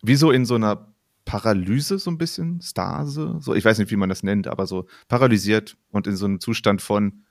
wie 0.00 0.14
so 0.14 0.30
in 0.30 0.46
so 0.46 0.54
einer 0.54 0.94
Paralyse 1.24 1.98
so 1.98 2.08
ein 2.08 2.18
bisschen, 2.18 2.60
Stase, 2.60 3.38
so, 3.40 3.52
ich 3.52 3.64
weiß 3.64 3.78
nicht, 3.78 3.90
wie 3.90 3.96
man 3.96 4.10
das 4.10 4.22
nennt, 4.22 4.46
aber 4.46 4.68
so 4.68 4.86
paralysiert 5.08 5.76
und 5.90 6.06
in 6.06 6.14
so 6.14 6.26
einem 6.26 6.38
Zustand 6.38 6.82
von 6.82 7.24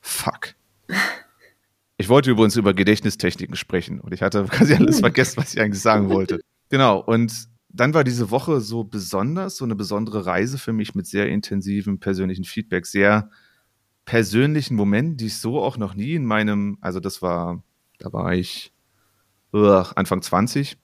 Fuck. 0.00 0.56
Ich 2.02 2.08
wollte 2.08 2.32
übrigens 2.32 2.56
über 2.56 2.74
Gedächtnistechniken 2.74 3.54
sprechen 3.54 4.00
und 4.00 4.12
ich 4.12 4.22
hatte 4.22 4.42
quasi 4.50 4.74
alles 4.74 4.98
vergessen, 4.98 5.36
was 5.36 5.54
ich 5.54 5.60
eigentlich 5.60 5.80
sagen 5.80 6.10
wollte. 6.10 6.40
Genau, 6.68 7.00
und 7.00 7.48
dann 7.68 7.92
war 7.92 8.02
diese 8.02 8.30
Woche 8.30 8.62
so 8.62 8.82
besonders, 8.82 9.58
so 9.58 9.66
eine 9.66 9.74
besondere 9.74 10.24
Reise 10.24 10.56
für 10.56 10.72
mich 10.72 10.94
mit 10.94 11.06
sehr 11.06 11.28
intensivem 11.28 12.00
persönlichen 12.00 12.44
Feedback, 12.44 12.86
sehr 12.86 13.28
persönlichen 14.06 14.74
Momenten, 14.74 15.18
die 15.18 15.26
ich 15.26 15.36
so 15.36 15.62
auch 15.62 15.76
noch 15.76 15.94
nie 15.94 16.14
in 16.14 16.24
meinem, 16.24 16.78
also 16.80 16.98
das 16.98 17.20
war, 17.20 17.62
da 17.98 18.10
war 18.14 18.32
ich 18.32 18.72
uh, 19.52 19.84
Anfang 19.94 20.22
20, 20.22 20.78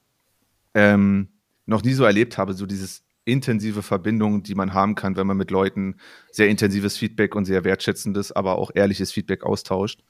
ähm, 0.74 1.30
noch 1.64 1.82
nie 1.82 1.94
so 1.94 2.04
erlebt 2.04 2.36
habe, 2.36 2.52
so 2.52 2.66
dieses 2.66 3.02
intensive 3.24 3.82
Verbindung, 3.82 4.42
die 4.42 4.54
man 4.54 4.74
haben 4.74 4.94
kann, 4.94 5.16
wenn 5.16 5.26
man 5.26 5.38
mit 5.38 5.50
Leuten 5.50 5.96
sehr 6.30 6.48
intensives 6.48 6.98
Feedback 6.98 7.34
und 7.34 7.46
sehr 7.46 7.64
wertschätzendes, 7.64 8.30
aber 8.30 8.58
auch 8.58 8.70
ehrliches 8.74 9.10
Feedback 9.10 9.42
austauscht. 9.42 10.02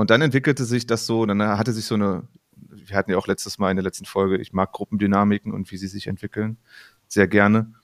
Und 0.00 0.08
dann 0.08 0.22
entwickelte 0.22 0.64
sich 0.64 0.86
das 0.86 1.04
so, 1.04 1.26
dann 1.26 1.42
hatte 1.42 1.74
sich 1.74 1.84
so 1.84 1.94
eine, 1.94 2.26
wir 2.54 2.96
hatten 2.96 3.10
ja 3.10 3.18
auch 3.18 3.26
letztes 3.26 3.58
Mal 3.58 3.70
in 3.70 3.76
der 3.76 3.84
letzten 3.84 4.06
Folge, 4.06 4.38
ich 4.38 4.54
mag 4.54 4.72
Gruppendynamiken 4.72 5.52
und 5.52 5.70
wie 5.70 5.76
sie 5.76 5.88
sich 5.88 6.06
entwickeln, 6.06 6.56
sehr 7.06 7.28
gerne. 7.28 7.74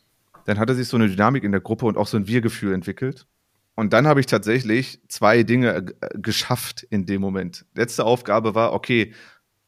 Dann 0.47 0.59
hatte 0.59 0.75
sich 0.75 0.89
so 0.89 0.97
eine 0.97 1.11
Dynamik 1.11 1.45
in 1.45 1.53
der 1.53 1.61
Gruppe 1.61 1.85
und 1.85 1.99
auch 1.99 2.07
so 2.07 2.17
ein 2.17 2.27
Wir-Gefühl 2.27 2.73
entwickelt. 2.73 3.27
Und 3.75 3.93
dann 3.93 4.07
habe 4.07 4.21
ich 4.21 4.25
tatsächlich 4.25 4.99
zwei 5.09 5.43
Dinge 5.43 5.93
geschafft 6.15 6.85
in 6.89 7.05
dem 7.05 7.21
Moment. 7.21 7.67
Letzte 7.75 8.07
Aufgabe 8.07 8.55
war, 8.55 8.73
okay, 8.73 9.13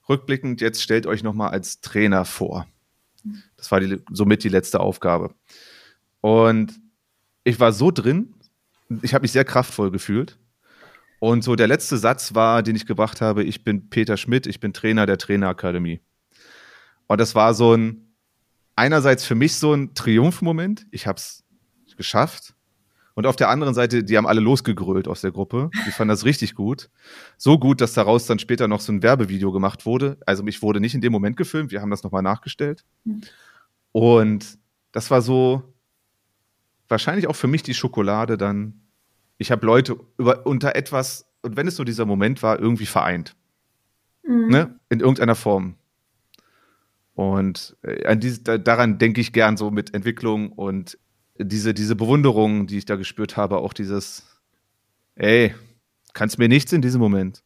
rückblickend, 0.09 0.63
jetzt 0.63 0.83
stellt 0.83 1.07
euch 1.07 1.23
nochmal 1.23 1.51
als 1.51 1.83
Trainer 1.83 2.25
vor. 2.25 2.67
Das 3.59 3.71
war 3.71 3.81
die, 3.81 3.99
somit 4.11 4.43
die 4.43 4.49
letzte 4.49 4.81
Aufgabe. 4.81 5.35
Und 6.23 6.81
ich 7.45 7.61
war 7.61 7.73
so 7.73 7.91
drin, 7.91 8.33
ich 9.03 9.13
habe 9.13 9.21
mich 9.21 9.33
sehr 9.33 9.45
kraftvoll 9.45 9.91
gefühlt. 9.91 10.39
Und 11.21 11.43
so 11.43 11.57
der 11.57 11.67
letzte 11.67 11.97
Satz 11.97 12.35
war, 12.35 12.63
den 12.63 12.77
ich 12.77 12.87
gebracht 12.87 13.21
habe, 13.21 13.43
ich 13.43 13.65
bin 13.65 13.91
Peter 13.91 14.17
Schmidt, 14.17 14.47
ich 14.47 14.61
bin 14.61 14.73
Trainer 14.73 15.07
der 15.07 15.19
Trainerakademie. 15.19 16.01
Und 17.07 17.21
das 17.21 17.35
war 17.35 17.55
so 17.55 17.75
ein, 17.75 18.15
einerseits 18.77 19.25
für 19.25 19.35
mich 19.35 19.57
so 19.57 19.73
ein 19.75 19.95
Triumphmoment, 19.95 20.87
ich 20.91 21.07
habe 21.07 21.19
es 21.19 21.45
geschafft. 21.97 22.55
Und 23.15 23.27
auf 23.27 23.35
der 23.35 23.49
anderen 23.49 23.75
Seite, 23.75 24.05
die 24.05 24.17
haben 24.17 24.29
alle 24.29 24.41
losgegrölt 24.41 25.09
aus 25.09 25.23
der 25.23 25.33
Gruppe. 25.33 25.71
Die 25.85 25.91
fanden 25.91 26.11
das 26.11 26.25
richtig 26.25 26.55
gut. 26.55 26.89
So 27.37 27.59
gut, 27.59 27.81
dass 27.81 27.93
daraus 27.93 28.27
dann 28.27 28.39
später 28.39 28.69
noch 28.69 28.81
so 28.81 28.93
ein 28.93 29.03
Werbevideo 29.03 29.51
gemacht 29.51 29.87
wurde. 29.87 30.19
Also 30.25 30.45
mich 30.45 30.63
wurde 30.63 30.79
nicht 30.79 30.95
in 30.95 31.01
dem 31.01 31.11
Moment 31.11 31.37
gefilmt, 31.37 31.73
wir 31.73 31.81
haben 31.81 31.91
das 31.91 32.05
nochmal 32.05 32.23
nachgestellt. 32.23 32.85
Mhm. 33.03 33.23
Und 33.91 34.59
das 34.93 35.11
war 35.11 35.21
so 35.21 35.75
wahrscheinlich 36.87 37.27
auch 37.27 37.35
für 37.35 37.49
mich 37.49 37.65
die 37.65 37.75
Schokolade 37.75 38.39
dann. 38.39 38.88
Ich 39.39 39.51
habe 39.51 39.65
Leute 39.65 39.99
über, 40.19 40.47
unter 40.47 40.77
etwas, 40.77 41.27
und 41.43 41.57
wenn 41.57 41.69
es 41.69 41.77
so 41.77 41.85
dieser 41.85 42.05
Moment 42.05 42.43
war, 42.43 42.59
irgendwie 42.59 42.87
vereint. 42.87 43.35
Mhm. 44.25 44.49
Ne? 44.49 44.81
In 44.89 45.01
irgendeiner 45.01 45.37
Form. 45.37 45.77
Und 47.15 47.77
äh, 47.83 48.07
an 48.07 48.21
dies, 48.21 48.43
da, 48.43 48.59
daran 48.59 48.99
denke 48.99 49.21
ich 49.21 49.33
gern 49.33 49.57
so 49.57 49.71
mit 49.71 49.95
Entwicklung 49.95 50.53
und 50.53 50.99
diese, 51.39 51.75
diese 51.75 51.97
Bewunderung, 51.97 52.67
die 52.67 52.79
ich 52.79 52.85
da 52.85 52.97
gespürt 52.97 53.37
habe, 53.37 53.59
auch 53.59 53.73
dieses, 53.73 54.41
ey, 55.15 55.55
kannst 56.13 56.39
mir 56.39 56.49
nichts 56.49 56.73
in 56.73 56.83
diesem 56.83 57.01
Moment. 57.01 57.43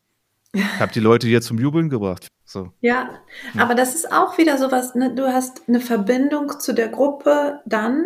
Ich 0.53 0.81
habe 0.81 0.93
die 0.93 1.01
Leute 1.01 1.27
hier 1.27 1.41
zum 1.41 1.59
Jubeln 1.59 1.89
gebracht. 1.89 2.29
So. 2.45 2.73
Ja, 2.81 3.21
ja, 3.55 3.63
aber 3.63 3.75
das 3.75 3.95
ist 3.95 4.13
auch 4.13 4.37
wieder 4.37 4.59
sowas, 4.59 4.95
ne? 4.95 5.15
du 5.15 5.33
hast 5.33 5.63
eine 5.69 5.81
Verbindung 5.81 6.61
zu 6.61 6.75
der 6.75 6.89
Gruppe 6.89 7.61
dann, 7.65 8.05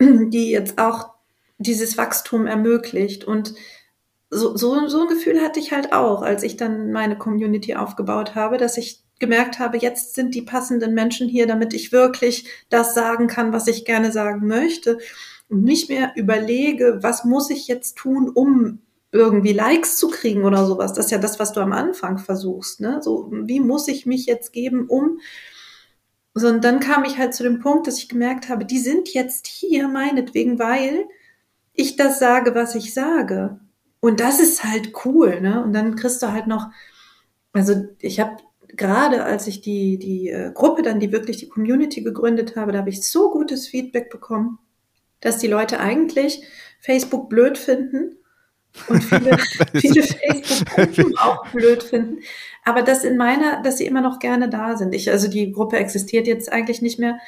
die 0.00 0.50
jetzt 0.50 0.78
auch 0.78 1.13
dieses 1.58 1.96
Wachstum 1.96 2.46
ermöglicht. 2.46 3.24
Und 3.24 3.54
so, 4.30 4.56
so, 4.56 4.88
so 4.88 5.02
ein 5.02 5.08
Gefühl 5.08 5.40
hatte 5.40 5.60
ich 5.60 5.72
halt 5.72 5.92
auch, 5.92 6.22
als 6.22 6.42
ich 6.42 6.56
dann 6.56 6.92
meine 6.92 7.16
Community 7.16 7.74
aufgebaut 7.74 8.34
habe, 8.34 8.58
dass 8.58 8.76
ich 8.76 9.02
gemerkt 9.20 9.58
habe, 9.58 9.78
jetzt 9.78 10.14
sind 10.14 10.34
die 10.34 10.42
passenden 10.42 10.94
Menschen 10.94 11.28
hier, 11.28 11.46
damit 11.46 11.72
ich 11.72 11.92
wirklich 11.92 12.48
das 12.68 12.94
sagen 12.94 13.26
kann, 13.28 13.52
was 13.52 13.68
ich 13.68 13.84
gerne 13.84 14.10
sagen 14.10 14.46
möchte 14.46 14.98
und 15.48 15.62
nicht 15.62 15.88
mehr 15.88 16.12
überlege, 16.16 16.98
was 17.02 17.24
muss 17.24 17.50
ich 17.50 17.68
jetzt 17.68 17.96
tun, 17.96 18.28
um 18.28 18.80
irgendwie 19.12 19.52
Likes 19.52 19.96
zu 19.96 20.08
kriegen 20.08 20.44
oder 20.44 20.66
sowas. 20.66 20.92
Das 20.92 21.06
ist 21.06 21.10
ja 21.12 21.18
das, 21.18 21.38
was 21.38 21.52
du 21.52 21.60
am 21.60 21.72
Anfang 21.72 22.18
versuchst. 22.18 22.80
Ne? 22.80 23.00
So, 23.00 23.30
wie 23.30 23.60
muss 23.60 23.86
ich 23.86 24.06
mich 24.06 24.26
jetzt 24.26 24.52
geben, 24.52 24.86
um. 24.88 25.20
So, 26.34 26.48
und 26.48 26.64
dann 26.64 26.80
kam 26.80 27.04
ich 27.04 27.16
halt 27.16 27.32
zu 27.32 27.44
dem 27.44 27.60
Punkt, 27.60 27.86
dass 27.86 27.98
ich 27.98 28.08
gemerkt 28.08 28.48
habe, 28.48 28.64
die 28.64 28.80
sind 28.80 29.14
jetzt 29.14 29.46
hier 29.46 29.86
meinetwegen, 29.86 30.58
weil 30.58 31.06
ich 31.74 31.96
das 31.96 32.18
sage, 32.18 32.54
was 32.54 32.74
ich 32.74 32.94
sage. 32.94 33.60
Und 34.00 34.20
das 34.20 34.40
ist 34.40 34.64
halt 34.64 34.92
cool, 35.04 35.40
ne? 35.40 35.62
Und 35.62 35.72
dann 35.72 35.96
kriegst 35.96 36.22
du 36.22 36.32
halt 36.32 36.46
noch, 36.46 36.68
also 37.52 37.86
ich 37.98 38.20
habe 38.20 38.36
gerade 38.76 39.24
als 39.24 39.46
ich 39.46 39.60
die, 39.60 39.98
die 39.98 40.28
äh, 40.28 40.52
Gruppe 40.52 40.82
dann, 40.82 41.00
die 41.00 41.12
wirklich 41.12 41.36
die 41.38 41.48
Community 41.48 42.02
gegründet 42.02 42.56
habe, 42.56 42.72
da 42.72 42.78
habe 42.78 42.90
ich 42.90 43.08
so 43.08 43.30
gutes 43.30 43.68
Feedback 43.68 44.10
bekommen, 44.10 44.58
dass 45.20 45.38
die 45.38 45.46
Leute 45.46 45.80
eigentlich 45.80 46.42
Facebook 46.80 47.28
blöd 47.28 47.56
finden 47.56 48.16
und 48.88 49.02
viele, 49.02 49.38
viele 49.74 50.02
Facebook-Gruppen 50.02 51.18
auch 51.18 51.46
blöd 51.48 51.82
finden. 51.82 52.18
Aber 52.64 52.82
das 52.82 53.04
in 53.04 53.16
meiner, 53.16 53.62
dass 53.62 53.78
sie 53.78 53.86
immer 53.86 54.00
noch 54.00 54.18
gerne 54.18 54.48
da 54.48 54.76
sind. 54.76 54.94
Ich, 54.94 55.10
also 55.10 55.28
die 55.28 55.52
Gruppe 55.52 55.76
existiert 55.76 56.26
jetzt 56.26 56.52
eigentlich 56.52 56.82
nicht 56.82 56.98
mehr. 56.98 57.18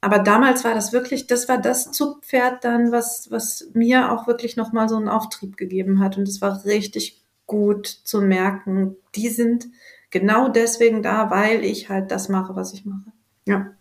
Aber 0.00 0.18
damals 0.18 0.64
war 0.64 0.74
das 0.74 0.92
wirklich, 0.92 1.26
das 1.26 1.48
war 1.48 1.58
das 1.58 1.92
Zugpferd 1.92 2.64
dann, 2.64 2.90
was, 2.90 3.30
was 3.30 3.70
mir 3.74 4.12
auch 4.12 4.26
wirklich 4.26 4.56
nochmal 4.56 4.88
so 4.88 4.96
einen 4.96 5.08
Auftrieb 5.08 5.56
gegeben 5.56 6.00
hat. 6.00 6.16
Und 6.16 6.26
es 6.26 6.40
war 6.40 6.64
richtig 6.64 7.22
gut 7.46 7.86
zu 7.86 8.22
merken, 8.22 8.96
die 9.14 9.28
sind 9.28 9.66
genau 10.10 10.48
deswegen 10.48 11.02
da, 11.02 11.30
weil 11.30 11.64
ich 11.64 11.88
halt 11.88 12.10
das 12.10 12.28
mache, 12.28 12.56
was 12.56 12.72
ich 12.72 12.84
mache. 12.84 13.12
Ja. 13.46 13.72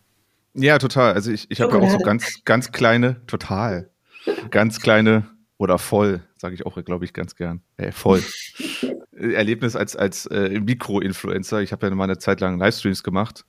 Ja, 0.55 0.78
total. 0.80 1.13
Also 1.13 1.32
ich, 1.32 1.49
ich 1.51 1.61
habe 1.61 1.78
ja 1.78 1.80
auch 1.80 1.89
so 1.91 1.99
ganz, 1.99 2.43
ganz 2.43 2.72
kleine, 2.72 3.26
total, 3.28 3.89
ganz 4.49 4.80
kleine 4.80 5.30
oder 5.57 5.78
voll, 5.78 6.22
sage 6.38 6.55
ich 6.55 6.65
auch, 6.65 6.84
glaube 6.84 7.05
ich, 7.05 7.13
ganz 7.13 7.36
gern. 7.36 7.61
Äh, 7.78 7.91
voll. 7.91 8.24
Erlebnis 9.11 9.76
als, 9.76 9.95
als 9.95 10.26
äh, 10.28 10.59
Mikro-Influencer. 10.59 11.61
Ich 11.61 11.72
habe 11.72 11.88
ja 11.88 11.95
mal 11.95 12.05
eine 12.05 12.17
Zeit 12.17 12.39
lang 12.39 12.57
Livestreams 12.57 13.03
gemacht 13.03 13.45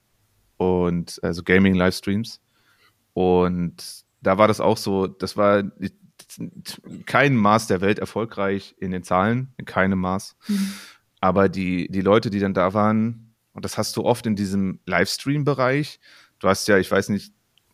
und 0.57 1.19
also 1.23 1.43
Gaming-Livestreams. 1.43 2.41
Und 3.13 4.05
da 4.21 4.39
war 4.39 4.49
das 4.49 4.61
auch 4.61 4.77
so, 4.77 5.07
das 5.07 5.37
war 5.37 5.65
kein 7.07 7.37
Maß 7.37 7.67
der 7.67 7.81
Welt 7.81 7.99
erfolgreich 7.99 8.75
in 8.79 8.91
den 8.91 9.03
Zahlen, 9.03 9.53
in 9.57 9.65
keinem 9.65 9.99
Maß. 9.99 10.37
Mhm. 10.49 10.73
Aber 11.21 11.49
die, 11.49 11.89
die 11.91 12.01
Leute, 12.01 12.31
die 12.31 12.41
dann 12.41 12.55
da 12.55 12.73
waren, 12.75 13.35
und 13.53 13.65
das 13.65 13.77
hast 13.77 13.97
du 13.97 14.05
oft 14.05 14.27
in 14.27 14.37
diesem 14.37 14.81
Livestream-Bereich, 14.87 16.01
du 16.39 16.49
hast 16.49 16.69
ja, 16.69 16.79
ich 16.79 16.91
weiß 16.91 17.09
nicht, 17.11 17.33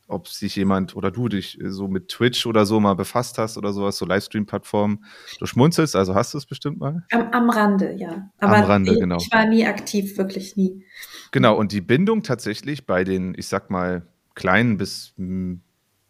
ob 0.09 0.29
sich 0.29 0.55
jemand 0.55 0.95
oder 0.95 1.11
du 1.11 1.29
dich 1.29 1.59
so 1.65 1.89
mit 1.89 2.09
Twitch 2.09 2.47
oder 2.47 2.65
so 2.65 2.79
mal 2.79 2.95
befasst 2.95 3.39
hast 3.39 3.59
oder 3.59 3.73
sowas, 3.73 3.99
so 3.99 4.07
Livestream-Plattformen. 4.07 5.05
Du 5.39 5.47
schmunzelst, 5.47 5.97
also 5.97 6.15
hast 6.15 6.33
du 6.33 6.39
es 6.39 6.47
bestimmt 6.47 6.79
mal? 6.79 7.05
Am, 7.11 7.31
am 7.33 7.51
Rande, 7.51 7.95
ja. 7.95 8.31
Aber 8.39 8.57
am 8.57 8.65
Rande, 8.65 8.93
ich, 8.93 9.01
genau. 9.01 9.17
Ich 9.17 9.31
war 9.33 9.47
nie 9.47 9.67
aktiv, 9.67 10.17
wirklich 10.17 10.57
nie. 10.57 10.85
Genau, 11.33 11.57
und 11.57 11.73
die 11.73 11.81
Bindung 11.81 12.23
tatsächlich 12.23 12.87
bei 12.87 13.03
den, 13.03 13.35
ich 13.37 13.49
sag 13.49 13.69
mal, 13.69 14.07
kleinen 14.37 14.77
bis 14.77 15.13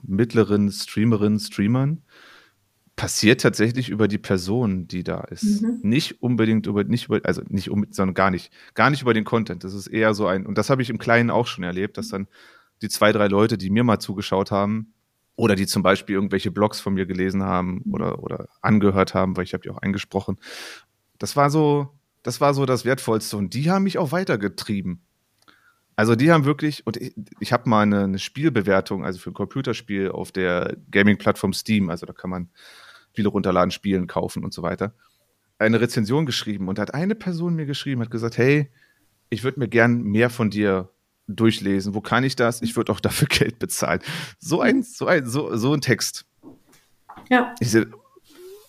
mittleren 0.02 0.70
Streamerinnen, 0.70 1.40
Streamern 1.40 2.02
passiert 2.94 3.40
tatsächlich 3.42 3.88
über 3.88 4.08
die 4.08 4.18
Person, 4.18 4.88
die 4.88 5.04
da 5.04 5.20
ist. 5.20 5.62
Mhm. 5.62 5.80
Nicht 5.82 6.22
unbedingt 6.22 6.66
über, 6.66 6.84
nicht 6.84 7.06
über, 7.06 7.20
also 7.24 7.42
nicht 7.48 7.70
um, 7.70 7.86
sondern 7.90 8.14
gar 8.14 8.30
nicht, 8.30 8.50
gar 8.74 8.90
nicht 8.90 9.02
über 9.02 9.14
den 9.14 9.24
Content. 9.24 9.64
Das 9.64 9.74
ist 9.74 9.86
eher 9.86 10.12
so 10.14 10.26
ein, 10.26 10.46
und 10.46 10.58
das 10.58 10.70
habe 10.70 10.82
ich 10.82 10.90
im 10.90 10.98
Kleinen 10.98 11.30
auch 11.30 11.46
schon 11.46 11.64
erlebt, 11.64 11.98
dass 11.98 12.08
dann 12.08 12.26
die 12.82 12.88
zwei, 12.88 13.12
drei 13.12 13.28
Leute, 13.28 13.58
die 13.58 13.70
mir 13.70 13.84
mal 13.84 13.98
zugeschaut 13.98 14.50
haben, 14.50 14.92
oder 15.36 15.54
die 15.54 15.66
zum 15.66 15.82
Beispiel 15.82 16.14
irgendwelche 16.14 16.50
Blogs 16.50 16.80
von 16.80 16.94
mir 16.94 17.06
gelesen 17.06 17.42
haben 17.42 17.82
oder, 17.92 18.22
oder 18.22 18.48
angehört 18.62 19.14
haben, 19.14 19.36
weil 19.36 19.44
ich 19.44 19.52
habe 19.52 19.62
die 19.62 19.70
auch 19.70 19.78
eingesprochen. 19.78 20.38
Das 21.18 21.36
war 21.36 21.50
so, 21.50 21.90
das 22.22 22.40
war 22.40 22.54
so 22.54 22.64
das 22.66 22.84
Wertvollste 22.84 23.36
und 23.36 23.54
die 23.54 23.70
haben 23.70 23.84
mich 23.84 23.98
auch 23.98 24.12
weitergetrieben. 24.12 25.02
Also 25.96 26.14
die 26.14 26.30
haben 26.30 26.44
wirklich, 26.44 26.86
und 26.86 26.98
ich, 26.98 27.14
ich 27.40 27.52
habe 27.52 27.68
mal 27.68 27.82
eine, 27.82 28.04
eine, 28.04 28.18
Spielbewertung, 28.18 29.04
also 29.04 29.18
für 29.18 29.30
ein 29.30 29.34
Computerspiel 29.34 30.10
auf 30.10 30.30
der 30.30 30.76
Gaming-Plattform 30.90 31.54
Steam, 31.54 31.88
also 31.88 32.04
da 32.04 32.12
kann 32.12 32.30
man 32.30 32.50
Spiele 33.12 33.28
runterladen, 33.30 33.70
spielen, 33.70 34.06
kaufen 34.06 34.44
und 34.44 34.52
so 34.52 34.62
weiter, 34.62 34.92
eine 35.58 35.80
Rezension 35.80 36.26
geschrieben 36.26 36.68
und 36.68 36.78
hat 36.78 36.92
eine 36.92 37.14
Person 37.14 37.54
mir 37.54 37.64
geschrieben, 37.64 38.02
hat 38.02 38.10
gesagt, 38.10 38.36
hey, 38.36 38.70
ich 39.30 39.42
würde 39.42 39.58
mir 39.58 39.68
gern 39.68 40.02
mehr 40.02 40.28
von 40.28 40.50
dir 40.50 40.90
durchlesen. 41.28 41.94
Wo 41.94 42.02
kann 42.02 42.24
ich 42.24 42.36
das? 42.36 42.60
Ich 42.60 42.76
würde 42.76 42.92
auch 42.92 43.00
dafür 43.00 43.28
Geld 43.30 43.58
bezahlen. 43.58 44.00
So 44.38 44.60
ein, 44.60 44.82
so 44.82 45.06
ein, 45.06 45.26
so, 45.26 45.56
so 45.56 45.72
ein 45.72 45.80
Text. 45.80 46.26
Ja. 47.30 47.54
Ich 47.58 47.70
sehe, 47.70 47.88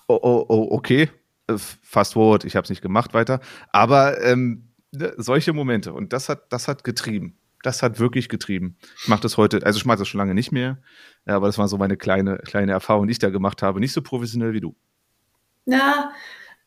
oh, 0.08 0.20
oh, 0.22 0.46
oh, 0.48 0.68
okay, 0.72 1.10
fast 1.58 2.14
forward, 2.14 2.46
ich 2.46 2.56
habe 2.56 2.64
es 2.64 2.70
nicht 2.70 2.82
gemacht 2.82 3.14
weiter. 3.14 3.42
Aber 3.72 4.22
ähm, 4.24 4.67
ne, 4.98 5.14
solche 5.18 5.54
Momente 5.54 5.94
und 5.94 6.14
das 6.14 6.30
hat, 6.30 6.52
das 6.52 6.68
hat 6.68 6.84
getrieben. 6.84 7.38
Das 7.64 7.82
hat 7.82 8.00
wirklich 8.00 8.30
getrieben. 8.30 8.78
Ich 9.02 9.08
mache 9.08 9.22
das 9.22 9.36
heute, 9.36 9.66
also 9.66 9.78
ich 9.78 9.86
mache 9.86 9.98
das 9.98 10.08
schon 10.08 10.20
lange 10.20 10.36
nicht 10.36 10.52
mehr, 10.52 10.78
aber 11.26 11.48
das 11.48 11.58
war 11.58 11.68
so 11.68 11.78
meine 11.78 11.98
kleine, 11.98 12.38
kleine 12.38 12.72
Erfahrung, 12.72 13.08
die 13.08 13.14
ich 13.14 13.20
da 13.20 13.30
gemacht 13.30 13.62
habe. 13.62 13.80
Nicht 13.80 13.94
so 13.94 14.02
professionell 14.02 14.54
wie 14.54 14.62
du. 14.62 14.76
Ja, 15.66 16.12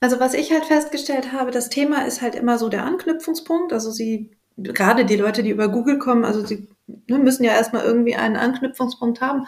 also 0.00 0.18
was 0.18 0.34
ich 0.34 0.50
halt 0.50 0.64
festgestellt 0.64 1.32
habe, 1.32 1.50
das 1.50 1.68
Thema 1.68 2.06
ist 2.06 2.22
halt 2.22 2.34
immer 2.34 2.58
so 2.58 2.68
der 2.68 2.84
Anknüpfungspunkt. 2.84 3.72
Also 3.72 3.90
sie, 3.90 4.30
gerade 4.56 5.04
die 5.04 5.16
Leute, 5.16 5.42
die 5.42 5.50
über 5.50 5.68
Google 5.68 5.98
kommen, 5.98 6.24
also 6.24 6.44
sie 6.44 6.68
ne, 6.86 7.18
müssen 7.18 7.44
ja 7.44 7.52
erstmal 7.52 7.84
irgendwie 7.84 8.16
einen 8.16 8.36
Anknüpfungspunkt 8.36 9.20
haben. 9.20 9.46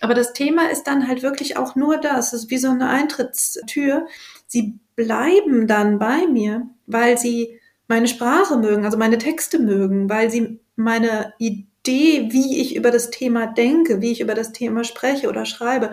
Aber 0.00 0.14
das 0.14 0.32
Thema 0.32 0.70
ist 0.70 0.84
dann 0.84 1.06
halt 1.06 1.22
wirklich 1.22 1.56
auch 1.56 1.76
nur 1.76 1.98
das. 1.98 2.32
Es 2.32 2.44
ist 2.44 2.50
wie 2.50 2.58
so 2.58 2.70
eine 2.70 2.88
Eintrittstür. 2.88 4.06
Sie 4.46 4.80
bleiben 4.96 5.66
dann 5.66 5.98
bei 5.98 6.26
mir, 6.26 6.68
weil 6.86 7.18
sie 7.18 7.59
meine 7.90 8.06
Sprache 8.06 8.56
mögen, 8.56 8.84
also 8.84 8.96
meine 8.96 9.18
Texte 9.18 9.58
mögen, 9.58 10.08
weil 10.08 10.30
sie 10.30 10.60
meine 10.76 11.34
Idee, 11.38 12.28
wie 12.30 12.60
ich 12.60 12.76
über 12.76 12.92
das 12.92 13.10
Thema 13.10 13.48
denke, 13.48 14.00
wie 14.00 14.12
ich 14.12 14.20
über 14.20 14.34
das 14.34 14.52
Thema 14.52 14.84
spreche 14.84 15.28
oder 15.28 15.44
schreibe, 15.44 15.90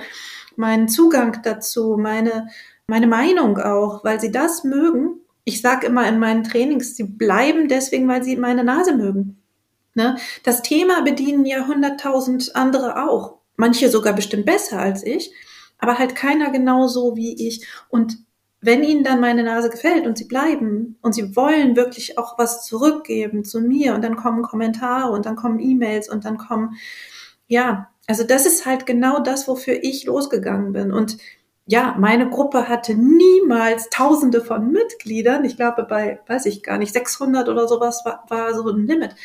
meinen 0.55 0.89
Zugang 0.89 1.39
dazu, 1.43 1.97
meine, 1.99 2.49
meine 2.85 3.07
Meinung 3.07 3.57
auch, 3.57 4.03
weil 4.03 4.21
sie 4.21 4.31
das 4.31 4.63
mögen. 4.63 5.21
Ich 5.43 5.61
sage 5.61 5.87
immer 5.87 6.07
in 6.07 6.19
meinen 6.19 6.43
Trainings, 6.43 6.95
sie 6.95 7.03
bleiben 7.03 7.67
deswegen, 7.67 8.07
weil 8.07 8.23
sie 8.23 8.37
meine 8.37 8.63
Nase 8.63 8.95
mögen. 8.95 9.41
Ne? 9.95 10.17
Das 10.43 10.61
Thema 10.61 11.01
bedienen 11.01 11.45
ja 11.45 11.65
hunderttausend 11.65 12.55
andere 12.55 13.09
auch. 13.09 13.39
Manche 13.55 13.89
sogar 13.89 14.13
bestimmt 14.13 14.45
besser 14.45 14.77
als 14.77 15.03
ich, 15.03 15.33
aber 15.79 15.97
halt 15.97 16.13
keiner 16.13 16.51
genauso 16.51 17.15
wie 17.15 17.47
ich. 17.47 17.65
Und 17.89 18.19
wenn 18.61 18.83
ihnen 18.83 19.03
dann 19.03 19.21
meine 19.21 19.43
Nase 19.43 19.69
gefällt 19.69 20.07
und 20.07 20.17
sie 20.17 20.25
bleiben 20.25 20.97
und 21.01 21.13
sie 21.13 21.35
wollen 21.35 21.75
wirklich 21.75 22.17
auch 22.17 22.37
was 22.37 22.65
zurückgeben 22.65 23.43
zu 23.43 23.61
mir 23.61 23.93
und 23.93 24.03
dann 24.03 24.15
kommen 24.15 24.41
Kommentare 24.41 25.11
und 25.11 25.25
dann 25.25 25.35
kommen 25.35 25.59
E-Mails 25.59 26.09
und 26.09 26.25
dann 26.25 26.37
kommen, 26.37 26.75
ja, 27.47 27.89
also 28.07 28.23
das 28.23 28.45
ist 28.45 28.65
halt 28.65 28.85
genau 28.85 29.19
das, 29.19 29.47
wofür 29.47 29.83
ich 29.83 30.05
losgegangen 30.05 30.73
bin. 30.73 30.91
Und 30.91 31.17
ja, 31.65 31.95
meine 31.99 32.29
Gruppe 32.29 32.69
hatte 32.69 32.95
niemals 32.95 33.89
Tausende 33.89 34.41
von 34.41 34.71
Mitgliedern. 34.71 35.43
Ich 35.43 35.57
glaube, 35.57 35.83
bei, 35.83 36.21
weiß 36.25 36.45
ich 36.45 36.63
gar 36.63 36.77
nicht, 36.77 36.93
600 36.93 37.49
oder 37.49 37.67
sowas 37.67 38.03
war, 38.05 38.23
war 38.29 38.53
so 38.53 38.67
ein 38.69 38.87
Limit. 38.87 39.15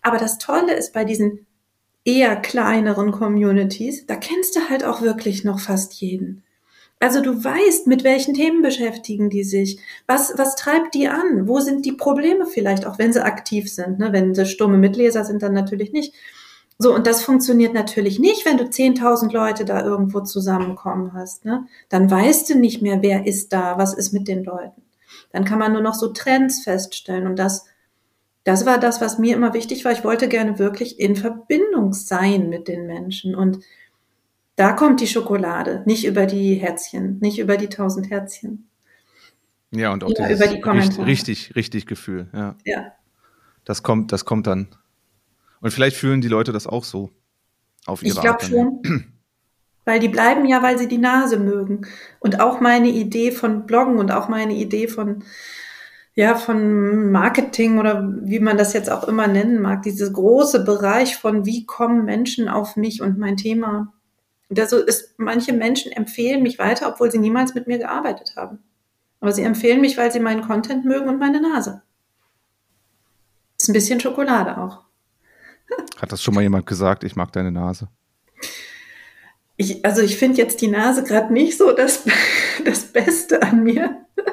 Aber 0.00 0.16
das 0.16 0.38
Tolle 0.38 0.74
ist 0.74 0.94
bei 0.94 1.04
diesen 1.04 1.46
eher 2.04 2.34
kleineren 2.36 3.12
Communities, 3.12 4.06
da 4.06 4.16
kennst 4.16 4.56
du 4.56 4.68
halt 4.68 4.84
auch 4.84 5.02
wirklich 5.02 5.44
noch 5.44 5.60
fast 5.60 5.94
jeden. 5.94 6.42
Also 7.02 7.20
du 7.20 7.42
weißt, 7.42 7.88
mit 7.88 8.04
welchen 8.04 8.32
Themen 8.32 8.62
beschäftigen 8.62 9.28
die 9.28 9.42
sich? 9.42 9.80
Was, 10.06 10.34
was 10.38 10.54
treibt 10.54 10.94
die 10.94 11.08
an? 11.08 11.48
Wo 11.48 11.58
sind 11.58 11.84
die 11.84 11.90
Probleme 11.90 12.46
vielleicht, 12.46 12.86
auch 12.86 12.96
wenn 12.96 13.12
sie 13.12 13.24
aktiv 13.24 13.68
sind? 13.72 13.98
Ne? 13.98 14.12
Wenn 14.12 14.36
sie 14.36 14.46
stumme 14.46 14.78
Mitleser 14.78 15.24
sind, 15.24 15.42
dann 15.42 15.52
natürlich 15.52 15.90
nicht. 15.90 16.14
So, 16.78 16.94
und 16.94 17.08
das 17.08 17.24
funktioniert 17.24 17.74
natürlich 17.74 18.20
nicht, 18.20 18.46
wenn 18.46 18.56
du 18.56 18.62
10.000 18.62 19.32
Leute 19.32 19.64
da 19.64 19.84
irgendwo 19.84 20.20
zusammenkommen 20.20 21.12
hast. 21.12 21.44
Ne? 21.44 21.66
Dann 21.88 22.08
weißt 22.08 22.50
du 22.50 22.54
nicht 22.56 22.82
mehr, 22.82 23.02
wer 23.02 23.26
ist 23.26 23.52
da, 23.52 23.76
was 23.78 23.94
ist 23.94 24.12
mit 24.12 24.28
den 24.28 24.44
Leuten. 24.44 24.82
Dann 25.32 25.44
kann 25.44 25.58
man 25.58 25.72
nur 25.72 25.82
noch 25.82 25.94
so 25.94 26.12
Trends 26.12 26.62
feststellen. 26.62 27.26
Und 27.26 27.36
das, 27.36 27.66
das 28.44 28.64
war 28.64 28.78
das, 28.78 29.00
was 29.00 29.18
mir 29.18 29.34
immer 29.34 29.54
wichtig 29.54 29.84
war. 29.84 29.90
Ich 29.90 30.04
wollte 30.04 30.28
gerne 30.28 30.60
wirklich 30.60 31.00
in 31.00 31.16
Verbindung 31.16 31.94
sein 31.94 32.48
mit 32.48 32.68
den 32.68 32.86
Menschen. 32.86 33.34
Und 33.34 33.58
da 34.56 34.72
kommt 34.72 35.00
die 35.00 35.06
Schokolade, 35.06 35.82
nicht 35.86 36.06
über 36.06 36.26
die 36.26 36.54
Herzchen, 36.54 37.18
nicht 37.20 37.38
über 37.38 37.56
die 37.56 37.68
tausend 37.68 38.10
Herzchen. 38.10 38.68
Ja, 39.70 39.92
und 39.92 40.04
auch 40.04 40.10
ja, 40.10 40.30
über 40.30 40.46
die 40.46 40.60
Kommentare. 40.60 41.06
richtig, 41.06 41.56
richtig 41.56 41.86
Gefühl. 41.86 42.28
Ja. 42.34 42.56
ja. 42.64 42.92
Das 43.64 43.82
kommt, 43.82 44.12
das 44.12 44.24
kommt 44.24 44.46
dann. 44.46 44.68
Und 45.60 45.72
vielleicht 45.72 45.96
fühlen 45.96 46.20
die 46.20 46.28
Leute 46.28 46.52
das 46.52 46.66
auch 46.66 46.84
so 46.84 47.10
auf 47.86 48.02
ihre 48.02 48.16
Ich 48.16 48.20
glaube 48.20 48.44
schon. 48.44 48.82
Weil 49.84 49.98
die 49.98 50.08
bleiben 50.08 50.46
ja, 50.46 50.62
weil 50.62 50.78
sie 50.78 50.86
die 50.86 50.98
Nase 50.98 51.40
mögen. 51.40 51.88
Und 52.20 52.40
auch 52.40 52.60
meine 52.60 52.88
Idee 52.88 53.32
von 53.32 53.66
Bloggen 53.66 53.98
und 53.98 54.12
auch 54.12 54.28
meine 54.28 54.54
Idee 54.54 54.86
von 54.86 55.24
ja, 56.14 56.34
von 56.34 57.10
Marketing 57.10 57.78
oder 57.78 58.06
wie 58.22 58.38
man 58.38 58.58
das 58.58 58.74
jetzt 58.74 58.90
auch 58.90 59.08
immer 59.08 59.26
nennen 59.26 59.60
mag, 59.60 59.82
dieser 59.82 60.10
große 60.10 60.64
Bereich 60.64 61.16
von 61.16 61.46
wie 61.46 61.64
kommen 61.64 62.04
Menschen 62.04 62.48
auf 62.48 62.76
mich 62.76 63.00
und 63.00 63.18
mein 63.18 63.36
Thema. 63.36 63.92
Also 64.58 64.78
ist, 64.78 65.14
manche 65.18 65.52
Menschen 65.52 65.92
empfehlen 65.92 66.42
mich 66.42 66.58
weiter, 66.58 66.88
obwohl 66.88 67.10
sie 67.10 67.18
niemals 67.18 67.54
mit 67.54 67.66
mir 67.66 67.78
gearbeitet 67.78 68.34
haben. 68.36 68.58
Aber 69.20 69.32
sie 69.32 69.42
empfehlen 69.42 69.80
mich, 69.80 69.96
weil 69.96 70.10
sie 70.10 70.20
meinen 70.20 70.42
Content 70.42 70.84
mögen 70.84 71.08
und 71.08 71.18
meine 71.18 71.40
Nase. 71.40 71.82
Ist 73.58 73.68
ein 73.68 73.74
bisschen 73.74 74.00
Schokolade 74.00 74.58
auch. 74.58 74.80
Hat 76.00 76.10
das 76.10 76.22
schon 76.22 76.34
mal 76.34 76.42
jemand 76.42 76.66
gesagt, 76.66 77.04
ich 77.04 77.14
mag 77.14 77.32
deine 77.32 77.52
Nase? 77.52 77.88
Ich, 79.56 79.84
also 79.84 80.02
ich 80.02 80.16
finde 80.16 80.38
jetzt 80.38 80.60
die 80.60 80.68
Nase 80.68 81.04
gerade 81.04 81.32
nicht 81.32 81.56
so 81.56 81.72
das, 81.72 82.04
das 82.64 82.86
Beste 82.86 83.42
an 83.42 83.62
mir. 83.62 84.04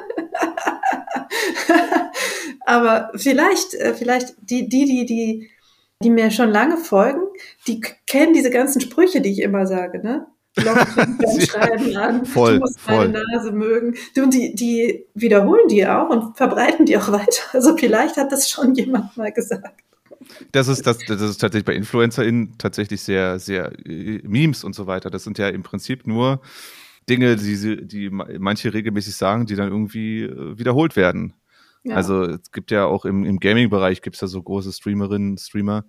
Aber 2.66 3.10
vielleicht, 3.14 3.74
äh, 3.74 3.94
vielleicht 3.94 4.34
die, 4.40 4.68
die, 4.68 4.84
die, 4.84 5.06
die, 5.06 5.50
die 6.02 6.10
mir 6.10 6.30
schon 6.30 6.50
lange 6.50 6.76
folgen, 6.76 7.20
die 7.66 7.80
kennen 8.06 8.32
diese 8.32 8.50
ganzen 8.50 8.80
Sprüche, 8.80 9.20
die 9.20 9.30
ich 9.32 9.42
immer 9.42 9.66
sage, 9.66 10.02
ne? 10.02 10.26
schreiben 10.58 11.96
an, 11.96 12.26
voll, 12.26 12.54
du 12.54 12.60
musst 12.60 12.80
voll. 12.80 13.08
deine 13.12 13.24
Nase 13.32 13.52
mögen. 13.52 13.94
Du, 14.16 14.28
die, 14.28 14.52
die 14.54 15.04
wiederholen 15.14 15.68
die 15.68 15.86
auch 15.86 16.08
und 16.10 16.36
verbreiten 16.36 16.86
die 16.86 16.96
auch 16.96 17.12
weiter. 17.12 17.42
Also 17.52 17.76
vielleicht 17.76 18.16
hat 18.16 18.32
das 18.32 18.50
schon 18.50 18.74
jemand 18.74 19.16
mal 19.16 19.30
gesagt. 19.32 19.80
Das 20.52 20.68
ist, 20.68 20.86
das, 20.86 20.98
das 21.06 21.20
ist 21.20 21.38
tatsächlich 21.38 21.64
bei 21.64 21.74
InfluencerInnen 21.74 22.58
tatsächlich 22.58 23.00
sehr, 23.00 23.38
sehr 23.38 23.72
äh, 23.86 24.20
Memes 24.24 24.64
und 24.64 24.74
so 24.74 24.86
weiter. 24.86 25.08
Das 25.10 25.24
sind 25.24 25.38
ja 25.38 25.48
im 25.48 25.62
Prinzip 25.62 26.06
nur 26.06 26.40
Dinge, 27.08 27.36
die, 27.36 27.54
sie- 27.56 27.86
die 27.86 28.10
manche 28.10 28.74
regelmäßig 28.74 29.14
sagen, 29.14 29.46
die 29.46 29.54
dann 29.54 29.68
irgendwie 29.70 30.22
äh, 30.24 30.58
wiederholt 30.58 30.96
werden. 30.96 31.34
Ja. 31.82 31.96
Also 31.96 32.22
es 32.24 32.50
gibt 32.52 32.70
ja 32.70 32.84
auch 32.84 33.04
im, 33.04 33.24
im 33.24 33.40
Gaming-Bereich 33.40 34.02
gibt 34.02 34.16
es 34.16 34.20
ja 34.20 34.28
so 34.28 34.42
große 34.42 34.72
Streamerinnen, 34.72 35.38
Streamer, 35.38 35.84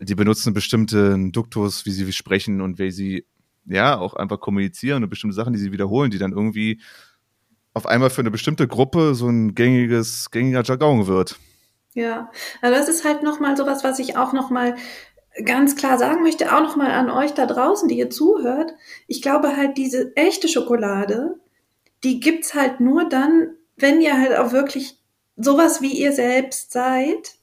die 0.00 0.14
benutzen 0.14 0.54
bestimmten 0.54 1.32
Duktus, 1.32 1.84
wie 1.84 1.90
sie 1.90 2.10
sprechen 2.12 2.60
und 2.60 2.78
wie 2.78 2.90
sie 2.90 3.26
ja 3.66 3.98
auch 3.98 4.14
einfach 4.14 4.40
kommunizieren 4.40 5.02
und 5.02 5.10
bestimmte 5.10 5.34
Sachen, 5.34 5.52
die 5.52 5.58
sie 5.58 5.72
wiederholen, 5.72 6.10
die 6.10 6.18
dann 6.18 6.32
irgendwie 6.32 6.80
auf 7.74 7.86
einmal 7.86 8.10
für 8.10 8.22
eine 8.22 8.30
bestimmte 8.30 8.66
Gruppe 8.66 9.14
so 9.14 9.28
ein 9.28 9.54
gängiges, 9.54 10.30
gängiger 10.30 10.62
Jargon 10.62 11.06
wird. 11.06 11.38
Ja, 11.94 12.30
also 12.62 12.78
das 12.78 12.88
ist 12.88 13.04
halt 13.04 13.22
nochmal 13.22 13.56
sowas, 13.56 13.84
was 13.84 13.98
ich 13.98 14.16
auch 14.16 14.32
nochmal 14.32 14.76
ganz 15.44 15.76
klar 15.76 15.98
sagen 15.98 16.22
möchte, 16.22 16.54
auch 16.54 16.60
nochmal 16.60 16.90
an 16.90 17.10
euch 17.10 17.32
da 17.34 17.46
draußen, 17.46 17.88
die 17.88 17.98
ihr 17.98 18.10
zuhört. 18.10 18.72
Ich 19.06 19.22
glaube 19.22 19.56
halt, 19.56 19.76
diese 19.76 20.14
echte 20.16 20.48
Schokolade, 20.48 21.36
die 22.04 22.20
gibt's 22.20 22.54
halt 22.54 22.80
nur 22.80 23.08
dann, 23.08 23.50
wenn 23.76 24.00
ihr 24.00 24.18
halt 24.18 24.36
auch 24.36 24.52
wirklich 24.52 24.97
sowas 25.38 25.80
wie 25.80 25.92
ihr 25.92 26.12
selbst 26.12 26.72
seid. 26.72 27.36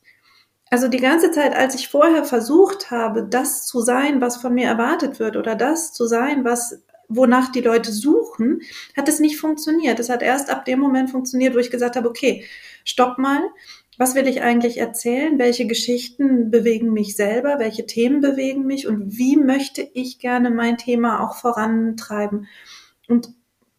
Also 0.70 0.88
die 0.88 1.00
ganze 1.00 1.32
Zeit, 1.32 1.56
als 1.56 1.76
ich 1.76 1.88
vorher 1.88 2.26
versucht 2.26 2.91
habe, 2.91 3.24
das 3.24 3.66
zu 3.66 3.80
sein, 3.82 4.22
was 4.22 4.38
von 4.38 4.54
mir 4.54 4.68
erwartet 4.68 5.20
wird, 5.20 5.38
oder 5.38 5.56
das 5.56 5.93
zu 5.93 6.06
sein, 6.06 6.43
was 6.43 6.82
wonach 7.08 7.52
die 7.52 7.62
Leute 7.62 7.91
suchen, 7.91 8.62
hat 8.98 9.08
es 9.08 9.20
nicht 9.20 9.38
funktioniert. 9.38 10.00
Es 10.00 10.10
hat 10.10 10.24
erst 10.24 10.50
ab 10.50 10.66
dem 10.66 10.80
Moment 10.80 11.12
funktioniert, 11.12 11.56
wo 11.56 11.60
ich 11.60 11.72
gesagt 11.72 11.96
habe, 11.96 12.10
okay, 12.10 12.46
stopp 12.84 13.20
mal, 13.20 13.41
was 13.98 14.16
will 14.16 14.28
ich 14.28 14.41
eigentlich 14.41 14.78
erzählen? 14.78 15.39
Welche 15.39 15.68
Geschichten 15.68 16.52
bewegen 16.52 16.91
mich 16.91 17.16
selber? 17.16 17.60
Welche 17.60 17.86
Themen 17.86 18.20
bewegen 18.20 18.66
mich? 18.66 18.88
Und 18.88 19.18
wie 19.18 19.38
möchte 19.38 19.88
ich 19.93 20.20
gerne 20.20 20.50
mein 20.50 20.78
Thema 20.78 21.24
auch 21.24 21.36
vorantreiben? 21.36 22.48
Und 23.08 23.30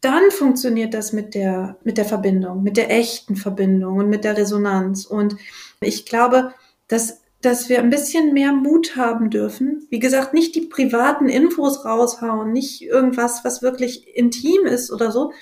dann 0.01 0.31
funktioniert 0.31 0.95
das 0.95 1.13
mit 1.13 1.35
der, 1.35 1.77
mit 1.83 1.99
der 1.99 2.05
Verbindung, 2.05 2.63
mit 2.63 2.77
der 2.77 2.91
echten 2.91 3.37
Verbindung 3.37 3.99
und 3.99 4.09
mit 4.09 4.25
der 4.25 4.37
Resonanz. 4.37 5.07
Und 5.07 5.37
ich 5.81 6.07
glaube, 6.07 6.53
dass, 6.89 7.23
dass 7.41 7.69
wir 7.69 7.79
ein 7.79 7.91
bisschen 7.91 8.35
mehr 8.35 8.53
Mut 8.53 8.97
haben 8.97 9.31
dürfen. 9.31 9.87
Wie 9.91 9.99
gesagt, 9.99 10.35
nicht 10.35 10.55
die 10.55 10.63
privaten 10.63 11.29
Infos 11.29 11.85
raushauen, 11.85 12.53
nicht 12.53 12.83
irgendwas, 12.83 13.45
was 13.45 13.63
wirklich 13.63 14.17
intim 14.17 14.67
ist 14.67 14.93
oder 14.93 15.11
so, 15.11 15.33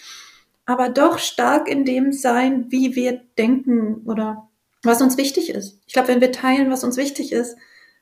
aber 0.66 0.88
doch 0.88 1.18
stark 1.18 1.68
in 1.68 1.84
dem 1.84 2.12
sein, 2.12 2.66
wie 2.70 2.94
wir 2.94 3.20
denken 3.36 4.02
oder 4.06 4.48
was 4.82 5.02
uns 5.02 5.16
wichtig 5.16 5.50
ist. 5.50 5.78
Ich 5.86 5.92
glaube, 5.92 6.08
wenn 6.08 6.20
wir 6.20 6.32
teilen, 6.32 6.70
was 6.70 6.84
uns 6.84 6.96
wichtig 6.96 7.32
ist, 7.32 7.56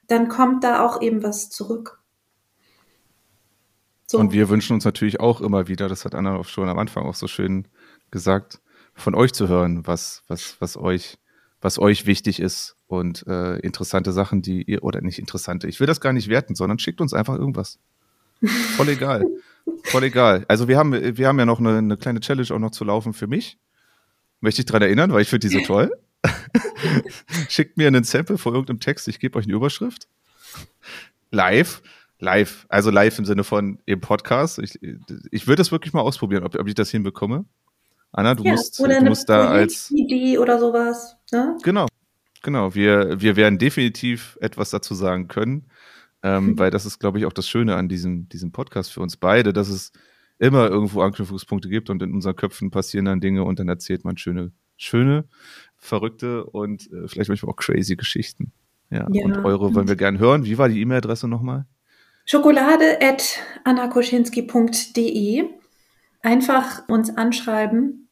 dann 0.07 0.29
kommt 0.29 0.65
da 0.65 0.85
auch 0.85 1.01
eben 1.01 1.23
was 1.23 1.51
zurück. 1.51 2.02
So. 4.13 4.19
Und 4.19 4.33
wir 4.33 4.51
wünschen 4.51 4.75
uns 4.75 4.85
natürlich 4.85 5.21
auch 5.21 5.41
immer 5.41 5.69
wieder, 5.69 5.89
das 5.89 6.05
hat 6.05 6.15
Anna 6.15 6.37
auch 6.37 6.45
schon 6.45 6.69
am 6.69 6.79
Anfang 6.79 7.07
auch 7.07 7.15
so 7.15 7.27
schön 7.27 7.67
gesagt, 8.11 8.61
von 8.93 9.15
euch 9.15 9.33
zu 9.33 9.49
hören, 9.49 9.87
was, 9.87 10.23
was, 10.29 10.57
was 10.61 10.77
euch, 10.77 11.17
was 11.63 11.79
euch 11.79 12.05
wichtig 12.05 12.39
ist 12.39 12.77
und 12.89 13.27
äh, 13.27 13.57
interessante 13.61 14.13
Sachen, 14.13 14.43
die 14.43 14.65
ihr, 14.65 14.85
oder 14.85 15.01
nicht 15.01 15.19
interessante, 15.19 15.67
ich 15.67 15.81
will 15.81 15.87
das 15.87 16.03
gar 16.03 16.13
nicht 16.13 16.29
werten, 16.29 16.55
sondern 16.55 16.79
schickt 16.79 17.01
uns 17.01 17.15
einfach 17.15 17.37
irgendwas. 17.37 17.79
Voll 18.77 18.91
egal. 18.91 19.25
Voll 19.85 20.05
egal. 20.05 20.45
Also 20.47 20.69
wir 20.69 20.77
haben, 20.77 20.93
wir 20.93 21.27
haben 21.27 21.39
ja 21.39 21.47
noch 21.47 21.59
eine, 21.59 21.79
eine 21.79 21.97
kleine 21.97 22.21
Challenge 22.21 22.51
auch 22.53 22.59
noch 22.59 22.73
zu 22.73 22.85
laufen 22.85 23.15
für 23.15 23.27
mich. 23.27 23.57
Möchte 24.41 24.61
ich 24.61 24.67
dran 24.67 24.83
erinnern, 24.83 25.11
weil 25.11 25.23
ich 25.23 25.29
finde 25.29 25.49
die 25.49 25.55
so 25.55 25.65
toll. 25.65 25.91
Schickt 27.49 27.79
mir 27.79 27.87
einen 27.87 28.05
Sample 28.05 28.37
von 28.37 28.53
irgendeinem 28.53 28.81
Text, 28.81 29.09
ich 29.09 29.21
gebe 29.21 29.39
euch 29.39 29.47
eine 29.47 29.55
Überschrift. 29.55 30.07
Live. 31.31 31.81
Live. 32.23 32.67
Also 32.69 32.91
live 32.91 33.19
im 33.19 33.25
Sinne 33.25 33.43
von 33.43 33.81
im 33.85 34.01
Podcast. 34.01 34.61
Ich, 34.61 34.79
ich 35.33 35.47
würde 35.49 35.61
das 35.61 35.73
wirklich 35.73 35.93
mal 35.93 36.03
ausprobieren, 36.03 36.45
ob, 36.45 36.55
ob 36.55 36.69
ich 36.69 36.75
das 36.75 36.89
hinbekomme. 36.89 37.45
Anna, 38.13 38.37
du 38.37 38.45
ja, 38.45 38.53
musst, 38.53 38.79
oder 38.79 38.91
du 38.91 39.01
eine 39.01 39.09
musst 39.09 39.29
da 39.29 39.49
als. 39.49 39.91
Idee 39.91 40.39
oder 40.39 40.61
sowas. 40.61 41.17
Ne? 41.33 41.59
Genau, 41.65 41.89
genau. 42.43 42.77
Wir, 42.77 43.21
wir 43.21 43.35
werden 43.35 43.59
definitiv 43.59 44.39
etwas 44.41 44.71
dazu 44.71 44.95
sagen 44.95 45.27
können, 45.27 45.67
ähm, 46.23 46.57
weil 46.59 46.71
das 46.71 46.87
ist, 46.87 47.01
glaube 47.01 47.19
ich, 47.19 47.27
auch 47.27 47.33
das 47.33 47.49
Schöne 47.49 47.75
an 47.75 47.89
diesem, 47.89 48.29
diesem 48.29 48.53
Podcast 48.53 48.93
für 48.93 49.01
uns 49.01 49.17
beide, 49.17 49.53
dass 49.53 49.69
es 49.69 49.91
immer 50.39 50.69
irgendwo 50.69 51.03
Anknüpfungspunkte 51.03 51.69
gibt 51.69 51.91
und 51.91 52.03
in 52.03 52.13
unseren 52.13 52.37
Köpfen 52.37 52.71
passieren 52.71 53.07
dann 53.07 53.21
Dinge 53.21 53.43
und 53.43 53.59
dann 53.59 53.69
erzählt 53.69 54.05
man 54.05 54.17
schöne, 54.17 54.53
schöne, 54.77 55.25
verrückte 55.77 56.45
und 56.45 56.89
äh, 56.93 57.09
vielleicht 57.09 57.31
manchmal 57.31 57.51
auch 57.51 57.57
crazy 57.57 57.97
Geschichten. 57.97 58.53
Ja, 58.91 59.09
Ja. 59.11 59.25
und 59.25 59.39
eure 59.39 59.75
wollen 59.75 59.89
wir 59.89 59.97
gern 59.97 60.21
hören. 60.21 60.45
Wie 60.45 60.59
war 60.59 60.69
die 60.69 60.81
E-Mail-Adresse 60.81 61.27
nochmal? 61.27 61.67
Schokolade 62.25 63.01
at 63.01 63.39
annakoschinski.de. 63.65 65.45
Einfach 66.23 66.89
uns 66.89 67.17
anschreiben 67.17 68.03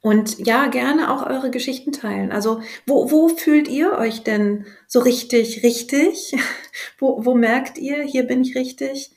und 0.00 0.38
ja, 0.46 0.68
gerne 0.68 1.12
auch 1.12 1.26
eure 1.26 1.50
Geschichten 1.50 1.92
teilen. 1.92 2.30
Also, 2.30 2.62
wo, 2.86 3.10
wo 3.10 3.28
fühlt 3.28 3.68
ihr 3.68 3.92
euch 3.92 4.22
denn 4.22 4.64
so 4.86 5.00
richtig, 5.00 5.62
richtig? 5.62 6.34
Wo, 6.98 7.24
wo 7.24 7.34
merkt 7.34 7.78
ihr, 7.78 8.02
hier 8.02 8.24
bin 8.24 8.42
ich 8.42 8.56
richtig? 8.56 9.12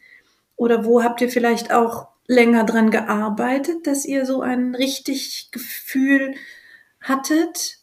Oder 0.55 0.85
wo 0.85 1.03
habt 1.03 1.21
ihr 1.21 1.29
vielleicht 1.29 1.71
auch 1.71 2.07
länger 2.27 2.63
dran 2.63 2.91
gearbeitet, 2.91 3.87
dass 3.87 4.05
ihr 4.05 4.25
so 4.25 4.41
ein 4.41 4.75
richtig 4.75 5.49
Gefühl 5.51 6.35
hattet? 7.01 7.77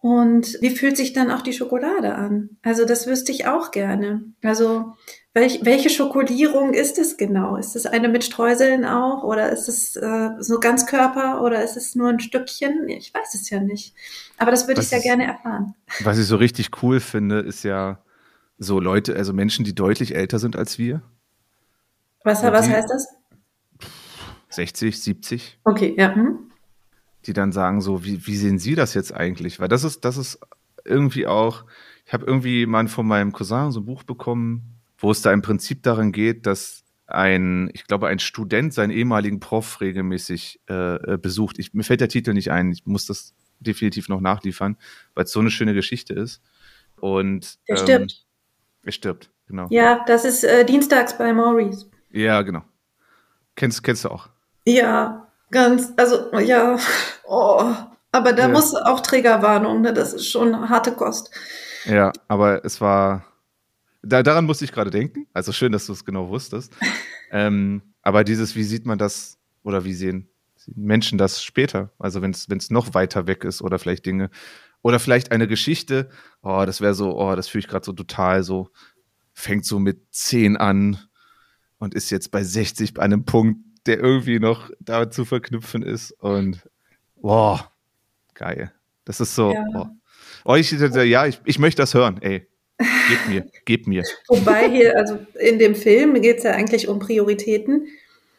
Und 0.00 0.58
wie 0.60 0.70
fühlt 0.70 0.96
sich 0.96 1.12
dann 1.12 1.30
auch 1.30 1.42
die 1.42 1.52
Schokolade 1.52 2.14
an? 2.14 2.58
Also 2.62 2.84
das 2.84 3.06
wüsste 3.06 3.32
ich 3.32 3.46
auch 3.46 3.70
gerne. 3.70 4.32
Also 4.42 4.94
welch, 5.36 5.60
welche 5.64 5.90
Schokolierung 5.90 6.72
ist 6.72 6.98
es 6.98 7.18
genau? 7.18 7.56
Ist 7.56 7.76
es 7.76 7.84
eine 7.84 8.08
mit 8.08 8.24
Streuseln 8.24 8.86
auch 8.86 9.22
oder 9.22 9.52
ist 9.52 9.68
es 9.68 9.94
äh, 9.94 10.30
so 10.40 10.58
Ganzkörper 10.60 11.42
oder 11.42 11.62
ist 11.62 11.76
es 11.76 11.94
nur 11.94 12.08
ein 12.08 12.20
Stückchen? 12.20 12.88
Ich 12.88 13.12
weiß 13.12 13.34
es 13.34 13.50
ja 13.50 13.60
nicht. 13.60 13.94
Aber 14.38 14.50
das 14.50 14.66
würde 14.66 14.80
ich 14.80 14.88
sehr 14.88 14.98
ist- 14.98 15.04
gerne 15.04 15.26
erfahren. 15.26 15.74
Was 16.02 16.18
ich 16.18 16.26
so 16.26 16.36
richtig 16.36 16.82
cool 16.82 17.00
finde, 17.00 17.40
ist 17.40 17.64
ja 17.64 17.98
so 18.58 18.80
Leute, 18.80 19.14
also 19.14 19.34
Menschen, 19.34 19.64
die 19.66 19.74
deutlich 19.74 20.14
älter 20.14 20.38
sind 20.38 20.56
als 20.56 20.78
wir. 20.78 21.02
Was, 22.24 22.42
was 22.42 22.68
heißt 22.68 22.88
das? 22.90 23.06
60, 24.48 25.00
70. 25.00 25.58
Okay, 25.64 25.94
ja. 25.98 26.14
Hm? 26.14 26.38
die 27.26 27.32
dann 27.32 27.50
sagen 27.50 27.80
so, 27.80 28.04
wie, 28.04 28.24
wie 28.26 28.36
sehen 28.36 28.60
Sie 28.60 28.76
das 28.76 28.94
jetzt 28.94 29.12
eigentlich? 29.12 29.58
Weil 29.58 29.66
das 29.68 29.82
ist, 29.82 30.04
das 30.04 30.16
ist 30.16 30.38
irgendwie 30.84 31.26
auch, 31.26 31.64
ich 32.06 32.12
habe 32.12 32.24
irgendwie 32.24 32.66
mal 32.66 32.86
von 32.86 33.04
meinem 33.04 33.32
Cousin 33.32 33.72
so 33.72 33.80
ein 33.80 33.84
Buch 33.84 34.04
bekommen, 34.04 34.75
wo 34.98 35.10
es 35.10 35.22
da 35.22 35.32
im 35.32 35.42
Prinzip 35.42 35.82
daran 35.82 36.12
geht, 36.12 36.46
dass 36.46 36.84
ein, 37.06 37.70
ich 37.72 37.86
glaube, 37.86 38.08
ein 38.08 38.18
Student 38.18 38.74
seinen 38.74 38.90
ehemaligen 38.90 39.38
Prof 39.40 39.80
regelmäßig 39.80 40.60
äh, 40.68 40.94
äh, 41.14 41.18
besucht. 41.18 41.58
Ich, 41.58 41.72
mir 41.72 41.84
fällt 41.84 42.00
der 42.00 42.08
Titel 42.08 42.32
nicht 42.32 42.50
ein, 42.50 42.72
ich 42.72 42.84
muss 42.86 43.06
das 43.06 43.34
definitiv 43.60 44.08
noch 44.08 44.20
nachliefern, 44.20 44.76
weil 45.14 45.24
es 45.24 45.32
so 45.32 45.40
eine 45.40 45.50
schöne 45.50 45.72
Geschichte 45.74 46.14
ist. 46.14 46.42
Und 47.00 47.58
Der 47.68 47.76
stirbt. 47.76 48.24
Er 48.82 48.92
stirbt, 48.92 49.30
genau. 49.46 49.66
Ja, 49.70 50.04
das 50.06 50.24
ist 50.24 50.44
äh, 50.44 50.64
dienstags 50.64 51.16
bei 51.18 51.32
Maurice. 51.32 51.86
Ja, 52.10 52.42
genau. 52.42 52.62
Kennst, 53.54 53.82
kennst 53.82 54.04
du 54.04 54.10
auch. 54.10 54.28
Ja, 54.66 55.28
ganz, 55.50 55.92
also 55.96 56.36
ja, 56.38 56.78
oh, 57.24 57.72
aber 58.12 58.32
da 58.32 58.44
Ja. 58.44 58.48
muss 58.48 58.74
auch 58.74 59.00
Trägerwarnung, 59.00 59.82
ne? 59.82 59.92
Das 59.92 60.12
ist 60.12 60.26
schon 60.30 60.68
harte 60.68 60.92
Kost. 60.92 61.30
Ja, 61.84 62.12
aber 62.28 62.64
es 62.64 62.80
war. 62.80 63.24
Da, 64.08 64.22
daran 64.22 64.44
musste 64.44 64.64
ich 64.64 64.72
gerade 64.72 64.90
denken. 64.90 65.26
Also 65.32 65.52
schön, 65.52 65.72
dass 65.72 65.86
du 65.86 65.92
es 65.92 66.04
genau 66.04 66.28
wusstest. 66.28 66.72
ähm, 67.30 67.82
aber 68.02 68.24
dieses, 68.24 68.54
wie 68.56 68.64
sieht 68.64 68.86
man 68.86 68.98
das 68.98 69.38
oder 69.62 69.84
wie 69.84 69.94
sehen 69.94 70.28
Menschen 70.74 71.18
das 71.18 71.44
später, 71.44 71.92
also 71.98 72.22
wenn 72.22 72.32
es 72.32 72.70
noch 72.70 72.94
weiter 72.94 73.26
weg 73.26 73.44
ist 73.44 73.62
oder 73.62 73.78
vielleicht 73.78 74.06
Dinge. 74.06 74.30
Oder 74.82 74.98
vielleicht 74.98 75.32
eine 75.32 75.48
Geschichte, 75.48 76.10
oh, 76.42 76.64
das 76.66 76.80
wäre 76.80 76.94
so, 76.94 77.16
oh, 77.18 77.34
das 77.34 77.48
fühle 77.48 77.60
ich 77.60 77.68
gerade 77.68 77.84
so 77.84 77.92
total 77.92 78.42
so, 78.42 78.70
fängt 79.32 79.64
so 79.64 79.78
mit 79.78 80.00
10 80.12 80.56
an 80.56 80.98
und 81.78 81.94
ist 81.94 82.10
jetzt 82.10 82.30
bei 82.30 82.42
60 82.42 82.94
bei 82.94 83.02
einem 83.02 83.24
Punkt, 83.24 83.60
der 83.86 83.98
irgendwie 83.98 84.38
noch 84.38 84.70
damit 84.80 85.12
zu 85.12 85.24
verknüpfen 85.24 85.82
ist. 85.82 86.12
Und 86.12 86.68
wow, 87.16 87.68
geil. 88.34 88.72
Das 89.04 89.20
ist 89.20 89.34
so. 89.34 89.52
Ja. 89.52 89.64
Oh. 89.74 89.86
Oh, 90.44 90.54
ich, 90.54 90.70
ja, 90.70 91.26
ich, 91.26 91.40
ich 91.44 91.58
möchte 91.58 91.82
das 91.82 91.94
hören, 91.94 92.20
ey. 92.22 92.48
Gib 92.78 93.28
mir, 93.28 93.46
gib 93.64 93.86
mir. 93.86 94.02
Wobei 94.28 94.68
hier, 94.70 94.96
also 94.96 95.18
in 95.38 95.58
dem 95.58 95.74
Film 95.74 96.20
geht 96.20 96.38
es 96.38 96.44
ja 96.44 96.52
eigentlich 96.52 96.88
um 96.88 96.98
Prioritäten, 96.98 97.88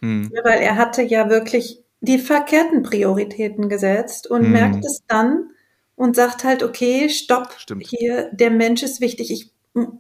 Hm. 0.02 0.32
weil 0.44 0.60
er 0.60 0.76
hatte 0.76 1.02
ja 1.02 1.30
wirklich 1.30 1.80
die 2.02 2.20
verkehrten 2.20 2.84
Prioritäten 2.84 3.68
gesetzt 3.70 4.28
und 4.30 4.44
Hm. 4.44 4.52
merkt 4.52 4.86
es 4.86 5.02
dann 5.08 5.50
und 5.96 6.16
sagt 6.16 6.44
halt, 6.44 6.62
okay, 6.62 7.10
stopp, 7.10 7.56
Stimmt. 7.58 7.88
hier, 7.88 8.30
der 8.32 8.52
Mensch 8.52 8.84
ist 8.84 9.02
wichtig, 9.02 9.32
ich 9.32 9.52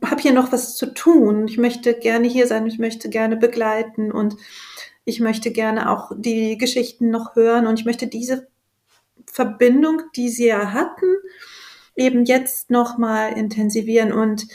habe 0.05 0.21
hier 0.21 0.33
noch 0.33 0.51
was 0.51 0.75
zu 0.75 0.87
tun, 0.93 1.47
ich 1.47 1.57
möchte 1.57 1.95
gerne 1.95 2.27
hier 2.27 2.45
sein, 2.47 2.67
ich 2.67 2.77
möchte 2.77 3.09
gerne 3.09 3.37
begleiten 3.37 4.11
und 4.11 4.35
ich 5.05 5.19
möchte 5.19 5.51
gerne 5.51 5.89
auch 5.89 6.11
die 6.15 6.57
Geschichten 6.57 7.09
noch 7.09 7.35
hören 7.35 7.65
und 7.65 7.79
ich 7.79 7.85
möchte 7.85 8.07
diese 8.07 8.47
Verbindung, 9.25 10.01
die 10.15 10.29
sie 10.29 10.47
ja 10.47 10.73
hatten, 10.73 11.05
eben 11.97 12.23
jetzt 12.25 12.69
nochmal 12.69 13.33
intensivieren 13.33 14.13
und 14.13 14.47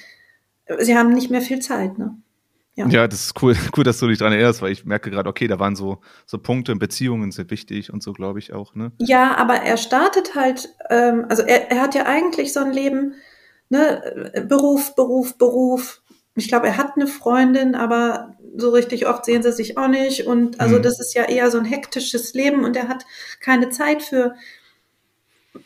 sie 0.78 0.96
haben 0.96 1.10
nicht 1.12 1.30
mehr 1.30 1.42
viel 1.42 1.60
Zeit, 1.60 1.98
ne? 1.98 2.16
Ja. 2.74 2.86
Ja, 2.88 3.06
das 3.06 3.26
ist 3.26 3.42
cool, 3.42 3.54
cool, 3.76 3.84
dass 3.84 3.98
du 3.98 4.08
dich 4.08 4.18
dran 4.18 4.32
erinnerst, 4.32 4.62
weil 4.62 4.72
ich 4.72 4.86
merke 4.86 5.10
gerade, 5.10 5.28
okay, 5.28 5.46
da 5.46 5.58
waren 5.58 5.76
so, 5.76 5.98
so 6.24 6.38
Punkte, 6.38 6.74
Beziehungen 6.76 7.30
sind 7.30 7.50
wichtig 7.50 7.92
und 7.92 8.02
so, 8.02 8.14
glaube 8.14 8.38
ich 8.38 8.54
auch, 8.54 8.74
ne? 8.74 8.92
Ja, 8.98 9.36
aber 9.36 9.56
er 9.56 9.76
startet 9.76 10.34
halt, 10.34 10.70
ähm, 10.88 11.26
also 11.28 11.42
er, 11.42 11.70
er 11.70 11.82
hat 11.82 11.94
ja 11.94 12.06
eigentlich 12.06 12.54
so 12.54 12.60
ein 12.60 12.72
Leben, 12.72 13.14
ne, 13.68 14.42
Beruf, 14.48 14.94
Beruf, 14.94 15.36
Beruf. 15.36 16.00
Ich 16.34 16.48
glaube, 16.48 16.68
er 16.68 16.78
hat 16.78 16.96
eine 16.96 17.06
Freundin, 17.06 17.74
aber 17.74 18.36
so 18.56 18.70
richtig 18.70 19.06
oft 19.06 19.26
sehen 19.26 19.42
sie 19.42 19.52
sich 19.52 19.76
auch 19.76 19.88
nicht. 19.88 20.26
Und 20.26 20.58
also 20.60 20.78
Mhm. 20.78 20.82
das 20.82 20.98
ist 20.98 21.12
ja 21.14 21.24
eher 21.24 21.50
so 21.50 21.58
ein 21.58 21.66
hektisches 21.66 22.32
Leben 22.32 22.64
und 22.64 22.74
er 22.74 22.88
hat 22.88 23.04
keine 23.40 23.68
Zeit 23.68 24.02
für 24.02 24.34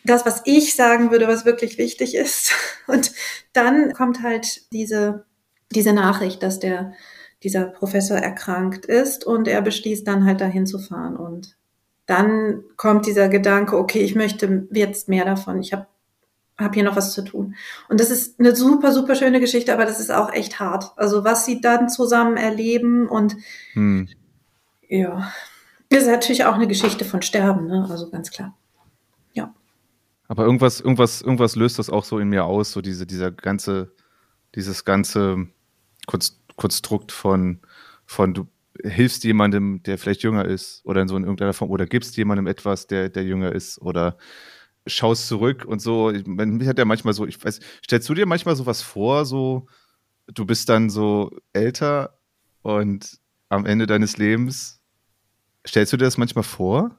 das, 0.04 0.26
was 0.26 0.42
ich 0.44 0.74
sagen 0.74 1.10
würde, 1.10 1.28
was 1.28 1.44
wirklich 1.44 1.78
wichtig 1.78 2.14
ist. 2.14 2.52
Und 2.86 3.12
dann 3.52 3.92
kommt 3.92 4.22
halt 4.22 4.72
diese, 4.72 5.24
diese 5.70 5.92
Nachricht, 5.92 6.42
dass 6.42 6.58
der, 6.58 6.92
dieser 7.42 7.64
Professor 7.66 8.16
erkrankt 8.16 8.86
ist 8.86 9.24
und 9.26 9.46
er 9.46 9.60
beschließt 9.60 10.06
dann 10.06 10.24
halt 10.24 10.40
dahin 10.40 10.66
zu 10.66 10.78
fahren 10.78 11.16
und 11.16 11.56
dann 12.06 12.62
kommt 12.76 13.06
dieser 13.06 13.28
Gedanke, 13.28 13.76
okay, 13.76 13.98
ich 14.00 14.14
möchte 14.14 14.68
jetzt 14.70 15.08
mehr 15.08 15.24
davon. 15.24 15.58
Ich 15.60 15.72
habe 15.72 15.86
hab 16.56 16.74
hier 16.74 16.84
noch 16.84 16.96
was 16.96 17.12
zu 17.12 17.22
tun. 17.22 17.56
Und 17.88 18.00
das 18.00 18.10
ist 18.10 18.40
eine 18.40 18.54
super, 18.54 18.92
super 18.92 19.14
schöne 19.16 19.40
Geschichte, 19.40 19.72
aber 19.72 19.84
das 19.84 20.00
ist 20.00 20.10
auch 20.10 20.32
echt 20.32 20.58
hart. 20.60 20.92
Also 20.96 21.24
was 21.24 21.44
sie 21.44 21.60
dann 21.60 21.88
zusammen 21.88 22.36
erleben 22.36 23.08
und 23.08 23.36
Hm. 23.72 24.08
ja, 24.88 25.30
das 25.90 26.02
ist 26.02 26.08
natürlich 26.08 26.44
auch 26.44 26.54
eine 26.54 26.68
Geschichte 26.68 27.04
von 27.04 27.22
Sterben, 27.22 27.66
ne? 27.66 27.86
Also 27.90 28.08
ganz 28.10 28.30
klar. 28.30 28.56
Aber 30.28 30.44
irgendwas, 30.44 30.80
irgendwas, 30.80 31.22
irgendwas 31.22 31.56
löst 31.56 31.78
das 31.78 31.90
auch 31.90 32.04
so 32.04 32.18
in 32.18 32.28
mir 32.28 32.44
aus, 32.44 32.72
so 32.72 32.80
diese, 32.80 33.06
dieser 33.06 33.30
ganze, 33.30 33.92
dieses 34.54 34.84
ganze 34.84 35.48
Konst- 36.06 36.40
Konstrukt 36.56 37.12
von, 37.12 37.60
von 38.06 38.34
du 38.34 38.48
hilfst 38.82 39.24
jemandem, 39.24 39.82
der 39.84 39.98
vielleicht 39.98 40.22
jünger 40.22 40.44
ist, 40.44 40.82
oder 40.84 41.02
in 41.02 41.08
so 41.08 41.16
in 41.16 41.24
irgendeiner 41.24 41.52
Form, 41.52 41.70
oder 41.70 41.86
gibst 41.86 42.16
jemandem 42.16 42.46
etwas, 42.46 42.86
der, 42.86 43.08
der 43.08 43.24
jünger 43.24 43.52
ist, 43.52 43.80
oder 43.80 44.18
schaust 44.86 45.28
zurück 45.28 45.64
und 45.64 45.80
so. 45.80 46.10
Ich, 46.10 46.26
mich 46.26 46.68
hat 46.68 46.78
ja 46.78 46.84
manchmal 46.84 47.14
so, 47.14 47.26
ich 47.26 47.42
weiß, 47.42 47.60
stellst 47.84 48.08
du 48.08 48.14
dir 48.14 48.26
manchmal 48.26 48.56
sowas 48.56 48.82
vor, 48.82 49.24
so, 49.24 49.66
du 50.26 50.44
bist 50.46 50.68
dann 50.68 50.90
so 50.90 51.30
älter 51.52 52.18
und 52.62 53.18
am 53.48 53.66
Ende 53.66 53.86
deines 53.86 54.16
Lebens, 54.16 54.80
stellst 55.66 55.92
du 55.92 55.96
dir 55.96 56.04
das 56.04 56.18
manchmal 56.18 56.44
vor? 56.44 56.96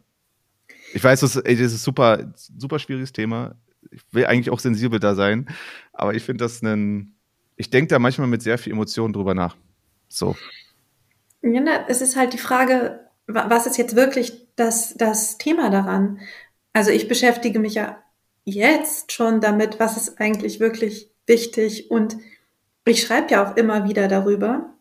Ich 0.94 1.04
weiß, 1.04 1.20
das, 1.22 1.36
ist 1.74 1.84
super, 1.84 2.34
super 2.36 2.80
schwieriges 2.80 3.12
Thema. 3.14 3.56
Ich 3.92 4.02
will 4.12 4.26
eigentlich 4.26 4.50
auch 4.50 4.60
sensibel 4.60 5.00
da 5.00 5.16
sein, 5.16 5.48
aber 5.94 6.14
ich 6.16 6.24
finde 6.24 6.44
das 6.44 6.62
ein, 6.62 7.16
ich 7.56 7.70
denke 7.70 7.90
da 7.90 8.00
manchmal 8.00 8.28
mit 8.28 8.42
sehr 8.42 8.58
viel 8.58 8.74
Emotion 8.74 9.14
drüber 9.14 9.34
nach. 9.34 9.56
So. 10.10 10.36
Ja, 11.42 11.86
es 11.88 12.02
ist 12.02 12.16
halt 12.16 12.34
die 12.34 12.38
Frage, 12.38 13.00
wa- 13.28 13.46
was 13.50 13.68
ist 13.68 13.78
jetzt 13.78 13.96
wirklich 13.96 14.48
das, 14.56 14.96
das 14.98 15.38
Thema 15.38 15.70
daran? 15.70 16.20
Also 16.74 16.92
ich 16.92 17.08
beschäftige 17.08 17.60
mich 17.60 17.76
ja 17.76 18.02
jetzt 18.46 19.12
schon 19.12 19.42
damit, 19.42 19.80
was 19.80 19.98
ist 19.98 20.20
eigentlich 20.20 20.60
wirklich 20.60 21.12
wichtig 21.26 21.92
und 21.92 22.18
ich 22.86 23.02
schreibe 23.02 23.32
ja 23.32 23.46
auch 23.52 23.58
immer 23.58 23.88
wieder 23.88 24.08
darüber 24.08 24.74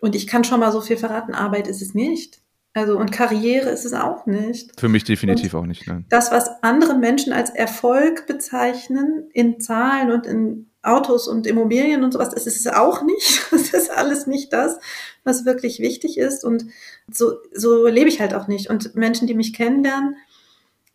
und 0.00 0.14
ich 0.14 0.26
kann 0.26 0.44
schon 0.44 0.60
mal 0.60 0.72
so 0.72 0.80
viel 0.80 0.96
verraten, 0.96 1.34
Arbeit 1.34 1.68
ist 1.68 1.82
es 1.82 1.94
nicht. 1.94 2.40
Also 2.78 2.96
und 2.96 3.10
Karriere 3.10 3.70
ist 3.70 3.84
es 3.84 3.92
auch 3.92 4.26
nicht. 4.26 4.78
Für 4.78 4.88
mich 4.88 5.02
definitiv 5.02 5.54
auch 5.54 5.66
nicht, 5.66 5.88
nein. 5.88 6.04
Das, 6.10 6.30
was 6.30 6.48
andere 6.62 6.96
Menschen 6.96 7.32
als 7.32 7.50
Erfolg 7.50 8.28
bezeichnen, 8.28 9.28
in 9.32 9.60
Zahlen 9.60 10.12
und 10.12 10.26
in 10.26 10.70
Autos 10.82 11.26
und 11.26 11.48
Immobilien 11.48 12.04
und 12.04 12.12
sowas, 12.12 12.30
das 12.30 12.46
ist 12.46 12.64
es 12.64 12.72
auch 12.72 13.02
nicht. 13.02 13.46
Das 13.50 13.74
ist 13.74 13.90
alles 13.90 14.26
nicht 14.26 14.52
das, 14.52 14.78
was 15.24 15.44
wirklich 15.44 15.80
wichtig 15.80 16.18
ist. 16.18 16.44
Und 16.44 16.66
so, 17.12 17.32
so 17.52 17.86
lebe 17.88 18.08
ich 18.08 18.20
halt 18.20 18.32
auch 18.32 18.46
nicht. 18.46 18.70
Und 18.70 18.94
Menschen, 18.94 19.26
die 19.26 19.34
mich 19.34 19.52
kennenlernen, 19.52 20.16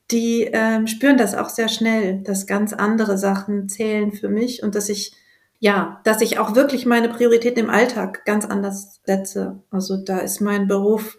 die 0.10 0.50
ähm, 0.52 0.88
spüren 0.88 1.18
das 1.18 1.36
auch 1.36 1.50
sehr 1.50 1.68
schnell, 1.68 2.22
dass 2.24 2.48
ganz 2.48 2.72
andere 2.72 3.18
Sachen 3.18 3.68
zählen 3.68 4.14
für 4.14 4.30
mich 4.30 4.64
und 4.64 4.76
dass 4.76 4.88
ich, 4.88 5.14
ja, 5.60 6.00
dass 6.06 6.22
ich 6.22 6.40
auch 6.40 6.56
wirklich 6.56 6.86
meine 6.86 7.10
Prioritäten 7.10 7.66
im 7.66 7.70
Alltag 7.70 8.24
ganz 8.26 8.46
anders 8.46 9.02
setze. 9.06 9.62
Also 9.70 9.98
da 9.98 10.20
ist 10.20 10.40
mein 10.40 10.68
Beruf 10.68 11.18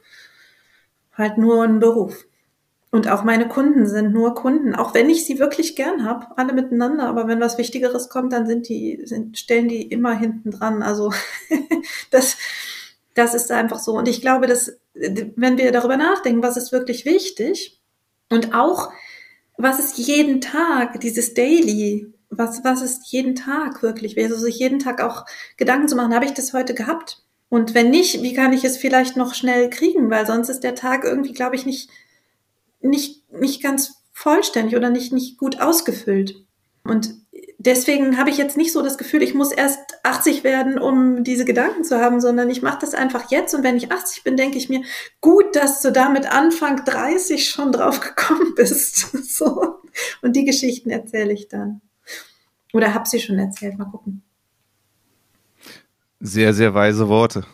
halt 1.16 1.38
nur 1.38 1.62
ein 1.62 1.80
Beruf. 1.80 2.24
Und 2.90 3.08
auch 3.08 3.24
meine 3.24 3.48
Kunden 3.48 3.88
sind 3.88 4.12
nur 4.12 4.36
Kunden, 4.36 4.76
auch 4.76 4.94
wenn 4.94 5.10
ich 5.10 5.26
sie 5.26 5.40
wirklich 5.40 5.74
gern 5.74 6.04
habe, 6.04 6.26
alle 6.36 6.52
miteinander. 6.52 7.08
Aber 7.08 7.26
wenn 7.26 7.40
was 7.40 7.58
Wichtigeres 7.58 8.08
kommt, 8.08 8.32
dann 8.32 8.46
sind 8.46 8.68
die, 8.68 9.00
sind, 9.04 9.36
stellen 9.36 9.66
die 9.66 9.82
immer 9.82 10.16
hinten 10.16 10.52
dran. 10.52 10.80
Also 10.80 11.12
das, 12.12 12.36
das 13.14 13.34
ist 13.34 13.50
einfach 13.50 13.80
so. 13.80 13.96
Und 13.98 14.06
ich 14.06 14.20
glaube, 14.20 14.46
dass, 14.46 14.78
wenn 14.94 15.58
wir 15.58 15.72
darüber 15.72 15.96
nachdenken, 15.96 16.42
was 16.42 16.56
ist 16.56 16.70
wirklich 16.70 17.04
wichtig 17.04 17.80
und 18.30 18.54
auch, 18.54 18.92
was 19.56 19.80
ist 19.80 19.98
jeden 19.98 20.40
Tag, 20.40 21.00
dieses 21.00 21.34
Daily, 21.34 22.12
was, 22.30 22.62
was 22.62 22.80
ist 22.80 23.10
jeden 23.10 23.34
Tag 23.34 23.82
wirklich, 23.82 24.16
also 24.18 24.36
sich 24.36 24.58
jeden 24.60 24.78
Tag 24.78 25.00
auch 25.00 25.24
Gedanken 25.56 25.88
zu 25.88 25.96
machen, 25.96 26.14
habe 26.14 26.26
ich 26.26 26.34
das 26.34 26.52
heute 26.52 26.74
gehabt? 26.74 27.24
Und 27.48 27.74
wenn 27.74 27.90
nicht, 27.90 28.22
wie 28.22 28.34
kann 28.34 28.52
ich 28.52 28.64
es 28.64 28.76
vielleicht 28.76 29.16
noch 29.16 29.34
schnell 29.34 29.70
kriegen? 29.70 30.10
Weil 30.10 30.26
sonst 30.26 30.48
ist 30.48 30.64
der 30.64 30.74
Tag 30.74 31.04
irgendwie, 31.04 31.32
glaube 31.32 31.56
ich, 31.56 31.66
nicht, 31.66 31.88
nicht, 32.80 33.30
nicht 33.32 33.62
ganz 33.62 34.02
vollständig 34.12 34.76
oder 34.76 34.90
nicht, 34.90 35.12
nicht 35.12 35.38
gut 35.38 35.60
ausgefüllt. 35.60 36.44
Und 36.84 37.14
deswegen 37.58 38.18
habe 38.18 38.30
ich 38.30 38.36
jetzt 38.36 38.56
nicht 38.56 38.72
so 38.72 38.82
das 38.82 38.98
Gefühl, 38.98 39.22
ich 39.22 39.34
muss 39.34 39.52
erst 39.52 39.80
80 40.02 40.44
werden, 40.44 40.78
um 40.78 41.24
diese 41.24 41.44
Gedanken 41.44 41.84
zu 41.84 42.00
haben, 42.00 42.20
sondern 42.20 42.50
ich 42.50 42.62
mache 42.62 42.78
das 42.80 42.94
einfach 42.94 43.30
jetzt. 43.30 43.54
Und 43.54 43.62
wenn 43.62 43.76
ich 43.76 43.90
80 43.90 44.22
bin, 44.22 44.36
denke 44.36 44.58
ich 44.58 44.68
mir, 44.68 44.82
gut, 45.20 45.56
dass 45.56 45.80
du 45.80 45.90
da 45.90 46.08
mit 46.08 46.30
Anfang 46.30 46.84
30 46.84 47.48
schon 47.48 47.72
drauf 47.72 48.00
gekommen 48.00 48.54
bist. 48.56 49.08
So. 49.34 49.80
Und 50.22 50.36
die 50.36 50.44
Geschichten 50.44 50.90
erzähle 50.90 51.32
ich 51.32 51.48
dann. 51.48 51.80
Oder 52.72 52.94
habe 52.94 53.08
sie 53.08 53.20
schon 53.20 53.38
erzählt, 53.38 53.78
mal 53.78 53.84
gucken. 53.86 54.22
Sehr, 56.26 56.54
sehr 56.54 56.72
weise 56.72 57.10
Worte. 57.10 57.44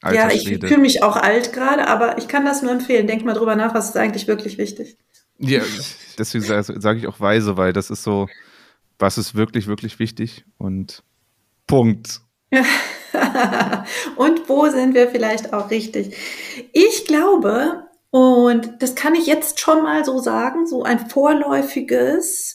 Alter 0.00 0.28
ja, 0.28 0.30
ich 0.30 0.42
Schwede. 0.42 0.68
fühle 0.68 0.80
mich 0.80 1.02
auch 1.02 1.16
alt 1.16 1.52
gerade, 1.52 1.88
aber 1.88 2.18
ich 2.18 2.28
kann 2.28 2.44
das 2.44 2.62
nur 2.62 2.70
empfehlen. 2.70 3.08
Denk 3.08 3.24
mal 3.24 3.34
drüber 3.34 3.56
nach, 3.56 3.74
was 3.74 3.88
ist 3.88 3.96
eigentlich 3.96 4.28
wirklich 4.28 4.58
wichtig. 4.58 4.96
Ja, 5.38 5.60
deswegen 6.16 6.44
sage 6.44 6.80
sag 6.80 6.98
ich 6.98 7.08
auch 7.08 7.18
weise, 7.18 7.56
weil 7.56 7.72
das 7.72 7.90
ist 7.90 8.04
so, 8.04 8.28
was 8.96 9.18
ist 9.18 9.34
wirklich, 9.34 9.66
wirklich 9.66 9.98
wichtig 9.98 10.44
und 10.56 11.02
Punkt. 11.66 12.20
und 14.16 14.48
wo 14.48 14.68
sind 14.68 14.94
wir 14.94 15.08
vielleicht 15.08 15.52
auch 15.52 15.72
richtig? 15.72 16.16
Ich 16.72 17.06
glaube, 17.06 17.88
und 18.10 18.80
das 18.80 18.94
kann 18.94 19.16
ich 19.16 19.26
jetzt 19.26 19.58
schon 19.58 19.82
mal 19.82 20.04
so 20.04 20.20
sagen, 20.20 20.68
so 20.68 20.84
ein 20.84 21.10
vorläufiges, 21.10 22.54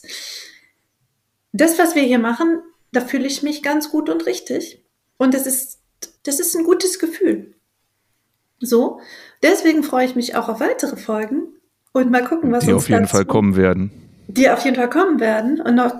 das, 1.52 1.78
was 1.78 1.94
wir 1.94 2.04
hier 2.04 2.18
machen, 2.18 2.62
da 2.90 3.02
fühle 3.02 3.26
ich 3.26 3.42
mich 3.42 3.62
ganz 3.62 3.90
gut 3.90 4.08
und 4.08 4.24
richtig. 4.24 4.82
Und 5.18 5.34
das 5.34 5.46
ist, 5.46 5.80
das 6.22 6.40
ist 6.40 6.56
ein 6.56 6.64
gutes 6.64 6.98
Gefühl. 6.98 7.54
So, 8.60 9.00
deswegen 9.42 9.82
freue 9.84 10.06
ich 10.06 10.16
mich 10.16 10.34
auch 10.34 10.48
auf 10.48 10.60
weitere 10.60 10.96
Folgen 10.96 11.48
und 11.92 12.10
mal 12.10 12.24
gucken, 12.24 12.50
was 12.50 12.64
Die 12.64 12.72
uns 12.72 12.84
auf 12.84 12.88
jeden 12.88 13.06
Fall 13.06 13.26
kommen 13.26 13.56
werden. 13.56 13.90
die 14.28 14.48
auf 14.48 14.64
jeden 14.64 14.76
Fall 14.76 14.88
kommen 14.90 15.20
werden 15.20 15.60
und 15.60 15.74
noch 15.74 15.94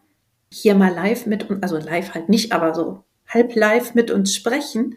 hier 0.50 0.74
mal 0.74 0.94
live 0.94 1.26
mit 1.26 1.50
uns, 1.50 1.62
also 1.62 1.78
live 1.78 2.14
halt 2.14 2.28
nicht, 2.28 2.52
aber 2.52 2.74
so 2.74 3.04
halb 3.26 3.54
live 3.54 3.94
mit 3.94 4.10
uns 4.10 4.34
sprechen 4.34 4.96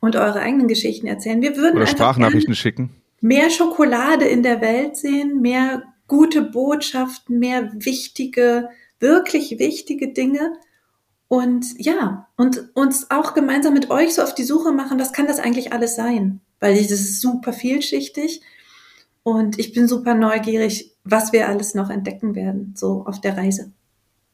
und 0.00 0.16
eure 0.16 0.40
eigenen 0.40 0.68
Geschichten 0.68 1.06
erzählen. 1.06 1.42
Wir 1.42 1.56
würden 1.56 1.76
Oder 1.76 1.86
Sprachnachrichten 1.86 2.54
schicken. 2.54 2.90
Mehr 3.20 3.50
Schokolade 3.50 4.26
in 4.26 4.42
der 4.42 4.60
Welt 4.60 4.96
sehen, 4.96 5.40
mehr 5.40 5.82
gute 6.06 6.42
Botschaften, 6.42 7.38
mehr 7.38 7.72
wichtige, 7.74 8.68
wirklich 9.00 9.58
wichtige 9.58 10.12
Dinge. 10.12 10.52
Und 11.32 11.64
ja, 11.78 12.28
und 12.36 12.62
uns 12.74 13.10
auch 13.10 13.32
gemeinsam 13.32 13.72
mit 13.72 13.88
euch 13.88 14.16
so 14.16 14.20
auf 14.20 14.34
die 14.34 14.44
Suche 14.44 14.70
machen, 14.70 14.98
was 14.98 15.14
kann 15.14 15.26
das 15.26 15.38
eigentlich 15.38 15.72
alles 15.72 15.96
sein? 15.96 16.42
Weil 16.60 16.74
das 16.74 16.90
ist 16.90 17.22
super 17.22 17.54
vielschichtig. 17.54 18.42
Und 19.22 19.58
ich 19.58 19.72
bin 19.72 19.88
super 19.88 20.14
neugierig, 20.14 20.94
was 21.04 21.32
wir 21.32 21.48
alles 21.48 21.74
noch 21.74 21.88
entdecken 21.88 22.34
werden, 22.34 22.74
so 22.76 23.06
auf 23.06 23.18
der 23.22 23.38
Reise. 23.38 23.72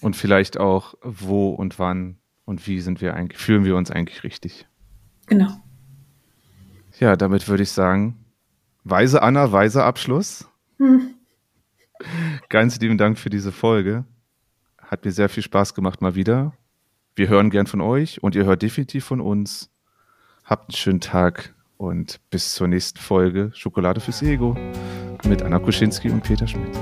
Und 0.01 0.17
vielleicht 0.17 0.59
auch, 0.59 0.97
wo 1.01 1.51
und 1.51 1.79
wann 1.79 2.19
und 2.45 2.67
wie 2.67 2.81
sind 2.81 3.01
wir 3.01 3.15
eigentlich, 3.15 3.41
fühlen 3.41 3.65
wir 3.65 3.77
uns 3.77 3.93
eigentlich 3.93 4.25
richtig. 4.25 4.67
Genau. 5.27 5.53
Ja, 6.99 7.15
damit 7.15 7.47
würde 7.47 7.63
ich 7.63 7.71
sagen, 7.71 8.25
weise 8.83 9.23
Anna, 9.23 9.53
weiser 9.53 9.85
Abschluss. 9.85 10.49
Hm. 10.79 11.15
Ganz 12.49 12.81
lieben 12.81 12.99
Dank 12.99 13.21
für 13.21 13.31
diese 13.31 13.53
Folge. 13.53 14.05
Hat 14.79 15.05
mir 15.05 15.13
sehr 15.13 15.29
viel 15.29 15.45
Spaß 15.45 15.75
gemacht 15.75 16.03
mal 16.03 16.17
wieder. 16.17 16.58
Wir 17.19 17.29
hören 17.29 17.51
gern 17.51 17.66
von 17.66 17.81
euch 17.81 18.23
und 18.23 18.37
ihr 18.37 18.45
hört 18.45 18.62
definitiv 18.62 19.05
von 19.05 19.21
uns. 19.21 19.71
Habt 20.45 20.71
einen 20.71 20.77
schönen 20.77 21.01
Tag 21.01 21.53
und 21.77 22.21
bis 22.31 22.55
zur 22.55 22.69
nächsten 22.69 23.01
Folge 23.01 23.51
Schokolade 23.55 23.99
fürs 23.99 24.23
Ego 24.23 24.57
mit 25.25 25.43
Anna 25.43 25.59
Kuschinski 25.59 26.11
und 26.11 26.23
Peter 26.23 26.47
Schmidt. 26.47 26.79